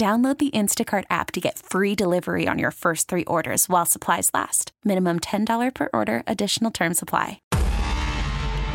Download 0.00 0.38
the 0.38 0.50
Instacart 0.52 1.04
app 1.10 1.30
to 1.32 1.42
get 1.42 1.58
free 1.58 1.94
delivery 1.94 2.48
on 2.48 2.58
your 2.58 2.70
first 2.70 3.06
three 3.06 3.26
orders 3.26 3.68
while 3.68 3.84
supplies 3.84 4.30
last. 4.32 4.72
Minimum 4.82 5.20
$10 5.20 5.74
per 5.74 5.90
order, 5.92 6.22
additional 6.26 6.70
term 6.70 6.94
supply. 6.94 7.42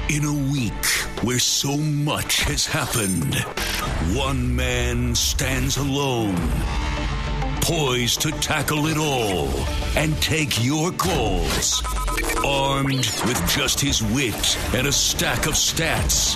In 0.08 0.24
a 0.24 0.52
week 0.52 0.86
where 1.24 1.40
so 1.40 1.78
much 1.78 2.44
has 2.44 2.68
happened, 2.68 3.34
one 4.16 4.56
man 4.56 5.16
stands 5.16 5.78
alone, 5.78 6.36
poised 7.60 8.22
to 8.22 8.30
tackle 8.34 8.86
it 8.86 9.00
all 9.00 9.50
and 9.98 10.16
take 10.22 10.64
your 10.64 10.92
calls. 10.92 11.82
Armed 12.46 13.10
with 13.26 13.44
just 13.50 13.80
his 13.80 14.04
wit 14.04 14.60
and 14.76 14.86
a 14.86 14.92
stack 14.92 15.48
of 15.48 15.54
stats, 15.54 16.36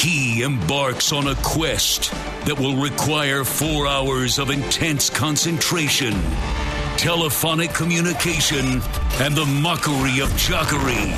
he 0.00 0.42
embarks 0.42 1.12
on 1.12 1.28
a 1.28 1.34
quest 1.42 2.10
that 2.46 2.58
will 2.58 2.76
require 2.76 3.44
four 3.44 3.86
hours 3.86 4.38
of 4.38 4.48
intense 4.48 5.10
concentration, 5.10 6.14
telephonic 6.96 7.74
communication, 7.74 8.80
and 9.20 9.34
the 9.36 9.44
mockery 9.60 10.20
of 10.20 10.30
jockery. 10.38 11.10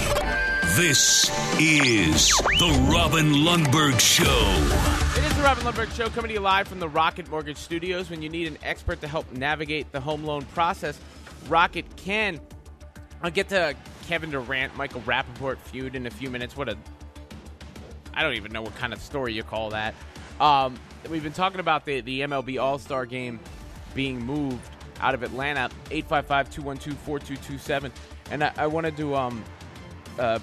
This 0.75 1.31
is 1.61 2.29
the 2.59 2.89
Robin 2.91 3.33
Lundberg 3.33 4.01
Show. 4.01 5.17
It 5.17 5.25
is 5.27 5.37
the 5.37 5.43
Robin 5.43 5.65
Lundberg 5.65 5.95
Show 5.95 6.09
coming 6.09 6.31
to 6.31 6.35
you 6.35 6.41
live 6.41 6.67
from 6.67 6.81
the 6.81 6.89
Rocket 6.89 7.31
Mortgage 7.31 7.59
Studios. 7.59 8.11
When 8.11 8.21
you 8.21 8.29
need 8.29 8.49
an 8.49 8.59
expert 8.65 9.01
to 9.03 9.07
help 9.07 9.31
navigate 9.31 9.93
the 9.93 10.01
home 10.01 10.25
loan 10.25 10.45
process, 10.47 10.99
Rocket 11.49 11.85
can. 11.95 12.41
I'll 13.23 13.31
get 13.31 13.49
to 13.51 13.77
Kevin 14.09 14.31
Durant, 14.31 14.77
Michael 14.77 15.03
Rapaport 15.03 15.59
feud 15.59 15.95
in 15.95 16.09
a 16.09 16.11
few 16.11 16.31
minutes. 16.31 16.57
What 16.57 16.69
a. 16.69 16.77
I 18.15 18.23
don't 18.23 18.35
even 18.35 18.53
know 18.53 18.63
what 18.63 18.75
kind 18.77 18.93
of 18.93 19.01
story 19.01 19.33
you 19.33 19.43
call 19.43 19.71
that. 19.71 19.95
Um, 20.41 20.75
we've 21.09 21.23
been 21.23 21.33
talking 21.33 21.61
about 21.61 21.85
the, 21.85 22.01
the 22.01 22.21
MLB 22.21 22.61
All 22.61 22.79
Star 22.79 23.07
game 23.07 23.41
being 23.95 24.25
moved 24.25 24.69
out 25.01 25.15
of 25.15 25.23
Atlanta, 25.23 25.71
855 25.91 26.51
212 26.51 26.99
4227. 26.99 27.93
And 28.31 28.45
I, 28.45 28.53
I 28.57 28.67
wanted 28.67 28.97
to 28.97 29.15
um, 29.15 29.45
uh, 30.19 30.39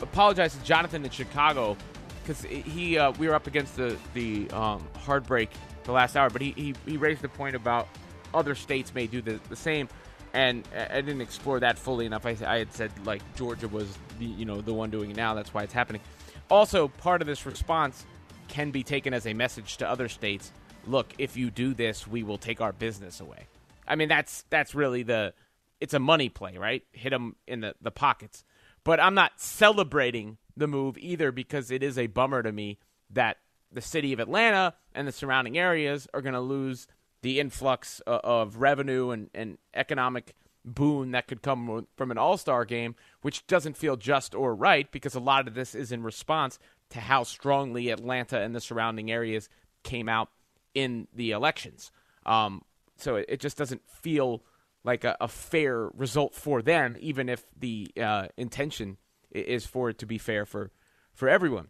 apologize 0.00 0.54
to 0.56 0.62
Jonathan 0.62 1.04
in 1.04 1.10
Chicago 1.10 1.76
because 2.22 2.42
he 2.42 2.98
uh, 2.98 3.12
we 3.12 3.28
were 3.28 3.34
up 3.34 3.46
against 3.46 3.76
the 3.76 3.96
the 4.14 4.50
um, 4.50 4.86
hard 4.98 5.26
break 5.26 5.50
the 5.84 5.92
last 5.92 6.16
hour, 6.16 6.28
but 6.30 6.42
he, 6.42 6.52
he, 6.56 6.74
he 6.84 6.96
raised 6.96 7.22
the 7.22 7.28
point 7.28 7.54
about 7.54 7.88
other 8.34 8.56
states 8.56 8.92
may 8.92 9.06
do 9.06 9.22
the, 9.22 9.38
the 9.48 9.56
same, 9.56 9.88
and 10.34 10.66
I 10.74 11.00
didn't 11.00 11.20
explore 11.20 11.60
that 11.60 11.78
fully 11.78 12.06
enough. 12.06 12.26
I, 12.26 12.36
I 12.44 12.58
had 12.58 12.72
said 12.72 12.90
like 13.06 13.22
Georgia 13.36 13.68
was 13.68 13.96
the 14.18 14.26
you 14.26 14.44
know 14.44 14.60
the 14.60 14.74
one 14.74 14.90
doing 14.90 15.10
it 15.10 15.16
now. 15.16 15.34
That's 15.34 15.54
why 15.54 15.62
it's 15.62 15.72
happening. 15.72 16.02
Also, 16.50 16.88
part 16.88 17.20
of 17.20 17.26
this 17.26 17.44
response 17.44 18.06
can 18.48 18.70
be 18.70 18.82
taken 18.82 19.12
as 19.12 19.26
a 19.26 19.34
message 19.34 19.76
to 19.78 19.88
other 19.88 20.08
states. 20.08 20.52
Look, 20.86 21.12
if 21.18 21.36
you 21.36 21.50
do 21.50 21.74
this, 21.74 22.06
we 22.06 22.22
will 22.22 22.38
take 22.38 22.60
our 22.60 22.72
business 22.72 23.20
away. 23.20 23.46
I 23.88 23.96
mean, 23.96 24.08
that's 24.08 24.44
that's 24.50 24.74
really 24.74 25.02
the 25.02 25.34
it's 25.80 25.94
a 25.94 25.98
money 25.98 26.28
play, 26.28 26.56
right? 26.56 26.82
Hit 26.92 27.10
them 27.10 27.36
in 27.46 27.60
the, 27.60 27.74
the 27.80 27.90
pockets. 27.90 28.44
But 28.84 29.00
I'm 29.00 29.14
not 29.14 29.40
celebrating 29.40 30.38
the 30.56 30.68
move 30.68 30.96
either 30.98 31.32
because 31.32 31.70
it 31.70 31.82
is 31.82 31.98
a 31.98 32.06
bummer 32.06 32.42
to 32.42 32.52
me 32.52 32.78
that 33.10 33.38
the 33.72 33.80
city 33.80 34.12
of 34.12 34.20
Atlanta 34.20 34.74
and 34.94 35.06
the 35.06 35.12
surrounding 35.12 35.58
areas 35.58 36.06
are 36.14 36.22
going 36.22 36.34
to 36.34 36.40
lose 36.40 36.86
the 37.22 37.40
influx 37.40 38.00
of 38.06 38.56
revenue 38.58 39.10
and, 39.10 39.28
and 39.34 39.58
economic 39.74 40.34
boon 40.66 41.12
that 41.12 41.28
could 41.28 41.42
come 41.42 41.86
from 41.96 42.10
an 42.10 42.18
all 42.18 42.36
star 42.36 42.64
game, 42.64 42.94
which 43.22 43.46
doesn't 43.46 43.76
feel 43.76 43.96
just 43.96 44.34
or 44.34 44.54
right 44.54 44.90
because 44.90 45.14
a 45.14 45.20
lot 45.20 45.48
of 45.48 45.54
this 45.54 45.74
is 45.74 45.92
in 45.92 46.02
response 46.02 46.58
to 46.90 47.00
how 47.00 47.22
strongly 47.22 47.90
Atlanta 47.90 48.40
and 48.40 48.54
the 48.54 48.60
surrounding 48.60 49.10
areas 49.10 49.48
came 49.82 50.08
out 50.08 50.28
in 50.74 51.08
the 51.14 51.30
elections. 51.30 51.90
Um, 52.26 52.62
so 52.96 53.16
it, 53.16 53.26
it, 53.28 53.40
just 53.40 53.56
doesn't 53.56 53.82
feel 53.88 54.42
like 54.84 55.04
a, 55.04 55.16
a, 55.20 55.28
fair 55.28 55.88
result 55.94 56.34
for 56.34 56.60
them, 56.60 56.96
even 56.98 57.28
if 57.28 57.44
the 57.56 57.90
uh, 58.00 58.26
intention 58.36 58.96
is 59.30 59.64
for 59.64 59.90
it 59.90 59.98
to 59.98 60.06
be 60.06 60.18
fair 60.18 60.44
for, 60.44 60.70
for 61.14 61.28
everyone. 61.28 61.68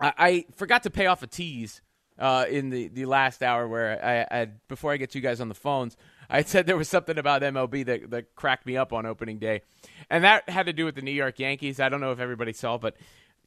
I, 0.00 0.12
I 0.18 0.44
forgot 0.56 0.82
to 0.84 0.90
pay 0.90 1.06
off 1.06 1.22
a 1.22 1.26
tease 1.26 1.80
uh, 2.18 2.46
in 2.48 2.70
the, 2.70 2.88
the 2.88 3.06
last 3.06 3.42
hour 3.42 3.68
where 3.68 4.04
I, 4.04 4.40
I, 4.40 4.44
before 4.68 4.92
I 4.92 4.96
get 4.96 5.10
to 5.10 5.18
you 5.18 5.22
guys 5.22 5.40
on 5.40 5.48
the 5.48 5.54
phones, 5.54 5.96
I 6.28 6.42
said 6.42 6.66
there 6.66 6.76
was 6.76 6.88
something 6.88 7.18
about 7.18 7.42
MLB 7.42 7.84
that, 7.86 8.10
that 8.10 8.34
cracked 8.34 8.66
me 8.66 8.76
up 8.76 8.92
on 8.92 9.06
opening 9.06 9.38
day. 9.38 9.62
And 10.10 10.24
that 10.24 10.48
had 10.48 10.66
to 10.66 10.72
do 10.72 10.84
with 10.84 10.94
the 10.94 11.02
New 11.02 11.12
York 11.12 11.38
Yankees. 11.38 11.80
I 11.80 11.88
don't 11.88 12.00
know 12.00 12.12
if 12.12 12.20
everybody 12.20 12.52
saw, 12.52 12.78
but 12.78 12.96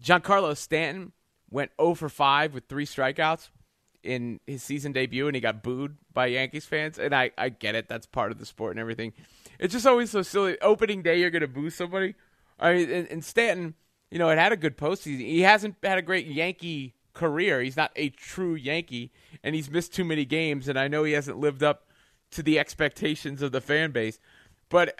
Giancarlo 0.03 0.55
Stanton 0.55 1.11
went 1.49 1.71
0 1.79 1.95
for 1.95 2.09
5 2.09 2.53
with 2.53 2.65
three 2.65 2.85
strikeouts 2.85 3.49
in 4.03 4.39
his 4.47 4.63
season 4.63 4.91
debut, 4.91 5.27
and 5.27 5.35
he 5.35 5.41
got 5.41 5.63
booed 5.63 5.97
by 6.13 6.27
Yankees 6.27 6.65
fans. 6.65 6.97
And 6.97 7.13
I, 7.13 7.31
I 7.37 7.49
get 7.49 7.75
it; 7.75 7.87
that's 7.87 8.05
part 8.05 8.31
of 8.31 8.39
the 8.39 8.45
sport 8.45 8.71
and 8.71 8.79
everything. 8.79 9.13
It's 9.59 9.73
just 9.73 9.85
always 9.85 10.09
so 10.09 10.21
silly. 10.21 10.59
Opening 10.61 11.01
day, 11.01 11.19
you're 11.19 11.29
going 11.29 11.41
to 11.41 11.47
boo 11.47 11.69
somebody. 11.69 12.15
I 12.59 12.73
mean, 12.73 12.89
and, 12.89 13.07
and 13.09 13.23
Stanton, 13.23 13.75
you 14.11 14.19
know, 14.19 14.29
it 14.29 14.37
had 14.37 14.51
a 14.51 14.57
good 14.57 14.77
postseason. 14.77 15.19
He 15.19 15.41
hasn't 15.41 15.75
had 15.83 15.97
a 15.97 16.01
great 16.01 16.27
Yankee 16.27 16.93
career. 17.13 17.61
He's 17.61 17.77
not 17.77 17.91
a 17.95 18.09
true 18.09 18.55
Yankee, 18.55 19.11
and 19.43 19.55
he's 19.55 19.69
missed 19.69 19.93
too 19.93 20.05
many 20.05 20.25
games. 20.25 20.67
And 20.67 20.79
I 20.79 20.87
know 20.87 21.03
he 21.03 21.13
hasn't 21.13 21.37
lived 21.37 21.63
up 21.63 21.88
to 22.31 22.43
the 22.43 22.59
expectations 22.59 23.41
of 23.41 23.51
the 23.51 23.61
fan 23.61 23.91
base. 23.91 24.19
But 24.69 24.97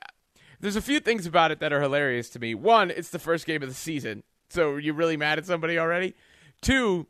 there's 0.59 0.75
a 0.75 0.81
few 0.81 0.99
things 0.99 1.25
about 1.25 1.51
it 1.51 1.59
that 1.59 1.71
are 1.71 1.81
hilarious 1.81 2.29
to 2.31 2.39
me. 2.39 2.55
One, 2.55 2.91
it's 2.91 3.09
the 3.09 3.19
first 3.19 3.45
game 3.45 3.63
of 3.63 3.69
the 3.69 3.75
season. 3.75 4.23
So 4.49 4.77
you're 4.77 4.95
really 4.95 5.17
mad 5.17 5.37
at 5.37 5.45
somebody 5.45 5.77
already? 5.77 6.15
Two, 6.61 7.07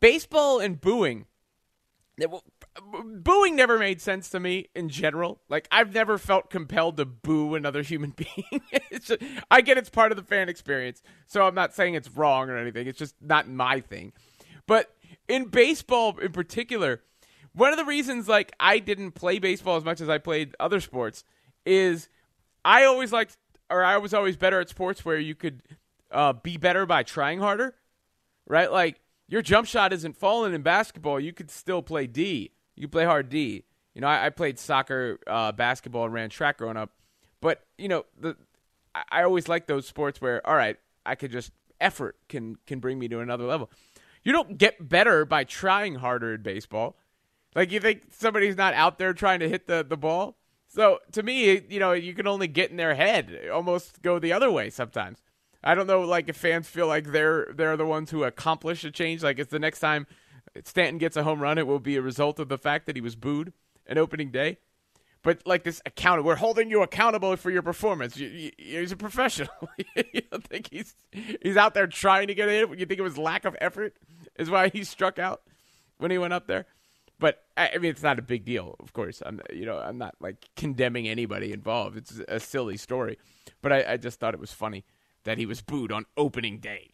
baseball 0.00 0.60
and 0.60 0.80
booing. 0.80 1.26
Booing 3.04 3.56
never 3.56 3.78
made 3.78 4.00
sense 4.00 4.28
to 4.30 4.38
me 4.38 4.68
in 4.74 4.88
general. 4.88 5.40
Like 5.48 5.66
I've 5.72 5.92
never 5.92 6.16
felt 6.16 6.48
compelled 6.48 6.96
to 6.98 7.04
boo 7.04 7.56
another 7.56 7.82
human 7.82 8.10
being. 8.16 8.62
just, 8.92 9.22
I 9.50 9.60
get 9.60 9.78
it's 9.78 9.90
part 9.90 10.12
of 10.12 10.16
the 10.16 10.22
fan 10.22 10.48
experience, 10.48 11.02
so 11.26 11.42
I'm 11.42 11.54
not 11.54 11.74
saying 11.74 11.94
it's 11.94 12.10
wrong 12.10 12.48
or 12.50 12.56
anything. 12.56 12.86
It's 12.86 12.98
just 12.98 13.16
not 13.20 13.48
my 13.48 13.80
thing. 13.80 14.12
But 14.66 14.94
in 15.28 15.46
baseball, 15.46 16.16
in 16.18 16.32
particular, 16.32 17.02
one 17.54 17.72
of 17.72 17.78
the 17.78 17.84
reasons 17.84 18.28
like 18.28 18.52
I 18.58 18.78
didn't 18.78 19.12
play 19.12 19.38
baseball 19.38 19.76
as 19.76 19.84
much 19.84 20.00
as 20.00 20.08
I 20.08 20.18
played 20.18 20.54
other 20.58 20.80
sports 20.80 21.24
is 21.64 22.08
I 22.64 22.84
always 22.84 23.12
liked, 23.12 23.36
or 23.70 23.84
I 23.84 23.96
was 23.98 24.12
always 24.12 24.36
better 24.36 24.60
at 24.60 24.68
sports 24.68 25.04
where 25.04 25.18
you 25.18 25.34
could 25.34 25.62
uh, 26.10 26.32
be 26.32 26.56
better 26.56 26.84
by 26.86 27.02
trying 27.02 27.38
harder, 27.38 27.74
right? 28.46 28.70
Like 28.70 29.00
your 29.28 29.42
jump 29.42 29.66
shot 29.66 29.92
isn't 29.92 30.16
falling 30.16 30.52
in 30.52 30.62
basketball. 30.62 31.20
You 31.20 31.32
could 31.32 31.50
still 31.50 31.82
play 31.82 32.06
D. 32.06 32.52
You 32.76 32.88
play 32.88 33.04
hard 33.04 33.28
D. 33.28 33.64
You 33.94 34.00
know, 34.00 34.08
I, 34.08 34.26
I 34.26 34.30
played 34.30 34.58
soccer, 34.58 35.20
uh, 35.26 35.52
basketball, 35.52 36.04
and 36.04 36.12
ran 36.12 36.30
track 36.30 36.58
growing 36.58 36.76
up. 36.76 36.90
But 37.40 37.64
you 37.78 37.88
know, 37.88 38.04
the 38.18 38.36
I, 38.94 39.02
I 39.10 39.22
always 39.22 39.48
like 39.48 39.66
those 39.66 39.86
sports 39.86 40.20
where, 40.20 40.44
all 40.46 40.56
right, 40.56 40.76
I 41.06 41.14
could 41.14 41.30
just 41.30 41.52
effort 41.80 42.16
can 42.28 42.56
can 42.66 42.80
bring 42.80 42.98
me 42.98 43.08
to 43.08 43.20
another 43.20 43.44
level. 43.44 43.70
You 44.24 44.32
don't 44.32 44.56
get 44.58 44.88
better 44.88 45.24
by 45.24 45.44
trying 45.44 45.96
harder 45.96 46.34
in 46.34 46.42
baseball. 46.42 46.96
Like 47.54 47.70
you 47.70 47.80
think 47.80 48.02
somebody's 48.10 48.56
not 48.56 48.74
out 48.74 48.98
there 48.98 49.12
trying 49.12 49.40
to 49.40 49.48
hit 49.48 49.66
the, 49.66 49.84
the 49.88 49.96
ball. 49.96 50.36
So 50.68 50.98
to 51.12 51.22
me, 51.22 51.62
you 51.68 51.78
know, 51.78 51.92
you 51.92 52.14
can 52.14 52.26
only 52.26 52.48
get 52.48 52.70
in 52.70 52.76
their 52.76 52.94
head, 52.94 53.48
almost 53.52 54.02
go 54.02 54.18
the 54.18 54.32
other 54.32 54.50
way 54.50 54.70
sometimes. 54.70 55.18
I 55.62 55.74
don't 55.74 55.86
know, 55.86 56.00
like 56.00 56.28
if 56.28 56.36
fans 56.36 56.68
feel 56.68 56.86
like 56.86 57.12
they're 57.12 57.48
they're 57.54 57.76
the 57.76 57.86
ones 57.86 58.10
who 58.10 58.24
accomplish 58.24 58.84
a 58.84 58.90
change. 58.90 59.22
Like 59.22 59.38
it's 59.38 59.50
the 59.50 59.58
next 59.58 59.80
time 59.80 60.06
Stanton 60.62 60.98
gets 60.98 61.16
a 61.16 61.22
home 61.22 61.40
run, 61.40 61.58
it 61.58 61.66
will 61.66 61.78
be 61.78 61.96
a 61.96 62.02
result 62.02 62.38
of 62.38 62.48
the 62.48 62.58
fact 62.58 62.86
that 62.86 62.96
he 62.96 63.00
was 63.00 63.16
booed 63.16 63.52
an 63.86 63.98
opening 63.98 64.30
day. 64.30 64.58
But 65.22 65.40
like 65.46 65.64
this 65.64 65.80
account, 65.86 66.22
we're 66.22 66.36
holding 66.36 66.68
you 66.68 66.82
accountable 66.82 67.34
for 67.36 67.50
your 67.50 67.62
performance. 67.62 68.18
You, 68.18 68.28
you, 68.28 68.50
he's 68.58 68.92
a 68.92 68.96
professional. 68.96 69.48
you 69.96 70.20
don't 70.30 70.44
think 70.44 70.68
he's 70.70 70.94
he's 71.12 71.56
out 71.56 71.72
there 71.72 71.86
trying 71.86 72.26
to 72.26 72.34
get 72.34 72.48
in? 72.48 72.78
You 72.78 72.84
think 72.84 72.98
it 72.98 73.02
was 73.02 73.16
lack 73.16 73.46
of 73.46 73.56
effort 73.60 73.96
is 74.36 74.50
why 74.50 74.68
he 74.68 74.84
struck 74.84 75.18
out 75.18 75.40
when 75.96 76.10
he 76.10 76.18
went 76.18 76.34
up 76.34 76.46
there? 76.46 76.66
But 77.18 77.44
I 77.56 77.78
mean, 77.78 77.90
it's 77.90 78.02
not 78.02 78.18
a 78.18 78.22
big 78.22 78.44
deal. 78.44 78.76
Of 78.80 78.92
course, 78.92 79.22
I'm 79.24 79.40
you 79.52 79.66
know 79.66 79.78
I'm 79.78 79.98
not 79.98 80.14
like 80.20 80.48
condemning 80.56 81.08
anybody 81.08 81.52
involved. 81.52 81.96
It's 81.96 82.20
a 82.28 82.40
silly 82.40 82.76
story, 82.76 83.18
but 83.62 83.72
I, 83.72 83.92
I 83.92 83.96
just 83.96 84.18
thought 84.18 84.34
it 84.34 84.40
was 84.40 84.52
funny 84.52 84.84
that 85.24 85.38
he 85.38 85.46
was 85.46 85.62
booed 85.62 85.92
on 85.92 86.06
opening 86.16 86.58
day. 86.58 86.90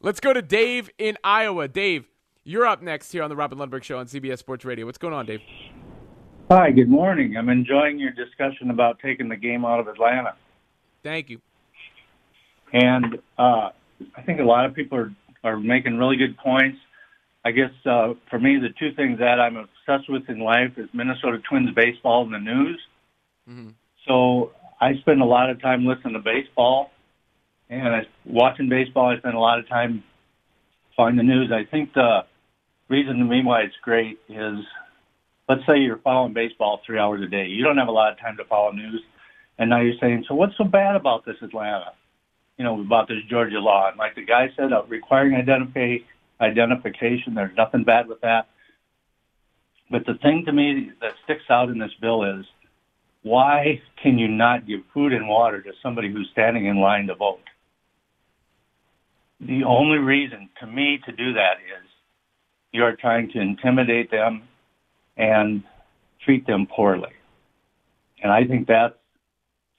Let's 0.00 0.20
go 0.20 0.32
to 0.32 0.42
Dave 0.42 0.90
in 0.98 1.16
Iowa. 1.24 1.66
Dave, 1.66 2.06
you're 2.44 2.66
up 2.66 2.82
next 2.82 3.10
here 3.12 3.22
on 3.22 3.30
the 3.30 3.36
Robin 3.36 3.58
Lundberg 3.58 3.82
Show 3.82 3.98
on 3.98 4.06
CBS 4.06 4.38
Sports 4.38 4.64
Radio. 4.64 4.84
What's 4.84 4.98
going 4.98 5.14
on, 5.14 5.26
Dave? 5.26 5.40
Hi, 6.50 6.70
good 6.72 6.90
morning. 6.90 7.38
I'm 7.38 7.48
enjoying 7.48 7.98
your 7.98 8.10
discussion 8.10 8.70
about 8.70 8.98
taking 8.98 9.30
the 9.30 9.36
game 9.36 9.64
out 9.64 9.80
of 9.80 9.88
Atlanta. 9.88 10.34
Thank 11.02 11.30
you. 11.30 11.40
And 12.74 13.18
uh, 13.38 13.70
I 14.14 14.22
think 14.26 14.40
a 14.40 14.44
lot 14.44 14.66
of 14.66 14.74
people 14.74 14.98
are, 14.98 15.14
are 15.42 15.58
making 15.58 15.96
really 15.96 16.16
good 16.16 16.36
points. 16.36 16.78
I 17.44 17.50
guess 17.50 17.70
uh, 17.84 18.14
for 18.30 18.38
me, 18.38 18.58
the 18.58 18.70
two 18.78 18.94
things 18.94 19.18
that 19.18 19.38
I'm 19.40 19.56
obsessed 19.56 20.08
with 20.08 20.28
in 20.28 20.40
life 20.40 20.72
is 20.76 20.88
Minnesota 20.92 21.38
Twins 21.48 21.70
baseball 21.74 22.24
and 22.24 22.32
the 22.32 22.38
news. 22.38 22.80
Mm-hmm. 23.48 23.70
So 24.08 24.52
I 24.80 24.94
spend 25.00 25.20
a 25.20 25.26
lot 25.26 25.50
of 25.50 25.60
time 25.60 25.86
listening 25.86 26.14
to 26.14 26.20
baseball, 26.20 26.90
and 27.68 27.88
I, 27.88 28.06
watching 28.24 28.68
baseball. 28.68 29.10
I 29.10 29.18
spend 29.18 29.34
a 29.34 29.40
lot 29.40 29.58
of 29.58 29.68
time 29.68 30.02
following 30.96 31.16
the 31.16 31.22
news. 31.22 31.52
I 31.52 31.68
think 31.70 31.92
the 31.94 32.24
reason 32.88 33.18
to 33.18 33.24
me 33.24 33.42
why 33.44 33.62
it's 33.62 33.76
great 33.82 34.18
is 34.28 34.64
let's 35.48 35.62
say 35.66 35.78
you're 35.78 35.98
following 35.98 36.32
baseball 36.32 36.80
three 36.86 36.98
hours 36.98 37.22
a 37.22 37.28
day. 37.28 37.46
You 37.46 37.64
don't 37.64 37.76
have 37.76 37.88
a 37.88 37.92
lot 37.92 38.12
of 38.12 38.18
time 38.18 38.36
to 38.38 38.44
follow 38.44 38.72
news. 38.72 39.02
And 39.58 39.70
now 39.70 39.80
you're 39.80 39.98
saying, 40.00 40.24
so 40.28 40.34
what's 40.34 40.56
so 40.56 40.64
bad 40.64 40.96
about 40.96 41.24
this 41.24 41.36
Atlanta? 41.42 41.92
You 42.58 42.64
know, 42.64 42.80
about 42.80 43.08
this 43.08 43.18
Georgia 43.28 43.58
law. 43.58 43.88
And 43.88 43.98
like 43.98 44.14
the 44.14 44.24
guy 44.24 44.48
said, 44.56 44.72
uh, 44.72 44.84
requiring 44.88 45.34
identify, 45.34 45.96
identification, 46.40 47.34
there's 47.34 47.56
nothing 47.56 47.84
bad 47.84 48.08
with 48.08 48.20
that. 48.22 48.48
But 49.90 50.06
the 50.06 50.14
thing 50.14 50.44
to 50.46 50.52
me 50.52 50.90
that 51.00 51.12
sticks 51.24 51.44
out 51.50 51.68
in 51.68 51.78
this 51.78 51.92
bill 52.00 52.24
is 52.24 52.46
why 53.22 53.80
can 54.02 54.18
you 54.18 54.28
not 54.28 54.66
give 54.66 54.80
food 54.92 55.12
and 55.12 55.28
water 55.28 55.60
to 55.62 55.72
somebody 55.82 56.12
who's 56.12 56.28
standing 56.32 56.66
in 56.66 56.78
line 56.80 57.06
to 57.06 57.14
vote? 57.14 57.40
The 59.40 59.64
only 59.64 59.98
reason 59.98 60.48
to 60.60 60.66
me 60.66 61.00
to 61.06 61.12
do 61.12 61.34
that 61.34 61.54
is 61.58 61.88
you 62.72 62.84
are 62.84 62.96
trying 62.96 63.30
to 63.32 63.40
intimidate 63.40 64.10
them 64.10 64.42
and 65.16 65.62
treat 66.24 66.46
them 66.46 66.66
poorly. 66.66 67.12
And 68.22 68.32
I 68.32 68.44
think 68.44 68.66
that's 68.66 68.94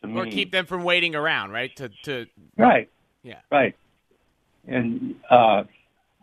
to 0.02 0.08
me, 0.08 0.20
or 0.20 0.26
keep 0.26 0.52
them 0.52 0.66
from 0.66 0.84
waiting 0.84 1.16
around, 1.16 1.52
right? 1.52 1.76
To 1.78 1.90
to 2.04 2.26
right, 2.58 2.90
yeah, 3.24 3.40
right. 3.52 3.76
And 4.68 5.16
uh, 5.30 5.64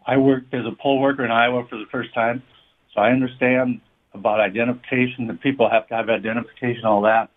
I 0.07 0.17
worked 0.17 0.53
as 0.55 0.65
a 0.67 0.73
poll 0.81 1.01
worker 1.01 1.25
in 1.25 1.31
Iowa 1.31 1.67
for 1.69 1.77
the 1.77 1.87
first 1.91 2.13
time, 2.15 2.43
so 2.95 3.01
I 3.01 3.11
understand 3.11 3.81
about 4.15 4.41
identification. 4.41 5.29
That 5.29 5.41
people 5.41 5.69
have 5.71 5.89
to 5.89 5.95
have 5.95 6.09
identification, 6.09 6.85
all 6.85 7.03
that. 7.03 7.31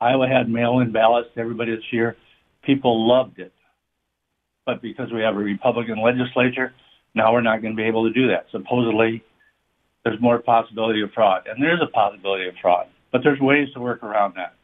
Iowa 0.00 0.28
had 0.28 0.48
mail-in 0.48 0.92
ballots 0.92 1.28
to 1.34 1.40
everybody 1.40 1.74
this 1.74 1.84
year. 1.90 2.16
People 2.62 3.08
loved 3.08 3.38
it, 3.38 3.52
but 4.64 4.82
because 4.82 5.10
we 5.12 5.20
have 5.22 5.34
a 5.34 5.38
Republican 5.38 6.02
legislature, 6.02 6.74
now 7.14 7.32
we're 7.32 7.40
not 7.40 7.62
going 7.62 7.74
to 7.74 7.76
be 7.76 7.88
able 7.88 8.06
to 8.06 8.12
do 8.12 8.28
that. 8.28 8.46
Supposedly, 8.50 9.24
there's 10.04 10.20
more 10.20 10.38
possibility 10.38 11.02
of 11.02 11.10
fraud, 11.12 11.46
and 11.46 11.62
there 11.62 11.74
is 11.74 11.80
a 11.82 11.90
possibility 11.90 12.46
of 12.48 12.54
fraud, 12.60 12.86
but 13.10 13.22
there's 13.24 13.40
ways 13.40 13.68
to 13.74 13.80
work 13.80 14.02
around 14.02 14.34
that. 14.36 14.54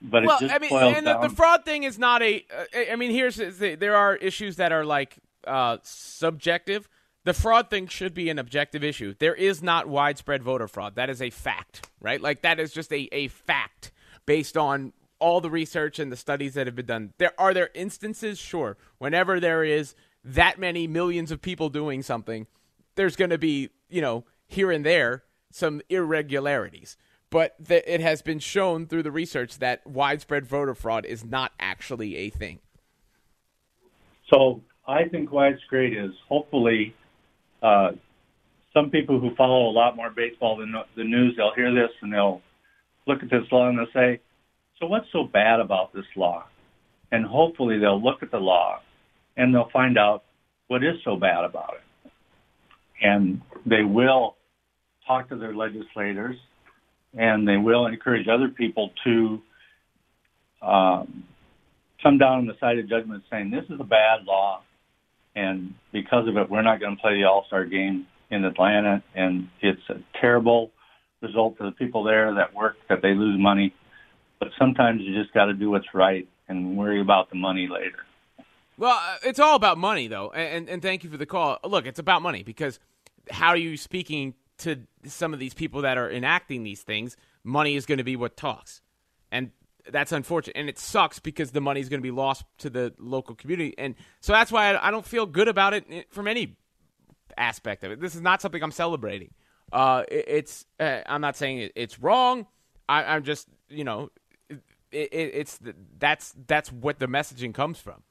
But 0.00 0.24
well, 0.24 0.38
I 0.42 0.58
mean, 0.58 0.72
and 0.72 1.06
the, 1.06 1.18
the 1.18 1.30
fraud 1.30 1.64
thing 1.64 1.82
is 1.82 1.98
not 1.98 2.22
a. 2.22 2.44
Uh, 2.56 2.92
I 2.92 2.96
mean, 2.96 3.10
here's 3.10 3.36
the, 3.36 3.74
there 3.74 3.96
are 3.96 4.14
issues 4.14 4.56
that 4.56 4.70
are 4.70 4.84
like 4.84 5.16
uh, 5.48 5.78
subjective. 5.82 6.88
The 7.24 7.34
fraud 7.34 7.68
thing 7.68 7.88
should 7.88 8.14
be 8.14 8.30
an 8.30 8.38
objective 8.38 8.84
issue. 8.84 9.14
There 9.18 9.34
is 9.34 9.62
not 9.62 9.88
widespread 9.88 10.42
voter 10.42 10.68
fraud. 10.68 10.94
That 10.94 11.10
is 11.10 11.20
a 11.20 11.30
fact, 11.30 11.88
right? 12.00 12.20
Like 12.20 12.42
that 12.42 12.60
is 12.60 12.72
just 12.72 12.92
a, 12.92 13.08
a 13.12 13.28
fact 13.28 13.90
based 14.24 14.56
on 14.56 14.92
all 15.18 15.40
the 15.40 15.50
research 15.50 15.98
and 15.98 16.12
the 16.12 16.16
studies 16.16 16.54
that 16.54 16.66
have 16.66 16.76
been 16.76 16.86
done. 16.86 17.12
There 17.18 17.32
are 17.38 17.52
there 17.52 17.70
instances, 17.74 18.38
sure. 18.38 18.76
Whenever 18.98 19.40
there 19.40 19.64
is 19.64 19.94
that 20.24 20.58
many 20.58 20.86
millions 20.86 21.30
of 21.30 21.42
people 21.42 21.68
doing 21.68 22.02
something, 22.02 22.46
there's 22.94 23.16
going 23.16 23.30
to 23.30 23.38
be, 23.38 23.70
you 23.88 24.00
know, 24.00 24.24
here 24.46 24.70
and 24.70 24.84
there 24.86 25.24
some 25.50 25.80
irregularities. 25.88 26.96
But 27.30 27.56
it 27.68 28.00
has 28.00 28.22
been 28.22 28.38
shown 28.38 28.86
through 28.86 29.02
the 29.02 29.10
research 29.10 29.58
that 29.58 29.86
widespread 29.86 30.46
voter 30.46 30.74
fraud 30.74 31.04
is 31.04 31.24
not 31.24 31.52
actually 31.60 32.16
a 32.16 32.30
thing. 32.30 32.60
So 34.30 34.62
I 34.88 35.06
think 35.08 35.30
why 35.30 35.48
it's 35.48 35.62
great 35.68 35.92
is 35.92 36.12
hopefully 36.28 36.94
uh, 37.62 37.90
some 38.72 38.90
people 38.90 39.20
who 39.20 39.34
follow 39.36 39.68
a 39.68 39.72
lot 39.72 39.94
more 39.94 40.10
baseball 40.10 40.56
than 40.56 40.72
the 40.96 41.04
news, 41.04 41.34
they'll 41.36 41.54
hear 41.54 41.72
this 41.74 41.90
and 42.00 42.12
they'll 42.12 42.40
look 43.06 43.22
at 43.22 43.30
this 43.30 43.44
law 43.52 43.68
and 43.68 43.78
they'll 43.78 43.86
say, 43.92 44.20
so 44.80 44.86
what's 44.86 45.06
so 45.12 45.24
bad 45.24 45.60
about 45.60 45.92
this 45.92 46.06
law? 46.16 46.44
And 47.12 47.26
hopefully 47.26 47.78
they'll 47.78 48.02
look 48.02 48.22
at 48.22 48.30
the 48.30 48.38
law 48.38 48.80
and 49.36 49.54
they'll 49.54 49.70
find 49.72 49.98
out 49.98 50.24
what 50.68 50.82
is 50.82 50.96
so 51.04 51.16
bad 51.16 51.44
about 51.44 51.74
it 51.74 51.82
and 53.00 53.40
they 53.66 53.82
will 53.82 54.36
talk 55.06 55.28
to 55.28 55.36
their 55.36 55.54
legislators 55.54 56.36
and 57.14 57.46
they 57.46 57.56
will 57.56 57.86
encourage 57.86 58.26
other 58.28 58.48
people 58.48 58.90
to 59.04 59.40
um, 60.62 61.24
come 62.02 62.18
down 62.18 62.38
on 62.38 62.46
the 62.46 62.54
side 62.60 62.78
of 62.78 62.88
judgment 62.88 63.22
saying 63.30 63.50
this 63.50 63.64
is 63.70 63.80
a 63.80 63.84
bad 63.84 64.24
law 64.26 64.62
and 65.38 65.74
because 65.92 66.26
of 66.28 66.36
it 66.36 66.50
we're 66.50 66.62
not 66.62 66.80
going 66.80 66.96
to 66.96 67.00
play 67.00 67.14
the 67.14 67.24
all-star 67.24 67.64
game 67.64 68.06
in 68.30 68.44
atlanta. 68.44 69.02
And 69.14 69.48
it's 69.60 69.88
a 69.88 70.00
terrible 70.20 70.70
result 71.20 71.56
for 71.56 71.64
the 71.64 71.72
people 71.72 72.02
there 72.04 72.34
that 72.34 72.54
work 72.54 72.76
that 72.88 73.02
they 73.02 73.14
lose 73.14 73.38
money. 73.38 73.74
But 74.40 74.48
sometimes 74.58 75.00
you 75.02 75.20
just 75.20 75.32
got 75.34 75.46
to 75.46 75.54
do 75.54 75.70
what's 75.70 75.92
right 75.94 76.28
and 76.48 76.76
worry 76.76 77.00
about 77.00 77.30
the 77.30 77.36
money 77.36 77.68
later. 77.70 77.98
Well, 78.76 78.96
uh, 78.96 79.16
it's 79.24 79.40
all 79.40 79.56
about 79.56 79.76
money, 79.76 80.06
though, 80.06 80.30
and, 80.30 80.68
and 80.68 80.80
thank 80.80 81.02
you 81.02 81.10
for 81.10 81.16
the 81.16 81.26
call. 81.26 81.58
Look, 81.64 81.86
it's 81.86 81.98
about 81.98 82.22
money 82.22 82.44
because 82.44 82.78
how 83.30 83.48
are 83.48 83.56
you 83.56 83.76
speaking 83.76 84.34
to 84.58 84.86
some 85.04 85.34
of 85.34 85.40
these 85.40 85.54
people 85.54 85.82
that 85.82 85.98
are 85.98 86.10
enacting 86.10 86.62
these 86.62 86.82
things? 86.82 87.16
Money 87.42 87.74
is 87.74 87.86
going 87.86 87.98
to 87.98 88.04
be 88.04 88.14
what 88.14 88.36
talks, 88.36 88.80
and 89.32 89.50
that's 89.90 90.12
unfortunate, 90.12 90.56
and 90.56 90.68
it 90.68 90.78
sucks 90.78 91.18
because 91.18 91.50
the 91.50 91.60
money 91.60 91.80
is 91.80 91.88
going 91.88 92.00
to 92.00 92.02
be 92.02 92.10
lost 92.10 92.44
to 92.58 92.70
the 92.70 92.94
local 92.98 93.34
community, 93.34 93.74
and 93.78 93.94
so 94.20 94.32
that's 94.32 94.52
why 94.52 94.76
I, 94.76 94.90
don't 94.90 95.06
feel 95.06 95.26
good 95.26 95.48
about 95.48 95.74
it 95.74 95.84
eh, 95.90 96.02
from 96.10 96.28
any 96.28 96.56
aspect 97.36 97.84
of 97.84 97.92
it. 97.92 98.00
This 98.00 98.14
is 98.14 98.20
not 98.20 98.42
something 98.42 98.62
I'm 98.62 98.72
celebrating. 98.72 99.32
Uh, 99.72 100.04
it, 100.08 100.24
it's 100.28 100.66
uh, 100.80 101.00
I'm 101.06 101.20
not 101.20 101.36
saying 101.36 101.58
it, 101.58 101.72
it's 101.74 101.98
wrong. 101.98 102.46
I, 102.88 103.16
am 103.16 103.24
just 103.24 103.48
you 103.68 103.84
know, 103.84 104.10
it, 104.50 105.08
it's 105.12 105.58
that's 105.98 106.34
that's 106.46 106.72
what 106.72 106.98
the 106.98 107.06
messaging 107.06 107.54
comes 107.54 107.78
from. 107.78 108.02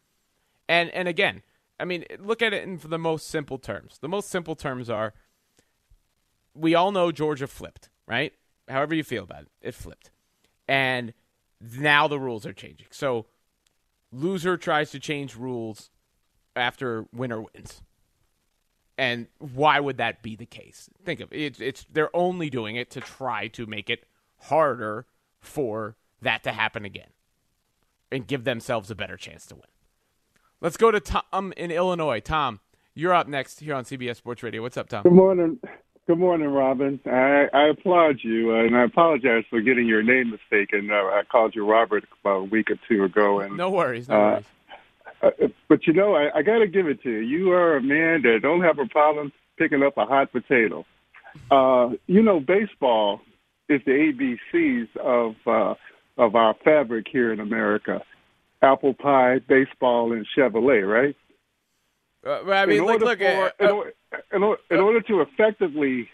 And 0.69 0.89
and 0.91 1.07
again, 1.07 1.41
I 1.79 1.85
mean, 1.85 2.05
look 2.19 2.41
at 2.41 2.53
it 2.53 2.63
in 2.63 2.79
the 2.83 2.99
most 2.99 3.27
simple 3.27 3.57
terms. 3.57 3.99
The 3.99 4.09
most 4.09 4.29
simple 4.29 4.55
terms 4.55 4.89
are 4.89 5.13
we 6.53 6.75
all 6.75 6.91
know 6.91 7.11
Georgia 7.11 7.47
flipped, 7.47 7.89
right? 8.07 8.33
However 8.67 8.95
you 8.95 9.03
feel 9.03 9.23
about 9.23 9.43
it, 9.43 9.49
it 9.61 9.75
flipped. 9.75 10.11
And 10.67 11.13
now 11.61 12.07
the 12.07 12.19
rules 12.19 12.45
are 12.45 12.53
changing. 12.53 12.87
So 12.91 13.25
loser 14.11 14.57
tries 14.57 14.91
to 14.91 14.99
change 14.99 15.35
rules 15.35 15.89
after 16.55 17.05
winner 17.13 17.41
wins. 17.41 17.81
And 18.97 19.27
why 19.37 19.79
would 19.79 19.97
that 19.97 20.23
be 20.23 20.35
the 20.35 20.45
case? 20.45 20.89
Think 21.05 21.19
of 21.19 21.31
it. 21.31 21.61
It's, 21.61 21.85
they're 21.91 22.15
only 22.15 22.49
doing 22.49 22.75
it 22.75 22.89
to 22.91 23.01
try 23.01 23.47
to 23.49 23.65
make 23.67 23.89
it 23.89 24.05
harder 24.39 25.05
for 25.39 25.95
that 26.21 26.43
to 26.43 26.51
happen 26.51 26.83
again 26.83 27.09
and 28.11 28.25
give 28.25 28.43
themselves 28.43 28.89
a 28.89 28.95
better 28.95 29.17
chance 29.17 29.45
to 29.47 29.55
win. 29.55 29.63
Let's 30.61 30.77
go 30.77 30.89
to 30.89 30.99
Tom 30.99 31.53
in 31.55 31.69
Illinois. 31.69 32.19
Tom, 32.19 32.59
you're 32.95 33.13
up 33.13 33.27
next 33.27 33.59
here 33.59 33.75
on 33.75 33.83
CBS 33.83 34.15
Sports 34.15 34.41
Radio. 34.41 34.63
What's 34.63 34.77
up, 34.77 34.89
Tom? 34.89 35.03
Good 35.03 35.13
morning. 35.13 35.59
Good 36.07 36.19
morning, 36.19 36.47
Robin. 36.47 37.01
I, 37.05 37.47
I 37.53 37.67
applaud 37.67 38.19
you, 38.21 38.55
uh, 38.55 38.63
and 38.63 38.77
I 38.77 38.85
apologize 38.85 39.43
for 39.49 39.59
getting 39.59 39.85
your 39.85 40.01
name 40.01 40.31
mistaken. 40.31 40.89
Uh, 40.89 40.95
I 40.95 41.23
called 41.29 41.53
you 41.53 41.69
Robert 41.69 42.05
about 42.21 42.37
a 42.37 42.43
week 42.45 42.71
or 42.71 42.77
two 42.87 43.03
ago, 43.03 43.41
and 43.41 43.57
no 43.57 43.69
worries, 43.69 44.07
no 44.07 44.15
uh, 44.15 44.41
worries. 45.21 45.33
Uh, 45.41 45.47
but 45.67 45.85
you 45.85 45.91
know, 45.91 46.15
I, 46.15 46.37
I 46.37 46.41
got 46.43 46.59
to 46.59 46.67
give 46.67 46.87
it 46.87 47.03
to 47.03 47.09
you. 47.09 47.19
You 47.19 47.51
are 47.51 47.75
a 47.75 47.81
man 47.81 48.21
that 48.21 48.39
don't 48.41 48.61
have 48.61 48.79
a 48.79 48.85
problem 48.85 49.33
picking 49.57 49.83
up 49.83 49.97
a 49.97 50.05
hot 50.05 50.31
potato. 50.31 50.85
Uh, 51.51 51.89
you 52.07 52.21
know, 52.21 52.39
baseball 52.39 53.19
is 53.67 53.81
the 53.85 53.91
ABCs 54.53 54.95
of 54.95 55.35
uh, 55.45 55.75
of 56.17 56.35
our 56.35 56.55
fabric 56.63 57.07
here 57.11 57.33
in 57.33 57.41
America 57.41 58.01
apple 58.61 58.93
pie, 58.93 59.39
baseball, 59.39 60.13
and 60.13 60.25
Chevrolet, 60.35 60.87
right? 60.87 61.15
Uh, 62.25 62.49
I 62.49 62.65
mean, 62.65 62.85
look, 62.85 63.01
look 63.01 63.19
for, 63.19 63.51
uh, 63.59 63.83
in, 64.33 64.55
in, 64.71 64.77
order 64.79 65.01
to 65.01 65.21
effectively 65.21 66.07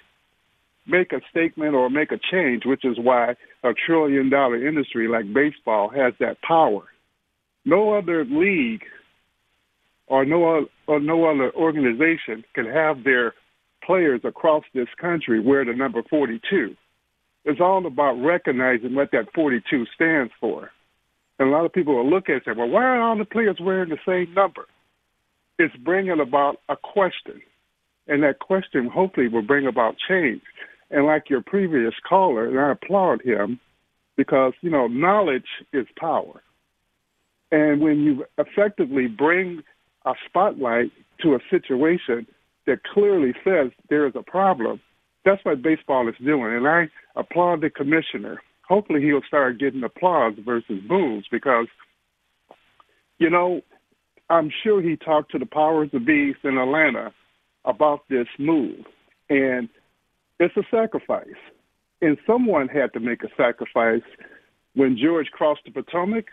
make 0.87 1.13
a 1.13 1.21
statement 1.29 1.75
or 1.75 1.89
make 1.89 2.11
a 2.11 2.19
change, 2.31 2.63
which 2.65 2.83
is 2.83 2.97
why 2.99 3.35
a 3.63 3.73
trillion 3.73 4.29
dollar 4.29 4.67
industry 4.67 5.07
like 5.07 5.31
baseball 5.33 5.89
has 5.89 6.13
that 6.19 6.41
power. 6.41 6.83
No 7.65 7.93
other 7.93 8.25
league 8.25 8.83
or 10.07 10.25
no, 10.25 10.65
or 10.87 10.99
no 10.99 11.25
other 11.25 11.51
organization 11.55 12.43
can 12.53 12.65
have 12.65 13.03
their 13.03 13.33
players 13.85 14.21
across 14.23 14.63
this 14.73 14.87
country 14.99 15.39
wear 15.39 15.65
the 15.65 15.73
number 15.73 16.01
42. 16.09 16.75
It's 17.45 17.59
all 17.59 17.85
about 17.85 18.13
recognizing 18.13 18.95
what 18.95 19.11
that 19.11 19.33
42 19.33 19.85
stands 19.93 20.31
for. 20.39 20.71
And 21.39 21.49
a 21.49 21.51
lot 21.51 21.65
of 21.65 21.73
people 21.73 21.95
will 21.95 22.09
look 22.09 22.29
at 22.29 22.35
it 22.35 22.43
and 22.45 22.55
say, 22.55 22.59
well, 22.59 22.69
why 22.69 22.83
are 22.83 23.01
all 23.01 23.17
the 23.17 23.25
players 23.25 23.57
wearing 23.59 23.89
the 23.89 23.97
same 24.05 24.33
number? 24.33 24.65
It's 25.59 25.75
bringing 25.77 26.19
about 26.19 26.57
a 26.69 26.75
question. 26.75 27.41
And 28.07 28.23
that 28.23 28.39
question 28.39 28.87
hopefully 28.87 29.27
will 29.27 29.41
bring 29.41 29.67
about 29.67 29.95
change. 30.07 30.41
And 30.91 31.05
like 31.05 31.29
your 31.29 31.41
previous 31.41 31.93
caller, 32.07 32.47
and 32.47 32.59
I 32.59 32.71
applaud 32.71 33.21
him 33.23 33.59
because, 34.17 34.53
you 34.61 34.69
know, 34.69 34.87
knowledge 34.87 35.47
is 35.71 35.87
power. 35.97 36.41
And 37.51 37.81
when 37.81 38.01
you 38.01 38.25
effectively 38.37 39.07
bring 39.07 39.63
a 40.05 40.13
spotlight 40.27 40.91
to 41.21 41.35
a 41.35 41.39
situation 41.49 42.27
that 42.67 42.83
clearly 42.83 43.33
says 43.43 43.71
there 43.89 44.07
is 44.07 44.13
a 44.15 44.23
problem, 44.23 44.81
that's 45.25 45.43
what 45.45 45.61
baseball 45.61 46.07
is 46.09 46.15
doing. 46.23 46.55
And 46.55 46.67
I 46.67 46.89
applaud 47.15 47.61
the 47.61 47.69
commissioner. 47.69 48.41
Hopefully 48.67 49.01
he'll 49.01 49.21
start 49.27 49.59
getting 49.59 49.83
applause 49.83 50.33
versus 50.43 50.81
boos 50.87 51.25
because, 51.31 51.67
you 53.19 53.29
know, 53.29 53.61
I'm 54.29 54.51
sure 54.63 54.81
he 54.81 54.95
talked 54.95 55.31
to 55.31 55.39
the 55.39 55.45
powers 55.45 55.89
of 55.93 56.05
beast 56.05 56.39
in 56.43 56.57
Atlanta 56.57 57.13
about 57.65 58.01
this 58.09 58.27
move. 58.39 58.85
And 59.29 59.69
it's 60.39 60.55
a 60.57 60.63
sacrifice. 60.69 61.27
And 62.01 62.17
someone 62.27 62.67
had 62.67 62.91
to 62.93 62.99
make 62.99 63.23
a 63.23 63.29
sacrifice 63.37 64.01
when 64.75 64.97
George 65.01 65.27
crossed 65.31 65.61
the 65.65 65.71
Potomac, 65.71 66.25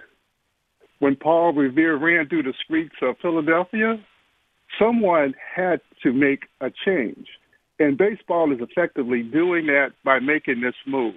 when 0.99 1.17
Paul 1.17 1.53
Revere 1.53 1.97
ran 1.97 2.29
through 2.29 2.43
the 2.45 2.55
streets 2.65 2.97
of 3.03 3.17
Philadelphia. 3.23 3.97
Someone 4.79 5.35
had 5.55 5.81
to 6.03 6.13
make 6.13 6.45
a 6.61 6.71
change. 6.85 7.27
And 7.79 7.97
baseball 7.97 8.53
is 8.53 8.61
effectively 8.61 9.23
doing 9.23 9.67
that 9.67 9.93
by 10.05 10.19
making 10.19 10.61
this 10.61 10.75
move. 10.87 11.15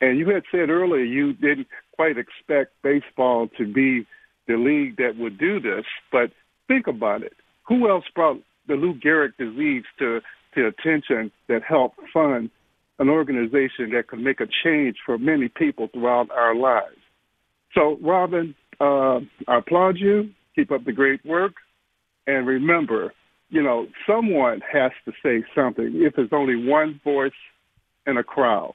And 0.00 0.18
you 0.18 0.28
had 0.28 0.42
said 0.50 0.70
earlier 0.70 1.04
you 1.04 1.34
didn't 1.34 1.68
quite 1.94 2.16
expect 2.16 2.72
baseball 2.82 3.48
to 3.58 3.70
be 3.70 4.06
the 4.48 4.56
league 4.56 4.96
that 4.96 5.16
would 5.18 5.38
do 5.38 5.60
this, 5.60 5.84
but 6.10 6.32
think 6.66 6.86
about 6.86 7.22
it. 7.22 7.34
Who 7.68 7.88
else 7.88 8.04
brought 8.14 8.40
the 8.70 8.76
Lou 8.76 8.94
Gehrig 8.94 9.36
disease 9.36 9.84
to 9.98 10.20
to 10.54 10.66
attention 10.66 11.30
that 11.48 11.62
help 11.62 11.92
fund 12.12 12.50
an 12.98 13.08
organization 13.08 13.90
that 13.94 14.08
can 14.08 14.22
make 14.22 14.40
a 14.40 14.46
change 14.64 14.96
for 15.04 15.18
many 15.18 15.48
people 15.48 15.88
throughout 15.92 16.30
our 16.30 16.54
lives. 16.54 16.96
So, 17.74 17.98
Robin, 18.02 18.54
uh, 18.80 19.20
I 19.48 19.58
applaud 19.58 19.96
you. 19.96 20.30
Keep 20.56 20.72
up 20.72 20.84
the 20.84 20.92
great 20.92 21.24
work. 21.24 21.54
And 22.26 22.46
remember, 22.46 23.12
you 23.48 23.62
know, 23.62 23.86
someone 24.06 24.60
has 24.72 24.90
to 25.04 25.12
say 25.22 25.44
something. 25.54 25.92
If 25.94 26.14
there's 26.16 26.32
only 26.32 26.68
one 26.68 27.00
voice 27.04 27.32
in 28.06 28.16
a 28.18 28.24
crowd, 28.24 28.74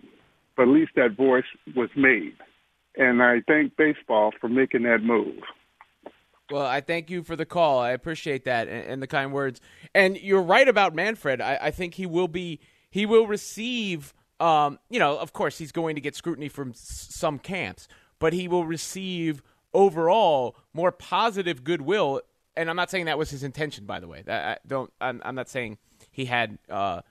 but 0.56 0.64
at 0.64 0.70
least 0.70 0.92
that 0.96 1.18
voice 1.18 1.44
was 1.75 1.90
made. 1.96 2.36
And 2.98 3.22
I 3.22 3.42
thank 3.48 3.75
baseball 3.75 4.32
for 4.40 4.48
making 4.48 4.84
that 4.84 5.04
move. 5.04 5.40
Well, 6.52 6.66
I 6.66 6.82
thank 6.82 7.10
you 7.10 7.24
for 7.24 7.36
the 7.36 7.46
call. 7.46 7.80
I 7.80 7.92
appreciate 7.92 8.46
that 8.46 8.68
and, 8.68 8.86
and 8.86 9.02
the 9.02 9.08
kind 9.08 9.34
words. 9.34 9.60
And 9.94 10.18
you're 10.18 10.42
right 10.42 10.68
about 10.68 10.94
Manfred. 10.94 11.42
I, 11.42 11.58
I 11.62 11.72
think 11.72 11.96
he 11.96 12.06
will 12.06 12.28
be 12.28 12.60
he 12.90 13.06
will 13.06 13.28
receive. 13.28 14.14
Um, 14.40 14.80
you 14.90 15.00
know, 15.00 15.18
of 15.18 15.34
course, 15.34 15.58
he's 15.58 15.72
going 15.72 15.96
to 15.96 16.02
get 16.02 16.16
scrutiny 16.16 16.50
from 16.50 16.72
s- 16.72 17.08
some 17.10 17.40
camps, 17.40 17.88
but 18.20 18.34
he 18.34 18.48
will 18.48 18.66
receive 18.66 19.42
overall 19.74 20.56
more 20.74 20.92
positive 20.92 21.64
goodwill. 21.64 22.22
And 22.56 22.70
I'm 22.70 22.75
not 22.75 22.92
saying 22.92 23.06
that 23.06 23.18
was 23.18 23.30
his 23.32 23.44
intention, 23.44 23.86
by 23.86 24.00
the 24.00 24.08
way. 24.08 24.22
That, 24.25 24.46
I 24.46 24.58
don't. 24.68 24.92
I'm, 25.02 25.22
I'm 25.25 25.36
not 25.36 25.50
saying 25.50 25.78
he 26.12 26.25
had, 26.25 26.60
uh, 26.70 27.02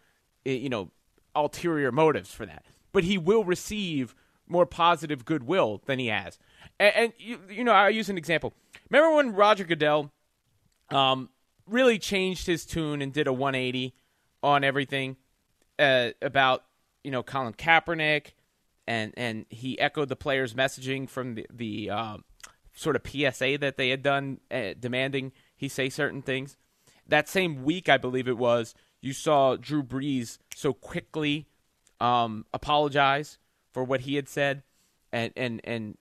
you 0.44 0.68
know, 0.68 0.90
ulterior 1.34 1.90
motives 1.90 2.32
for 2.32 2.46
that. 2.46 2.64
But 2.92 3.04
he 3.04 3.18
will 3.18 3.42
receive 3.44 4.14
more 4.46 4.66
positive 4.66 5.24
goodwill 5.24 5.82
than 5.86 5.98
he 5.98 6.08
has. 6.08 6.38
And, 6.78 6.94
and 6.94 7.12
you, 7.18 7.40
you 7.50 7.64
know, 7.64 7.72
I'll 7.72 7.90
use 7.90 8.08
an 8.08 8.18
example. 8.18 8.52
Remember 8.90 9.16
when 9.16 9.34
Roger 9.34 9.64
Goodell 9.64 10.12
um, 10.90 11.30
really 11.66 11.98
changed 11.98 12.46
his 12.46 12.64
tune 12.64 13.02
and 13.02 13.12
did 13.12 13.26
a 13.26 13.32
180 13.32 13.94
on 14.42 14.64
everything 14.64 15.16
uh, 15.78 16.10
about 16.22 16.64
you 17.02 17.10
know 17.10 17.22
Colin 17.22 17.54
Kaepernick, 17.54 18.32
and 18.86 19.12
and 19.16 19.46
he 19.48 19.78
echoed 19.78 20.08
the 20.08 20.16
players' 20.16 20.54
messaging 20.54 21.08
from 21.08 21.34
the 21.34 21.46
the 21.50 21.90
uh, 21.90 22.16
sort 22.74 22.96
of 22.96 23.02
PSA 23.06 23.58
that 23.58 23.76
they 23.76 23.90
had 23.90 24.02
done, 24.02 24.40
uh, 24.50 24.74
demanding 24.78 25.32
he 25.56 25.68
say 25.68 25.88
certain 25.88 26.22
things. 26.22 26.56
That 27.06 27.28
same 27.28 27.64
week, 27.64 27.88
I 27.88 27.98
believe 27.98 28.28
it 28.28 28.38
was, 28.38 28.74
you 29.00 29.12
saw 29.12 29.56
Drew 29.56 29.82
Brees 29.82 30.38
so 30.54 30.72
quickly 30.72 31.46
um, 32.00 32.46
apologize 32.54 33.38
for 33.74 33.84
what 33.84 34.02
he 34.02 34.14
had 34.14 34.28
said, 34.28 34.62
and 35.12 35.32
and 35.36 35.60
and 35.64 35.98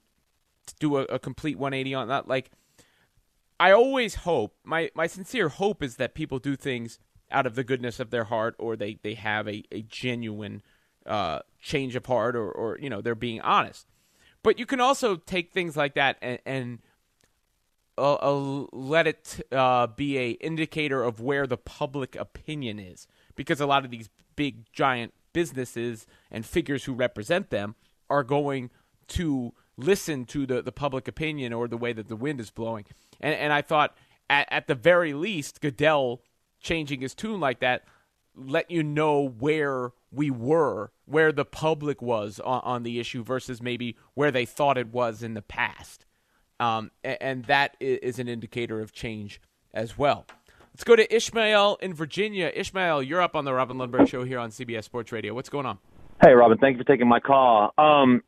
do 0.80 0.98
a, 0.98 1.01
a 1.06 1.20
complete 1.20 1.58
180 1.58 1.94
on 1.96 2.08
that. 2.08 2.27
Like, 2.27 2.51
I 3.60 3.72
always 3.72 4.15
hope 4.15 4.56
my 4.63 4.92
my 4.96 5.08
sincere 5.08 5.50
hope 5.50 5.84
is 5.84 5.98
that 5.98 6.13
people 6.13 6.39
do 6.39 6.56
things 6.56 7.00
out 7.32 7.46
of 7.48 7.56
the 7.56 7.63
goodness 7.63 8.00
of 8.00 8.12
their 8.12 8.25
heart, 8.25 8.56
or 8.60 8.75
they 8.75 9.00
they 9.01 9.15
have 9.15 9.48
a 9.48 9.63
a 9.72 9.82
genuine 9.82 10.62
uh, 11.06 11.39
change 11.60 11.96
of 11.96 12.06
heart, 12.06 12.36
or 12.36 12.50
or 12.50 12.77
you 12.80 12.89
know 12.89 13.01
they're 13.01 13.15
being 13.15 13.42
honest. 13.42 13.88
But 14.44 14.60
you 14.60 14.65
can 14.65 14.80
also 14.80 15.18
take 15.18 15.51
things 15.51 15.75
like 15.75 15.96
that 15.96 16.18
and. 16.22 16.39
and 16.46 16.80
uh, 17.96 18.15
uh, 18.15 18.65
let 18.72 19.06
it 19.06 19.46
uh, 19.51 19.86
be 19.86 20.18
a 20.18 20.32
indicator 20.32 21.03
of 21.03 21.20
where 21.20 21.46
the 21.46 21.58
public 21.58 22.15
opinion 22.15 22.80
is, 22.80 23.08
because 23.36 23.62
a 23.62 23.68
lot 23.68 23.86
of 23.86 23.92
these 23.92 24.10
big 24.36 24.65
giant 24.74 25.13
businesses 25.34 26.06
and 26.32 26.46
figures 26.46 26.86
who 26.86 26.94
represent 26.94 27.50
them 27.50 27.75
are 28.10 28.24
going 28.24 28.70
to 29.10 29.54
listen 29.75 30.25
to 30.25 30.46
the, 30.46 30.62
the 30.62 30.72
public 30.72 31.08
opinion 31.08 31.52
or 31.52 31.68
the 31.68 31.78
way 31.78 31.94
that 31.94 32.08
the 32.08 32.16
wind 32.16 32.40
is 32.40 32.52
blowing. 32.52 32.86
And, 33.20 33.34
and 33.36 33.52
I 33.52 33.62
thought, 33.62 33.96
at, 34.30 34.48
at 34.52 34.68
the 34.68 34.75
very 34.75 35.13
least, 35.13 35.62
Goodell 35.62 36.22
changing 36.62 37.02
his 37.02 37.13
tune 37.13 37.40
like 37.40 37.60
that 37.60 37.84
let 38.36 38.72
you 38.72 38.84
know 38.84 39.28
where 39.28 39.92
we 40.12 40.32
were, 40.32 40.92
where 41.06 41.32
the 41.32 41.46
public 41.46 42.02
was 42.02 42.40
on, 42.40 42.62
on 42.63 42.84
the 42.84 43.00
issue 43.00 43.24
versus 43.24 43.62
maybe 43.62 43.96
where 44.13 44.32
they 44.32 44.46
thought 44.46 44.78
it 44.78 44.88
was 44.88 45.24
in 45.24 45.34
the 45.34 45.42
past. 45.42 46.06
Um, 46.60 46.92
and, 47.04 47.18
and 47.22 47.46
that 47.46 47.75
is 47.80 48.20
an 48.20 48.28
indicator 48.28 48.80
of 48.80 48.92
change 48.92 49.42
as 49.74 49.98
well. 49.98 50.25
Let's 50.74 50.84
go 50.84 50.96
to 50.96 51.15
Ishmael 51.15 51.77
in 51.82 51.94
Virginia. 51.94 52.51
Ishmael, 52.53 53.03
you're 53.03 53.22
up 53.22 53.36
on 53.36 53.46
the 53.46 53.53
Robin 53.53 53.77
Lundberg 53.77 54.08
Show 54.08 54.24
here 54.24 54.39
on 54.39 54.50
CBS 54.50 54.86
Sports 54.86 55.12
Radio. 55.12 55.34
What's 55.36 55.50
going 55.50 55.68
on? 55.68 55.77
Hey, 56.22 56.34
Robin. 56.34 56.58
Thank 56.58 56.77
you 56.77 56.84
for 56.84 56.88
taking 56.88 57.08
my 57.08 57.20
call. 57.20 57.72
Um, 57.77 58.24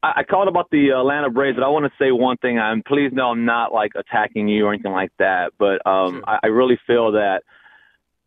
I, 0.00 0.12
I 0.18 0.22
called 0.22 0.46
about 0.46 0.70
the 0.70 0.90
Atlanta 0.90 1.30
Braves, 1.30 1.56
but 1.56 1.64
I 1.64 1.68
want 1.68 1.84
to 1.86 1.92
say 1.98 2.12
one 2.12 2.36
thing. 2.36 2.60
I'm 2.60 2.82
please 2.86 3.10
know 3.12 3.30
I'm 3.30 3.44
not 3.44 3.72
like 3.72 3.92
attacking 3.96 4.46
you 4.46 4.66
or 4.66 4.72
anything 4.72 4.92
like 4.92 5.10
that, 5.18 5.52
but 5.58 5.84
um, 5.84 6.12
Sure. 6.12 6.22
I, 6.28 6.38
I 6.44 6.46
really 6.46 6.78
feel 6.86 7.12
that 7.12 7.42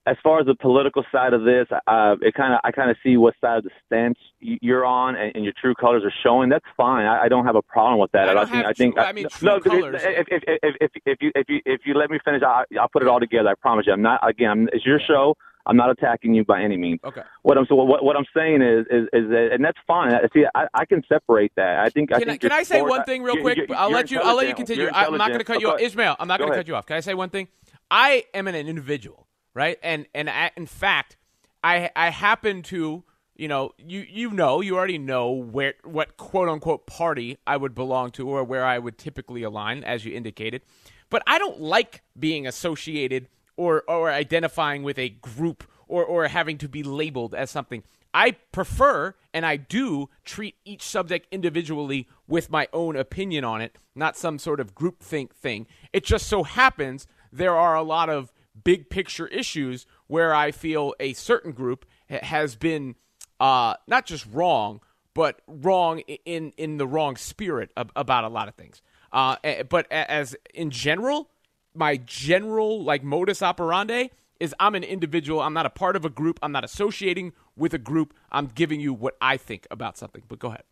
as 0.08 0.16
far 0.24 0.40
as 0.40 0.46
the 0.46 0.56
political 0.56 1.04
side 1.12 1.34
of 1.34 1.44
this, 1.44 1.68
uh, 1.72 2.16
it 2.22 2.34
kind 2.34 2.54
of 2.54 2.60
I 2.64 2.72
kind 2.72 2.90
of 2.90 2.98
see 3.04 3.18
what 3.18 3.36
side 3.42 3.58
of 3.60 3.64
the 3.66 3.72
stance 3.86 4.18
you're 4.40 4.86
on, 4.86 5.16
and, 5.16 5.36
and 5.36 5.44
your 5.44 5.54
true 5.62 5.76
colors 5.76 6.04
are 6.04 6.14
showing. 6.24 6.50
That's 6.50 6.66
fine. 6.76 7.06
I, 7.06 7.24
I 7.26 7.28
don't 7.28 7.46
have 7.46 7.56
a 7.56 7.62
problem 7.62 8.00
with 8.00 8.12
that. 8.14 8.30
I 8.30 8.34
don't 8.34 8.46
think 8.50 8.64
have 8.64 8.66
I 8.66 8.74
think 8.74 8.96
true- 8.96 9.04
I 9.04 9.12
mean, 9.12 9.28
true 9.30 9.46
no, 9.48 9.60
colors. 9.60 10.02
If, 10.04 10.28
if, 10.32 10.44
if, 10.48 10.76
if, 10.82 10.92
if 11.06 11.18
you 11.22 11.32
if 11.36 11.50
you 11.50 11.60
if 11.66 11.82
you 11.86 11.94
let 11.94 12.10
me 12.10 12.20
finish, 12.24 12.42
I, 12.42 12.64
I'll 12.80 12.88
put 12.88 13.02
it 13.04 13.08
all 13.08 13.20
together. 13.20 13.50
I 13.50 13.56
promise 13.56 13.86
you. 13.86 13.94
I'm 13.94 14.02
not 14.02 14.28
again. 14.28 14.50
I'm, 14.50 14.70
it's 14.72 14.86
your 14.86 15.00
show. 15.00 15.36
I'm 15.66 15.76
not 15.76 15.90
attacking 15.90 16.34
you 16.34 16.46
by 16.46 16.62
any 16.62 16.78
means. 16.78 17.02
Okay. 17.04 17.24
What 17.44 17.58
I'm 17.58 17.66
so 17.68 17.76
what, 17.76 18.02
what 18.04 18.16
I'm 18.16 18.26
saying 18.34 18.62
is 18.62 18.86
is 18.90 19.04
is 19.12 19.30
that, 19.30 19.50
and 19.52 19.64
that's 19.64 19.78
fine. 19.86 20.18
See, 20.34 20.46
I, 20.56 20.68
I 20.74 20.86
can 20.86 21.04
separate 21.10 21.52
that. 21.58 21.80
I 21.80 21.90
think 21.90 22.10
Can 22.10 22.22
I, 22.22 22.26
think 22.26 22.42
can 22.42 22.52
I 22.54 22.64
say 22.64 22.82
one 22.82 23.04
thing 23.04 23.24
real 23.24 23.42
quick? 23.42 23.58
you- 23.58 23.68
I'll 23.76 23.90
you're 23.90 23.98
let 23.98 24.10
you. 24.10 24.22
I'll 24.22 24.36
let 24.38 24.48
you 24.48 24.56
continue. 24.56 24.90
I'm 24.94 25.18
not 25.18 25.28
going 25.28 25.40
to 25.40 25.46
cut 25.46 25.60
you 25.60 25.70
off. 25.70 25.82
Ishmael. 25.82 26.16
I'm 26.20 26.30
not 26.30 26.40
going 26.40 26.52
to 26.52 26.58
cut 26.58 26.68
you 26.70 26.76
off. 26.76 26.86
Can 26.86 26.96
I 26.96 27.02
say 27.02 27.14
one 27.14 27.30
thing? 27.30 27.50
I 27.92 28.24
am 28.34 28.48
an 28.48 28.56
individual, 28.56 29.27
right? 29.58 29.80
And 29.82 30.06
and 30.14 30.30
I, 30.30 30.52
in 30.56 30.68
fact, 30.68 31.18
I 31.64 31.90
I 31.96 32.12
happen 32.12 32.62
to. 32.64 33.04
You 33.40 33.48
know, 33.48 33.74
you 33.78 34.04
you 34.10 34.32
know, 34.32 34.62
you 34.62 34.76
already 34.76 34.98
know 34.98 35.30
where 35.30 35.76
what 35.84 36.18
quote 36.18 36.50
unquote 36.50 36.88
party 36.88 37.38
I 37.46 37.56
would 37.56 37.76
belong 37.76 38.10
to 38.14 38.28
or 38.28 38.44
where 38.44 38.66
I 38.66 38.80
would 38.80 38.98
typically 38.98 39.44
align, 39.44 39.84
as 39.84 40.04
you 40.04 40.12
indicated. 40.12 40.64
But 41.12 41.22
I 41.28 41.38
don't 41.38 41.62
like 41.62 42.02
being 42.18 42.48
associated 42.48 43.30
or 43.56 43.84
or 43.88 44.10
identifying 44.10 44.82
with 44.82 44.98
a 44.98 45.10
group 45.10 45.70
or 45.88 46.04
or 46.04 46.28
having 46.28 46.58
to 46.58 46.68
be 46.68 46.82
labeled 46.82 47.36
as 47.36 47.52
something. 47.52 47.84
I 48.12 48.32
prefer 48.52 49.14
and 49.36 49.46
I 49.46 49.58
do 49.58 50.10
treat 50.26 50.56
each 50.66 50.82
subject 50.82 51.28
individually 51.32 52.08
with 52.28 52.50
my 52.50 52.68
own 52.74 52.96
opinion 52.96 53.44
on 53.44 53.62
it, 53.62 53.78
not 53.94 54.18
some 54.18 54.40
sort 54.40 54.60
of 54.60 54.74
groupthink 54.74 55.32
thing. 55.32 55.68
It 55.94 56.04
just 56.04 56.26
so 56.26 56.42
happens 56.42 57.06
there 57.32 57.56
are 57.56 57.76
a 57.76 57.84
lot 57.84 58.10
of 58.10 58.32
big 58.64 58.90
picture 58.90 59.28
issues 59.28 59.86
where 60.08 60.34
I 60.34 60.52
feel 60.52 60.94
a 61.00 61.14
certain 61.14 61.52
group 61.52 61.86
has 62.10 62.56
been 62.56 62.96
uh, 63.40 63.76
not 63.88 64.06
just 64.06 64.26
wrong, 64.32 64.82
but 65.14 65.42
wrong 65.48 66.00
in 66.00 66.54
in 66.58 66.78
the 66.78 66.88
wrong 66.88 67.16
spirit 67.16 67.72
ab- 67.76 67.92
about 67.96 68.24
a 68.24 68.30
lot 68.30 68.48
of 68.48 68.56
things. 68.56 68.82
Uh, 69.12 69.38
but 69.70 69.92
as 69.92 70.36
in 70.54 70.70
general, 70.70 71.30
my 71.74 71.98
general 71.98 72.84
like 72.84 73.04
modus 73.04 73.42
operandi 73.42 74.10
is 74.40 74.54
I'm 74.60 74.76
an 74.76 74.84
individual. 74.84 75.42
I'm 75.42 75.54
not 75.54 75.66
a 75.66 75.72
part 75.72 75.96
of 75.96 76.06
a 76.06 76.10
group. 76.10 76.40
I'm 76.42 76.52
not 76.52 76.64
associating 76.64 77.34
with 77.56 77.74
a 77.74 77.80
group. 77.80 78.14
I'm 78.32 78.48
giving 78.48 78.80
you 78.80 78.94
what 78.94 79.16
I 79.22 79.38
think 79.38 79.68
about 79.72 79.98
something. 79.98 80.24
But 80.28 80.40
go 80.40 80.50
ahead. 80.50 80.64